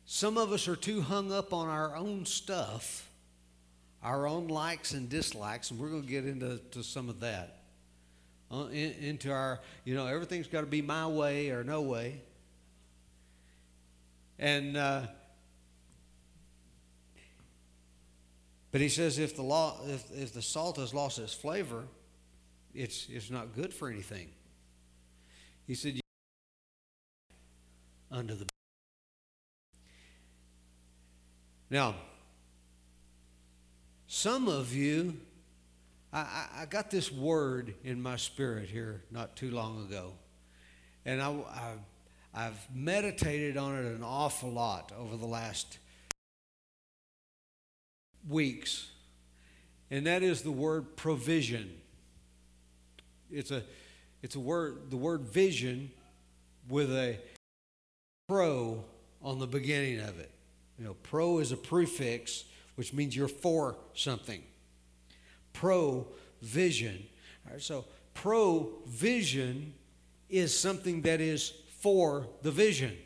Some 0.04 0.36
of 0.36 0.52
us 0.52 0.68
are 0.68 0.76
too 0.76 1.00
hung 1.00 1.32
up 1.32 1.52
on 1.54 1.68
our 1.68 1.96
own 1.96 2.26
stuff, 2.26 3.08
our 4.02 4.26
own 4.26 4.48
likes 4.48 4.92
and 4.92 5.08
dislikes, 5.08 5.70
and 5.70 5.80
we're 5.80 5.88
going 5.88 6.02
to 6.02 6.08
get 6.08 6.26
into 6.26 6.58
to 6.72 6.82
some 6.82 7.08
of 7.08 7.20
that. 7.20 7.62
Uh, 8.52 8.66
in, 8.66 8.92
into 9.00 9.32
our, 9.32 9.60
you 9.84 9.94
know, 9.94 10.06
everything's 10.06 10.46
got 10.46 10.60
to 10.60 10.66
be 10.66 10.82
my 10.82 11.06
way 11.06 11.50
or 11.50 11.64
no 11.64 11.80
way. 11.80 12.20
And, 14.38 14.76
uh, 14.76 15.02
but 18.70 18.82
he 18.82 18.90
says 18.90 19.18
if 19.18 19.34
the 19.34 19.42
law, 19.42 19.78
if, 19.86 20.04
if 20.12 20.34
the 20.34 20.42
salt 20.42 20.76
has 20.76 20.92
lost 20.92 21.18
its 21.18 21.32
flavor, 21.32 21.84
it's, 22.74 23.06
it's 23.08 23.30
not 23.30 23.54
good 23.54 23.72
for 23.72 23.88
anything. 23.88 24.28
He 25.66 25.74
said, 25.74 26.00
under 28.10 28.34
the. 28.34 28.46
Now, 31.70 31.94
some 34.06 34.48
of 34.48 34.72
you, 34.72 35.16
I, 36.12 36.46
I 36.58 36.66
got 36.66 36.90
this 36.90 37.10
word 37.10 37.74
in 37.82 38.00
my 38.00 38.16
spirit 38.16 38.68
here 38.68 39.02
not 39.10 39.34
too 39.34 39.50
long 39.50 39.84
ago. 39.86 40.12
And 41.04 41.20
I, 41.20 41.30
I, 41.30 41.72
I've 42.32 42.68
meditated 42.72 43.56
on 43.56 43.76
it 43.76 43.86
an 43.86 44.02
awful 44.04 44.50
lot 44.50 44.92
over 44.96 45.16
the 45.16 45.26
last 45.26 45.78
weeks. 48.28 48.90
And 49.90 50.06
that 50.06 50.22
is 50.22 50.42
the 50.42 50.52
word 50.52 50.96
provision 50.96 51.80
it's 53.34 53.50
a 53.50 53.62
it's 54.22 54.36
a 54.36 54.40
word 54.40 54.90
the 54.90 54.96
word 54.96 55.22
vision 55.22 55.90
with 56.68 56.90
a 56.90 57.18
pro 58.28 58.84
on 59.22 59.38
the 59.38 59.46
beginning 59.46 60.00
of 60.00 60.18
it. 60.18 60.30
You 60.78 60.84
know, 60.84 60.94
pro 61.02 61.38
is 61.38 61.52
a 61.52 61.56
prefix 61.56 62.44
which 62.76 62.92
means 62.92 63.14
you're 63.14 63.28
for 63.28 63.76
something. 63.94 64.42
Pro 65.52 66.06
vision. 66.42 67.06
All 67.46 67.52
right, 67.52 67.62
so 67.62 67.84
pro 68.14 68.72
vision 68.86 69.74
is 70.28 70.58
something 70.58 71.02
that 71.02 71.20
is 71.20 71.52
for 71.80 72.26
the 72.42 72.50
vision. 72.50 72.96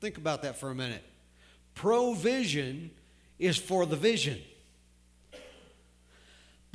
Think 0.00 0.18
about 0.18 0.42
that 0.42 0.60
for 0.60 0.70
a 0.70 0.74
minute. 0.74 1.02
Provision 1.74 2.90
is 3.38 3.56
for 3.56 3.86
the 3.86 3.96
vision. 3.96 4.40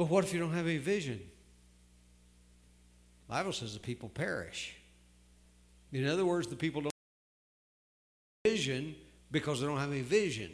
But 0.02 0.10
what 0.10 0.24
if 0.24 0.34
you 0.34 0.40
don't 0.40 0.54
have 0.54 0.66
any 0.66 0.80
vision? 0.80 1.22
The 3.28 3.36
Bible 3.36 3.54
says 3.54 3.76
the 3.76 3.80
people 3.80 4.10
perish. 4.10 4.76
In 5.92 6.08
other 6.08 6.26
words, 6.26 6.48
the 6.48 6.56
people 6.56 6.82
don't 6.82 6.94
have 8.44 8.52
vision 8.52 8.96
because 9.30 9.62
they 9.62 9.68
don't 9.68 9.78
have 9.78 9.92
any 9.92 10.02
vision. 10.02 10.50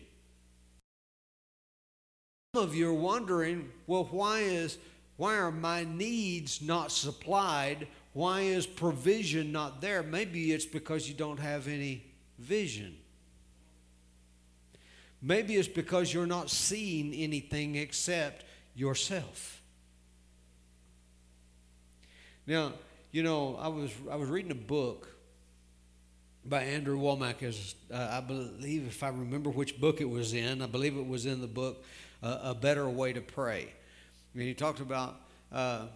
Some 2.54 2.66
of 2.66 2.76
you 2.76 2.90
are 2.90 2.94
wondering, 2.94 3.72
well, 3.88 4.10
why 4.12 4.40
is 4.40 4.80
why 5.16 5.38
are 5.38 5.50
my 5.50 5.86
needs 5.86 6.62
not 6.62 6.92
supplied? 6.92 7.88
Why 8.12 8.42
is 8.42 8.68
provision 8.68 9.54
not 9.54 9.80
there? 9.80 10.04
Maybe 10.04 10.52
it's 10.52 10.66
because 10.66 11.08
you 11.08 11.14
don't 11.16 11.40
have 11.40 11.70
any 11.70 12.04
vision. 12.38 12.98
Maybe 15.22 15.56
it's 15.56 15.70
because 15.70 16.14
you're 16.14 16.26
not 16.26 16.50
seeing 16.50 17.14
anything 17.14 17.76
except 17.76 18.44
yourself. 18.78 19.62
Now, 22.46 22.74
you 23.12 23.24
know, 23.24 23.58
I 23.60 23.68
was 23.68 23.92
I 24.10 24.16
was 24.16 24.30
reading 24.30 24.52
a 24.52 24.56
book 24.56 25.10
by 26.46 26.64
Andrew 26.64 26.98
Wommack, 26.98 27.44
as 27.44 27.76
uh, 27.92 28.10
I 28.12 28.22
believe, 28.22 28.88
if 28.88 29.04
I 29.04 29.10
remember 29.10 29.50
which 29.50 29.82
book 29.82 30.00
it 30.00 30.10
was 30.10 30.34
in, 30.34 30.62
I 30.62 30.68
believe 30.68 30.96
it 30.96 31.06
was 31.06 31.26
in 31.26 31.42
the 31.42 31.48
book 31.48 31.84
uh, 32.22 32.40
"A 32.44 32.56
Better 32.56 32.88
Way 32.88 33.14
to 33.14 33.22
Pray." 33.22 33.74
And 34.34 34.44
he 34.44 34.54
talked 34.54 34.80
about, 34.80 35.16
uh, 35.52 35.88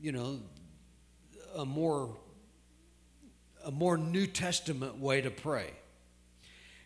you 0.00 0.12
know, 0.12 0.40
a 1.56 1.64
more 1.64 2.14
a 3.64 3.70
more 3.70 3.96
New 3.96 4.26
Testament 4.26 4.98
way 4.98 5.22
to 5.22 5.30
pray, 5.30 5.70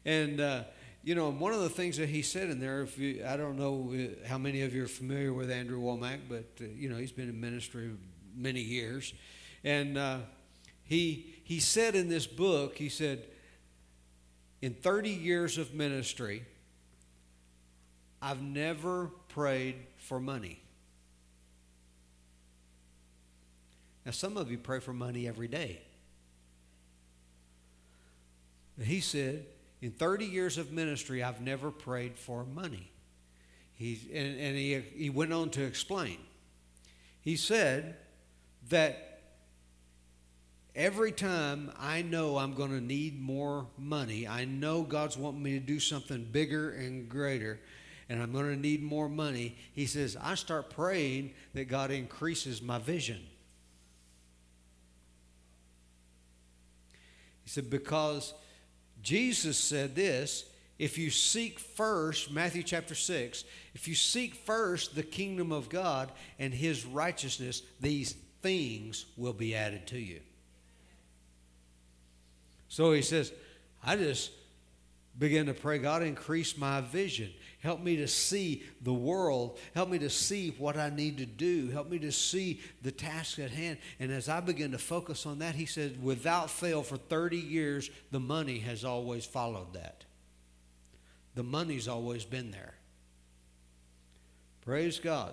and 0.05 0.40
uh, 0.40 0.62
you 1.05 1.14
know, 1.14 1.30
one 1.30 1.53
of 1.53 1.61
the 1.61 1.68
things 1.68 1.96
that 1.96 2.09
he 2.09 2.22
said 2.22 2.48
in 2.48 2.61
there, 2.61 2.82
if 2.82 2.96
you, 2.96 3.24
I 3.26 3.36
don't 3.36 3.57
know 3.57 3.92
uh, 3.92 4.28
how 4.28 4.38
many 4.38 4.62
of 4.62 4.74
you 4.74 4.84
are 4.84 4.88
familiar 4.88 5.32
with 5.32 5.50
Andrew 5.50 5.80
Wommack, 5.80 6.20
but 6.28 6.46
uh, 6.61 6.64
you 6.76 6.88
know, 6.88 6.96
he's 6.96 7.12
been 7.12 7.28
in 7.28 7.40
ministry 7.40 7.90
many 8.36 8.61
years, 8.61 9.12
and 9.64 9.98
uh, 9.98 10.18
he 10.84 11.34
he 11.44 11.59
said 11.61 11.94
in 11.94 12.09
this 12.09 12.26
book, 12.26 12.76
he 12.78 12.88
said, 12.88 13.24
in 14.61 14.74
30 14.74 15.11
years 15.11 15.59
of 15.59 15.74
ministry, 15.74 16.44
I've 18.22 18.40
never 18.40 19.11
prayed 19.28 19.74
for 19.96 20.20
money. 20.20 20.62
Now, 24.07 24.12
some 24.12 24.36
of 24.36 24.50
you 24.50 24.59
pray 24.59 24.78
for 24.78 24.92
money 24.92 25.26
every 25.26 25.48
day. 25.48 25.80
But 28.78 28.86
he 28.86 29.00
said, 29.00 29.46
in 29.82 29.90
30 29.90 30.26
years 30.26 30.58
of 30.58 30.70
ministry, 30.70 31.24
I've 31.24 31.40
never 31.40 31.72
prayed 31.72 32.16
for 32.16 32.44
money. 32.44 32.92
He, 33.74 34.00
and, 34.14 34.38
and 34.38 34.56
he, 34.56 34.80
he 34.94 35.10
went 35.10 35.32
on 35.32 35.50
to 35.50 35.64
explain. 35.64 36.18
He 37.20 37.34
said 37.34 37.96
that 38.70 39.20
every 40.76 41.10
time 41.10 41.72
I 41.80 42.02
know 42.02 42.38
I'm 42.38 42.54
going 42.54 42.70
to 42.70 42.80
need 42.80 43.20
more 43.20 43.66
money, 43.76 44.28
I 44.28 44.44
know 44.44 44.82
God's 44.82 45.18
wanting 45.18 45.42
me 45.42 45.58
to 45.58 45.66
do 45.66 45.80
something 45.80 46.28
bigger 46.30 46.70
and 46.70 47.08
greater, 47.08 47.58
and 48.08 48.22
I'm 48.22 48.32
going 48.32 48.54
to 48.54 48.56
need 48.56 48.84
more 48.84 49.08
money, 49.08 49.56
he 49.72 49.86
says, 49.86 50.16
I 50.20 50.36
start 50.36 50.70
praying 50.70 51.34
that 51.54 51.64
God 51.64 51.90
increases 51.90 52.62
my 52.62 52.78
vision. 52.78 53.20
He 57.42 57.50
said, 57.50 57.68
because 57.68 58.32
Jesus 59.03 59.59
said 59.59 59.94
this 59.94 60.44
if 60.78 60.98
you 60.98 61.11
seek 61.11 61.61
first, 61.61 62.32
Matthew 62.32 62.62
chapter 62.62 62.94
6, 62.94 63.44
if 63.74 63.86
you 63.86 63.94
seek 63.94 64.34
first 64.34 64.96
the 64.96 65.03
kingdom 65.03 65.53
of 65.53 65.68
God 65.68 66.11
and 66.38 66.53
his 66.53 66.84
righteousness, 66.84 67.62
these 67.80 68.16
things 68.42 69.07
will 69.16 69.32
be 69.32 69.55
added 69.55 69.86
to 69.88 69.98
you. 69.98 70.20
So 72.68 72.92
he 72.92 73.03
says, 73.03 73.32
I 73.84 73.96
just 73.96 74.32
begin 75.18 75.46
to 75.46 75.55
pray, 75.55 75.78
God, 75.78 76.03
increase 76.03 76.57
my 76.57 76.80
vision. 76.80 77.30
Help 77.62 77.80
me 77.80 77.94
to 77.98 78.08
see 78.08 78.64
the 78.80 78.92
world. 78.92 79.56
Help 79.72 79.88
me 79.88 79.98
to 80.00 80.10
see 80.10 80.52
what 80.58 80.76
I 80.76 80.90
need 80.90 81.18
to 81.18 81.26
do. 81.26 81.68
Help 81.68 81.88
me 81.88 82.00
to 82.00 82.10
see 82.10 82.60
the 82.82 82.90
task 82.90 83.38
at 83.38 83.52
hand. 83.52 83.78
And 84.00 84.10
as 84.10 84.28
I 84.28 84.40
begin 84.40 84.72
to 84.72 84.78
focus 84.78 85.26
on 85.26 85.38
that, 85.38 85.54
he 85.54 85.64
said, 85.64 86.02
without 86.02 86.50
fail, 86.50 86.82
for 86.82 86.96
30 86.96 87.36
years, 87.36 87.88
the 88.10 88.18
money 88.18 88.58
has 88.58 88.84
always 88.84 89.24
followed 89.24 89.74
that. 89.74 90.04
The 91.36 91.44
money's 91.44 91.86
always 91.86 92.24
been 92.24 92.50
there. 92.50 92.74
Praise 94.62 94.98
God. 94.98 95.32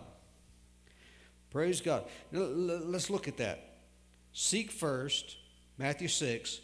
Praise 1.49 1.81
God. 1.81 2.05
Now, 2.31 2.41
let's 2.41 3.09
look 3.09 3.27
at 3.27 3.37
that. 3.37 3.77
Seek 4.33 4.69
first, 4.69 5.35
Matthew 5.79 6.07
6, 6.07 6.61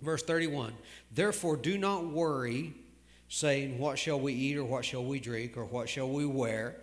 verse 0.00 0.24
31. 0.24 0.72
Therefore, 1.12 1.56
do 1.56 1.78
not 1.78 2.06
worry 2.06 2.74
saying, 3.30 3.78
What 3.78 3.98
shall 3.98 4.20
we 4.20 4.34
eat, 4.34 4.58
or 4.58 4.64
what 4.64 4.84
shall 4.84 5.04
we 5.04 5.18
drink, 5.18 5.56
or 5.56 5.64
what 5.64 5.88
shall 5.88 6.08
we 6.08 6.26
wear? 6.26 6.76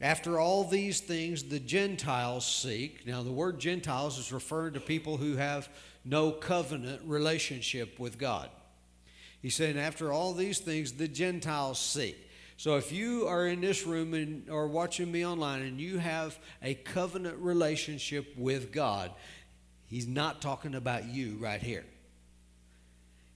After 0.00 0.38
all 0.38 0.64
these 0.64 1.00
things, 1.00 1.44
the 1.44 1.60
Gentiles 1.60 2.46
seek. 2.46 3.06
Now, 3.06 3.22
the 3.22 3.32
word 3.32 3.58
Gentiles 3.58 4.18
is 4.18 4.30
referring 4.30 4.74
to 4.74 4.80
people 4.80 5.16
who 5.16 5.36
have 5.36 5.70
no 6.04 6.32
covenant 6.32 7.00
relationship 7.06 7.98
with 7.98 8.18
God. 8.18 8.50
He's 9.40 9.54
saying, 9.54 9.78
After 9.78 10.12
all 10.12 10.34
these 10.34 10.58
things, 10.58 10.92
the 10.92 11.08
Gentiles 11.08 11.78
seek. 11.78 12.18
So, 12.58 12.76
if 12.76 12.90
you 12.90 13.28
are 13.28 13.46
in 13.46 13.60
this 13.60 13.86
room 13.86 14.12
and, 14.12 14.50
or 14.50 14.66
watching 14.66 15.10
me 15.10 15.24
online 15.24 15.62
and 15.62 15.80
you 15.80 15.98
have 15.98 16.36
a 16.62 16.74
covenant 16.74 17.38
relationship 17.38 18.36
with 18.36 18.72
God, 18.72 19.12
he's 19.86 20.08
not 20.08 20.42
talking 20.42 20.74
about 20.74 21.04
you 21.04 21.36
right 21.38 21.62
here. 21.62 21.84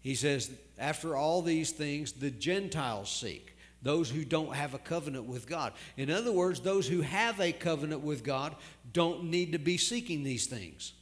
He 0.00 0.14
says, 0.14 0.50
after 0.78 1.14
all 1.14 1.42
these 1.42 1.70
things, 1.70 2.12
the 2.12 2.30
Gentiles 2.30 3.10
seek. 3.10 3.56
Those 3.82 4.10
who 4.10 4.24
don't 4.24 4.54
have 4.54 4.74
a 4.74 4.78
covenant 4.78 5.24
with 5.24 5.46
God. 5.46 5.72
In 5.96 6.10
other 6.10 6.32
words, 6.32 6.60
those 6.60 6.86
who 6.86 7.00
have 7.00 7.40
a 7.40 7.52
covenant 7.52 8.02
with 8.02 8.24
God 8.24 8.54
don't 8.92 9.24
need 9.24 9.52
to 9.52 9.58
be 9.58 9.78
seeking 9.78 10.22
these 10.22 10.46
things. 10.46 10.92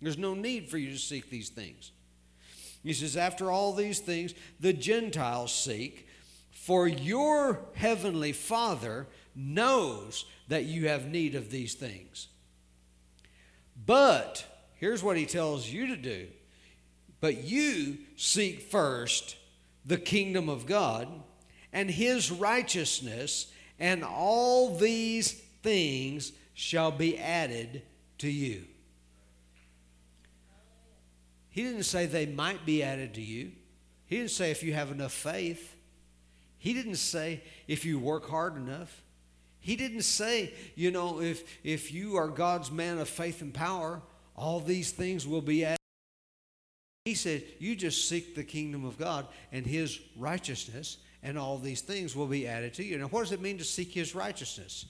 There's 0.00 0.18
no 0.18 0.34
need 0.34 0.68
for 0.68 0.78
you 0.78 0.90
to 0.90 0.98
seek 0.98 1.30
these 1.30 1.48
things. 1.48 1.92
He 2.82 2.92
says, 2.92 3.16
after 3.16 3.50
all 3.50 3.72
these 3.72 4.00
things, 4.00 4.34
the 4.58 4.72
Gentiles 4.72 5.52
seek, 5.52 6.08
for 6.50 6.86
your 6.86 7.60
heavenly 7.74 8.32
Father 8.32 9.06
knows 9.34 10.24
that 10.48 10.64
you 10.64 10.88
have 10.88 11.06
need 11.06 11.34
of 11.34 11.50
these 11.50 11.74
things. 11.74 12.28
But 13.86 14.44
here's 14.74 15.02
what 15.02 15.16
he 15.16 15.26
tells 15.26 15.68
you 15.68 15.88
to 15.88 15.96
do 15.96 16.28
but 17.22 17.44
you 17.44 17.98
seek 18.16 18.62
first 18.62 19.36
the 19.86 19.96
kingdom 19.96 20.48
of 20.48 20.66
God 20.66 21.08
and 21.72 21.88
his 21.88 22.32
righteousness, 22.32 23.46
and 23.78 24.04
all 24.04 24.76
these 24.76 25.32
things 25.62 26.32
shall 26.52 26.90
be 26.90 27.16
added 27.16 27.82
to 28.18 28.28
you. 28.28 28.64
He 31.48 31.62
didn't 31.62 31.84
say 31.84 32.06
they 32.06 32.26
might 32.26 32.66
be 32.66 32.82
added 32.82 33.14
to 33.14 33.22
you. 33.22 33.52
He 34.06 34.16
didn't 34.16 34.32
say 34.32 34.50
if 34.50 34.64
you 34.64 34.74
have 34.74 34.90
enough 34.90 35.12
faith. 35.12 35.76
He 36.58 36.74
didn't 36.74 36.96
say 36.96 37.42
if 37.68 37.84
you 37.84 38.00
work 38.00 38.28
hard 38.28 38.56
enough. 38.56 39.00
He 39.60 39.76
didn't 39.76 40.02
say, 40.02 40.52
you 40.74 40.90
know, 40.90 41.20
if, 41.20 41.44
if 41.62 41.92
you 41.92 42.16
are 42.16 42.28
God's 42.28 42.72
man 42.72 42.98
of 42.98 43.08
faith 43.08 43.42
and 43.42 43.54
power, 43.54 44.02
all 44.34 44.58
these 44.58 44.90
things 44.90 45.24
will 45.24 45.40
be 45.40 45.64
added. 45.64 45.81
He 47.04 47.14
said, 47.14 47.42
You 47.58 47.74
just 47.74 48.08
seek 48.08 48.34
the 48.34 48.44
kingdom 48.44 48.84
of 48.84 48.98
God 48.98 49.26
and 49.50 49.66
his 49.66 50.00
righteousness, 50.16 50.98
and 51.22 51.38
all 51.38 51.58
these 51.58 51.80
things 51.80 52.14
will 52.14 52.26
be 52.26 52.46
added 52.46 52.74
to 52.74 52.84
you. 52.84 52.98
Now, 52.98 53.06
what 53.06 53.22
does 53.22 53.32
it 53.32 53.40
mean 53.40 53.58
to 53.58 53.64
seek 53.64 53.92
his 53.92 54.14
righteousness? 54.14 54.86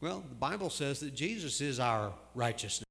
Well, 0.00 0.24
the 0.28 0.34
Bible 0.34 0.70
says 0.70 1.00
that 1.00 1.14
Jesus 1.14 1.60
is 1.60 1.80
our 1.80 2.12
righteousness. 2.34 2.84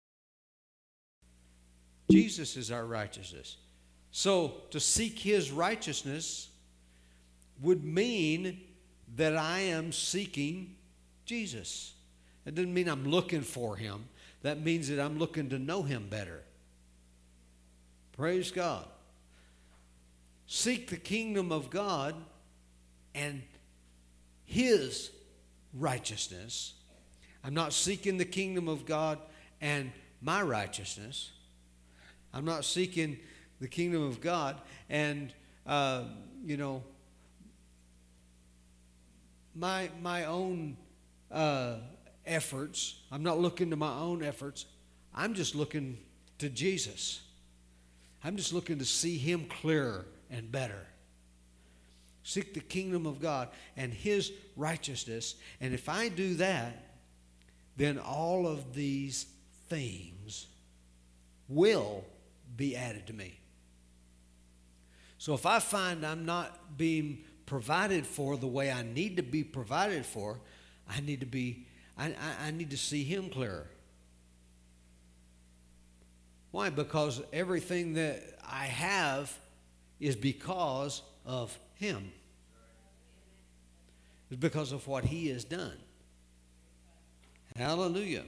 Jesus 2.11 2.55
is 2.55 2.71
our 2.71 2.85
righteousness. 2.85 3.57
So, 4.11 4.61
to 4.71 4.79
seek 4.79 5.19
his 5.19 5.51
righteousness 5.51 6.49
would 7.61 7.83
mean 7.83 8.61
that 9.15 9.35
I 9.35 9.59
am 9.59 9.91
seeking 9.91 10.75
Jesus. 11.25 11.93
It 12.45 12.55
doesn't 12.55 12.73
mean 12.73 12.87
I'm 12.87 13.05
looking 13.05 13.41
for 13.41 13.75
him. 13.75 14.05
That 14.43 14.61
means 14.61 14.87
that 14.89 14.99
I'm 14.99 15.17
looking 15.17 15.49
to 15.49 15.59
know 15.59 15.81
him 15.81 16.07
better. 16.09 16.43
Praise 18.17 18.49
God. 18.49 18.85
Seek 20.47 20.89
the 20.89 20.97
kingdom 20.97 21.51
of 21.51 21.69
God 21.69 22.15
and 23.13 23.43
His 24.43 25.11
righteousness. 25.71 26.73
I'm 27.43 27.53
not 27.53 27.73
seeking 27.73 28.17
the 28.17 28.25
kingdom 28.25 28.67
of 28.67 28.87
God 28.87 29.19
and 29.61 29.91
my 30.19 30.41
righteousness. 30.41 31.29
I'm 32.33 32.43
not 32.43 32.65
seeking 32.65 33.19
the 33.59 33.67
kingdom 33.67 34.01
of 34.01 34.19
God, 34.19 34.59
and 34.89 35.31
uh, 35.65 36.03
you 36.43 36.57
know, 36.57 36.83
my 39.55 39.89
my 40.01 40.25
own 40.25 40.75
uh, 41.31 41.75
efforts. 42.25 42.95
I'm 43.11 43.23
not 43.23 43.39
looking 43.39 43.69
to 43.69 43.75
my 43.75 43.93
own 43.93 44.23
efforts. 44.23 44.65
I'm 45.13 45.35
just 45.35 45.53
looking 45.53 45.99
to 46.39 46.49
Jesus. 46.49 47.21
I'm 48.23 48.37
just 48.37 48.53
looking 48.53 48.79
to 48.79 48.85
see 48.85 49.17
Him 49.17 49.45
clearer 49.45 50.05
and 50.29 50.51
better. 50.51 50.85
Seek 52.23 52.53
the 52.53 52.59
kingdom 52.59 53.05
of 53.05 53.21
God 53.21 53.49
and 53.77 53.93
His 53.93 54.31
righteousness. 54.55 55.35
And 55.61 55.73
if 55.73 55.87
I 55.87 56.09
do 56.09 56.35
that, 56.35 56.83
then 57.77 57.99
all 57.99 58.47
of 58.47 58.73
these 58.73 59.27
things 59.69 60.47
will 61.47 62.03
be 62.55 62.75
added 62.75 63.07
to 63.07 63.13
me. 63.13 63.39
So 65.17 65.33
if 65.33 65.45
I 65.45 65.59
find 65.59 66.05
I'm 66.05 66.25
not 66.25 66.77
being 66.77 67.23
provided 67.45 68.05
for 68.05 68.35
the 68.35 68.47
way 68.47 68.71
I 68.71 68.83
need 68.83 69.17
to 69.17 69.23
be 69.23 69.43
provided 69.43 70.05
for, 70.05 70.39
I 70.89 70.99
need 70.99 71.21
to 71.21 71.25
be, 71.25 71.65
I, 71.97 72.07
I, 72.07 72.47
I 72.47 72.51
need 72.51 72.71
to 72.71 72.77
see 72.77 73.03
Him 73.03 73.29
clearer. 73.29 73.67
Why? 76.57 76.71
Because 76.71 77.21
everything 77.31 77.93
that 77.93 78.19
I 78.43 78.65
have 78.65 79.31
is 79.99 80.15
because 80.15 81.03
of 81.23 81.55
Him. 81.75 82.11
It's 84.31 84.39
because 84.39 84.71
of 84.71 84.87
what 84.87 85.05
He 85.05 85.27
has 85.27 85.43
done. 85.43 85.77
Hallelujah. 87.55 88.23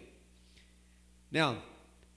Now, 1.31 1.57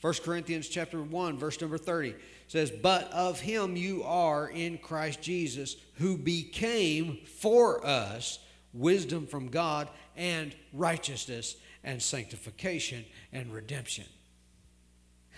1 0.03 0.13
Corinthians 0.23 0.69
chapter 0.69 1.03
1, 1.03 1.39
verse 1.39 1.59
number 1.59 1.79
30 1.79 2.15
says, 2.47 2.71
But 2.71 3.11
of 3.11 3.41
him 3.41 3.75
you 3.75 4.03
are 4.03 4.51
in 4.51 4.77
Christ 4.77 5.23
Jesus, 5.23 5.77
who 5.95 6.19
became 6.19 7.21
for 7.25 7.87
us 7.87 8.39
wisdom 8.75 9.27
from 9.27 9.49
God 9.49 9.89
and 10.15 10.55
righteousness 10.75 11.57
and 11.83 12.03
sanctification 12.03 13.07
and 13.33 13.51
redemption. 13.51 14.05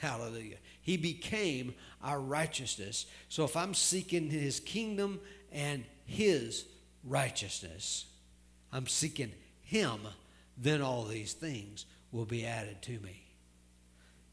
Hallelujah. 0.05 0.59
He 0.83 0.99
became 0.99 1.75
our 2.03 2.21
righteousness. 2.21 3.07
So 3.31 3.45
if 3.45 3.57
I'm 3.57 3.73
seeking 3.73 4.29
his 4.29 4.61
kingdom 4.61 5.19
and 5.51 5.83
his 6.05 6.67
righteousness, 7.05 8.05
I'm 8.71 8.87
seeking 8.87 9.33
him, 9.63 10.01
then 10.59 10.83
all 10.83 11.05
these 11.07 11.33
things 11.33 11.87
will 12.13 12.27
be 12.27 12.45
added 12.45 12.83
to 12.83 13.01
me. 13.01 13.25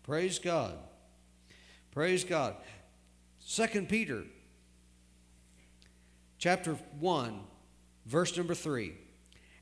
Praise 0.03 0.39
God. 0.39 0.73
Praise 1.91 2.25
God. 2.25 2.55
Second 3.39 3.87
Peter 3.87 4.23
chapter 6.37 6.73
1 6.99 7.39
verse 8.05 8.35
number 8.35 8.55
3 8.55 8.93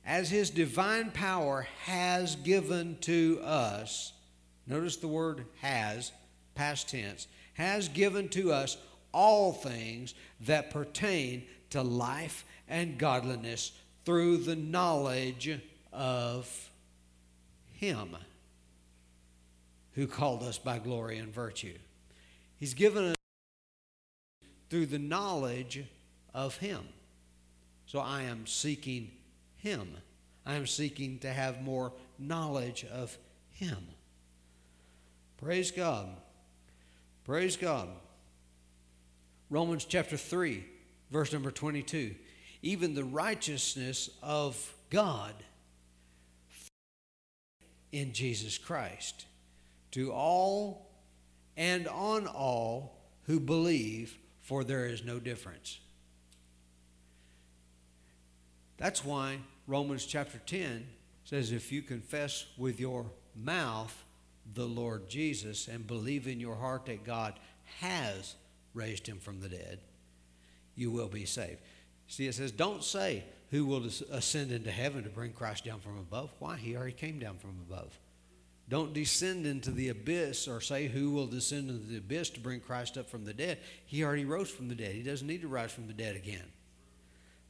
as 0.06 0.30
his 0.30 0.50
divine 0.50 1.12
power 1.12 1.68
has 1.84 2.36
given 2.38 2.98
to 3.02 3.40
us 3.44 4.14
notice 4.70 4.96
the 4.96 5.08
word 5.08 5.46
has 5.62 6.14
past 6.56 6.90
tense 6.90 7.28
has 7.54 7.90
given 7.90 8.30
to 8.30 8.54
us 8.54 8.78
all 9.12 9.52
things 9.52 10.14
that 10.40 10.72
pertain 10.72 11.44
to 11.70 11.82
life 11.82 12.46
and 12.70 12.98
godliness 12.98 13.74
through 14.06 14.38
the 14.38 14.56
knowledge 14.56 15.60
of 15.92 16.70
him 17.72 18.16
who 19.94 20.08
called 20.08 20.44
us 20.44 20.58
by 20.58 20.80
glory 20.80 21.18
and 21.18 21.34
virtue. 21.34 21.78
He's 22.56 22.74
given 22.74 23.04
us 23.06 23.16
through 24.70 24.86
the 24.86 25.00
knowledge 25.00 25.84
of 26.34 26.58
Him. 26.58 26.88
So 27.86 28.00
I 28.00 28.24
am 28.24 28.46
seeking 28.48 29.12
Him. 29.58 29.98
I 30.46 30.56
am 30.56 30.68
seeking 30.68 31.20
to 31.20 31.34
have 31.34 31.62
more 31.62 31.92
knowledge 32.18 32.86
of 32.86 33.18
Him. 33.52 33.78
Praise 35.42 35.72
God. 35.72 36.10
Praise 37.24 37.56
God. 37.56 37.88
Romans 39.50 39.86
chapter 39.86 40.18
3, 40.18 40.66
verse 41.12 41.32
number 41.32 41.50
22. 41.50 42.14
Even 42.62 42.94
the 42.94 43.06
righteousness 43.06 44.10
of 44.22 44.74
God 44.90 45.34
in 47.94 48.12
Jesus 48.12 48.58
Christ 48.58 49.26
to 49.92 50.12
all 50.12 50.92
and 51.56 51.88
on 51.88 52.28
all 52.28 52.98
who 53.24 53.40
believe, 53.40 54.18
for 54.42 54.66
there 54.66 54.88
is 54.88 55.06
no 55.06 55.20
difference. 55.20 55.80
That's 58.78 59.06
why 59.06 59.40
Romans 59.68 60.06
chapter 60.06 60.40
10 60.46 60.86
says 61.24 61.54
if 61.54 61.72
you 61.72 61.82
confess 61.82 62.46
with 62.58 62.80
your 62.80 63.06
mouth 63.36 64.04
the 64.54 64.66
Lord 64.66 65.10
Jesus 65.10 65.68
and 65.68 65.86
believe 65.86 66.28
in 66.28 66.40
your 66.40 66.56
heart 66.56 66.86
that 66.86 67.04
God 67.04 67.34
has 67.80 68.36
raised 68.74 69.08
him 69.08 69.20
from 69.20 69.40
the 69.40 69.50
dead, 69.50 69.80
you 70.76 70.92
will 70.92 71.08
be 71.08 71.26
saved. 71.26 71.60
See, 72.08 72.28
it 72.28 72.36
says, 72.36 72.52
don't 72.52 72.84
say 72.84 73.24
who 73.52 73.66
will 73.66 73.86
ascend 74.12 74.52
into 74.52 74.72
heaven 74.72 75.04
to 75.04 75.10
bring 75.10 75.34
Christ 75.34 75.66
down 75.66 75.80
from 75.80 75.98
above. 75.98 76.32
Why? 76.40 76.58
He 76.58 76.76
already 76.76 76.94
came 76.94 77.20
down 77.20 77.38
from 77.38 77.56
above. 77.68 77.98
Don't 78.68 78.94
descend 78.94 79.48
into 79.48 79.72
the 79.72 79.90
abyss 79.90 80.48
or 80.48 80.62
say 80.62 80.88
who 80.88 81.10
will 81.10 81.26
descend 81.26 81.70
into 81.70 81.88
the 81.88 81.98
abyss 81.98 82.30
to 82.32 82.40
bring 82.40 82.60
Christ 82.60 82.98
up 82.98 83.10
from 83.10 83.26
the 83.26 83.34
dead. 83.34 83.58
He 83.86 84.04
already 84.04 84.26
rose 84.26 84.50
from 84.52 84.70
the 84.70 84.76
dead. 84.76 84.94
He 84.94 85.02
doesn't 85.02 85.28
need 85.28 85.42
to 85.42 85.48
rise 85.48 85.72
from 85.72 85.88
the 85.88 85.94
dead 85.94 86.16
again. 86.16 86.46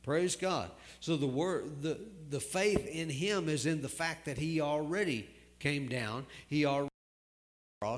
Praise 0.01 0.37
God. 0.37 0.71
So 1.01 1.17
the 1.17 1.27
word 1.27 1.81
the, 1.81 1.99
the 2.29 2.39
faith 2.39 2.87
in 2.87 3.09
him 3.09 3.49
is 3.49 3.65
in 3.65 3.81
the 3.81 3.89
fact 3.89 4.25
that 4.25 4.37
he 4.37 4.61
already 4.61 5.29
came 5.59 5.89
down. 5.89 6.25
He 6.47 6.65
already 6.65 6.88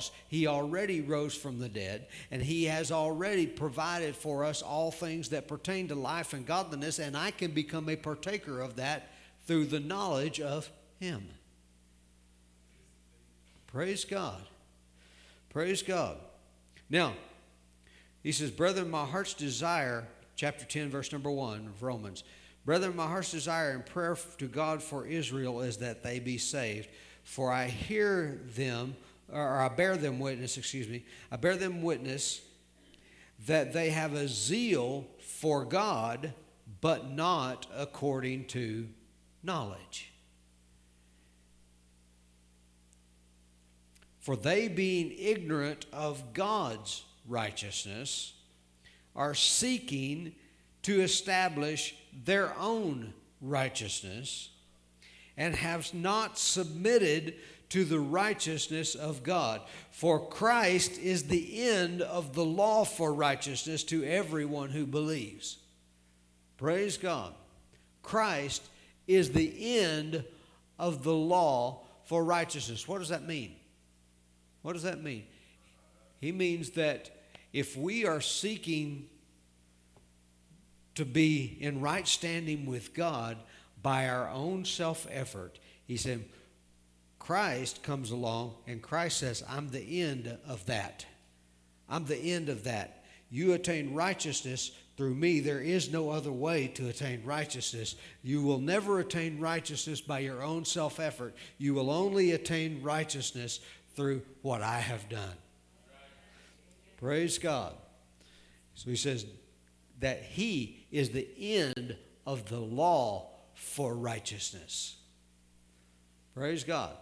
cross. 0.01 0.11
He 0.27 0.47
already 0.47 1.01
rose 1.01 1.35
from 1.35 1.59
the 1.59 1.69
dead, 1.69 2.07
and 2.29 2.41
He 2.41 2.65
has 2.65 2.91
already 2.91 3.47
provided 3.47 4.15
for 4.15 4.43
us 4.43 4.61
all 4.61 4.91
things 4.91 5.29
that 5.29 5.47
pertain 5.47 5.87
to 5.89 5.95
life 5.95 6.33
and 6.33 6.45
godliness, 6.45 6.99
and 6.99 7.15
I 7.15 7.31
can 7.31 7.51
become 7.51 7.89
a 7.89 7.95
partaker 7.95 8.61
of 8.61 8.77
that 8.77 9.11
through 9.45 9.65
the 9.65 9.79
knowledge 9.79 10.39
of 10.39 10.69
Him. 10.99 11.27
Praise 13.67 14.05
God. 14.05 14.41
Praise 15.49 15.81
God. 15.81 16.17
Now, 16.89 17.13
he 18.23 18.31
says, 18.31 18.51
Brethren, 18.51 18.89
my 18.89 19.05
heart's 19.05 19.33
desire, 19.33 20.05
chapter 20.35 20.65
10, 20.65 20.89
verse 20.89 21.11
number 21.11 21.31
1 21.31 21.67
of 21.67 21.83
Romans. 21.83 22.23
Brethren, 22.65 22.95
my 22.95 23.07
heart's 23.07 23.31
desire 23.31 23.71
and 23.71 23.85
prayer 23.85 24.15
to 24.37 24.47
God 24.47 24.83
for 24.83 25.07
Israel 25.07 25.61
is 25.61 25.77
that 25.77 26.03
they 26.03 26.19
be 26.19 26.37
saved. 26.37 26.89
For 27.23 27.51
I 27.51 27.67
hear 27.67 28.41
them, 28.55 28.95
or 29.31 29.59
I 29.59 29.69
bear 29.69 29.97
them 29.97 30.19
witness, 30.19 30.57
excuse 30.57 30.87
me, 30.87 31.05
I 31.31 31.37
bear 31.37 31.55
them 31.55 31.81
witness 31.81 32.41
that 33.47 33.73
they 33.73 33.89
have 33.89 34.13
a 34.13 34.27
zeal 34.27 35.07
for 35.19 35.65
God, 35.65 36.33
but 36.79 37.09
not 37.09 37.65
according 37.75 38.45
to 38.47 38.87
knowledge. 39.43 40.11
For 44.19 44.35
they, 44.35 44.67
being 44.67 45.11
ignorant 45.17 45.87
of 45.91 46.33
God's 46.33 47.03
righteousness, 47.27 48.33
are 49.15 49.33
seeking 49.33 50.35
to 50.83 51.01
establish 51.01 51.95
their 52.25 52.55
own 52.57 53.13
righteousness 53.41 54.49
and 55.37 55.55
have 55.55 55.93
not 55.93 56.37
submitted 56.37 57.35
to 57.71 57.85
the 57.85 57.99
righteousness 57.99 58.95
of 58.95 59.23
God. 59.23 59.61
For 59.91 60.27
Christ 60.27 60.99
is 60.99 61.23
the 61.23 61.69
end 61.69 62.01
of 62.01 62.33
the 62.35 62.43
law 62.43 62.83
for 62.83 63.13
righteousness 63.13 63.85
to 63.85 64.03
everyone 64.03 64.69
who 64.69 64.85
believes. 64.85 65.57
Praise 66.57 66.97
God. 66.97 67.33
Christ 68.03 68.61
is 69.07 69.31
the 69.31 69.79
end 69.79 70.25
of 70.77 71.03
the 71.03 71.13
law 71.13 71.79
for 72.03 72.25
righteousness. 72.25 72.89
What 72.89 72.99
does 72.99 73.09
that 73.09 73.25
mean? 73.25 73.55
What 74.63 74.73
does 74.73 74.83
that 74.83 75.01
mean? 75.01 75.23
He 76.19 76.33
means 76.33 76.71
that 76.71 77.09
if 77.53 77.77
we 77.77 78.05
are 78.05 78.19
seeking 78.19 79.07
to 80.95 81.05
be 81.05 81.57
in 81.61 81.79
right 81.79 82.07
standing 82.07 82.65
with 82.65 82.93
God 82.93 83.37
by 83.81 84.09
our 84.09 84.29
own 84.29 84.65
self 84.65 85.07
effort, 85.09 85.57
he 85.87 85.95
said, 85.95 86.25
Christ 87.21 87.83
comes 87.83 88.09
along 88.09 88.55
and 88.65 88.81
Christ 88.81 89.19
says, 89.19 89.43
I'm 89.47 89.69
the 89.69 90.01
end 90.01 90.39
of 90.47 90.65
that. 90.65 91.05
I'm 91.87 92.05
the 92.05 92.17
end 92.17 92.49
of 92.49 92.63
that. 92.63 93.05
You 93.29 93.53
attain 93.53 93.93
righteousness 93.93 94.71
through 94.97 95.13
me. 95.13 95.39
There 95.39 95.61
is 95.61 95.91
no 95.93 96.09
other 96.09 96.31
way 96.31 96.67
to 96.69 96.89
attain 96.89 97.21
righteousness. 97.23 97.93
You 98.23 98.41
will 98.41 98.57
never 98.57 98.99
attain 98.99 99.39
righteousness 99.39 100.01
by 100.01 100.17
your 100.17 100.41
own 100.41 100.65
self 100.65 100.99
effort. 100.99 101.35
You 101.59 101.75
will 101.75 101.91
only 101.91 102.31
attain 102.31 102.81
righteousness 102.81 103.59
through 103.95 104.23
what 104.41 104.63
I 104.63 104.79
have 104.79 105.07
done. 105.07 105.35
Praise 106.97 107.37
God. 107.37 107.75
So 108.73 108.89
he 108.89 108.95
says 108.95 109.27
that 109.99 110.23
he 110.23 110.87
is 110.91 111.11
the 111.11 111.27
end 111.39 111.95
of 112.25 112.49
the 112.49 112.59
law 112.59 113.29
for 113.53 113.93
righteousness. 113.93 114.95
Praise 116.33 116.63
God. 116.63 116.95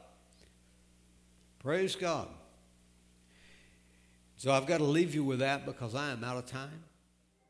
Praise 1.60 1.96
God. 1.96 2.28
So 4.38 4.52
I've 4.52 4.66
got 4.66 4.78
to 4.78 4.86
leave 4.86 5.14
you 5.14 5.26
with 5.26 5.40
that 5.40 5.66
because 5.66 5.96
I 5.96 6.12
am 6.12 6.24
out 6.24 6.38
of 6.38 6.46
time. 6.46 6.86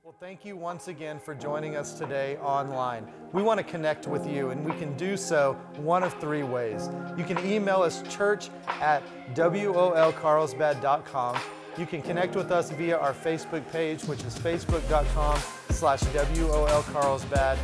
Well, 0.03 0.15
thank 0.19 0.43
you 0.43 0.57
once 0.57 0.87
again 0.87 1.19
for 1.19 1.35
joining 1.35 1.75
us 1.75 1.93
today 1.93 2.37
online. 2.37 3.05
We 3.31 3.43
want 3.43 3.59
to 3.59 3.63
connect 3.63 4.07
with 4.07 4.27
you, 4.27 4.49
and 4.49 4.65
we 4.65 4.71
can 4.79 4.97
do 4.97 5.15
so 5.15 5.53
one 5.75 6.01
of 6.01 6.19
three 6.19 6.41
ways. 6.41 6.89
You 7.15 7.23
can 7.23 7.37
email 7.45 7.83
us 7.83 8.01
church 8.09 8.49
at 8.65 9.03
wolcarlsbad.com. 9.35 11.37
You 11.77 11.85
can 11.85 12.01
connect 12.01 12.35
with 12.35 12.51
us 12.51 12.71
via 12.71 12.97
our 12.97 13.13
Facebook 13.13 13.71
page, 13.71 14.01
which 14.05 14.23
is 14.23 14.35
facebook.com 14.39 15.39
slash 15.69 16.01
wolcarlsbad, 16.01 17.57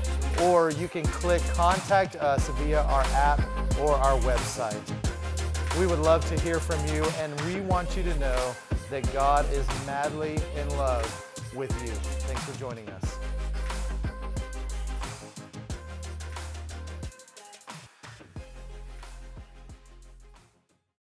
or 0.43 0.69
you 0.69 0.87
can 0.87 1.05
click 1.05 1.41
contact 1.55 2.15
us 2.17 2.47
via 2.59 2.83
our 2.83 3.01
app 3.05 3.41
or 3.79 3.95
our 3.95 4.19
website. 4.19 5.04
We 5.79 5.87
would 5.87 5.99
love 5.99 6.25
to 6.29 6.39
hear 6.39 6.61
from 6.61 6.79
you, 6.95 7.03
and 7.19 7.39
we 7.41 7.59
want 7.59 7.97
you 7.97 8.03
to 8.03 8.17
know 8.17 8.55
that 8.89 9.11
God 9.11 9.45
is 9.51 9.67
madly 9.85 10.39
in 10.57 10.69
love 10.77 11.05
with 11.53 11.71
you. 11.83 11.91
Thanks 12.27 12.43
for 12.45 12.57
joining 12.57 12.87
us. 12.89 13.19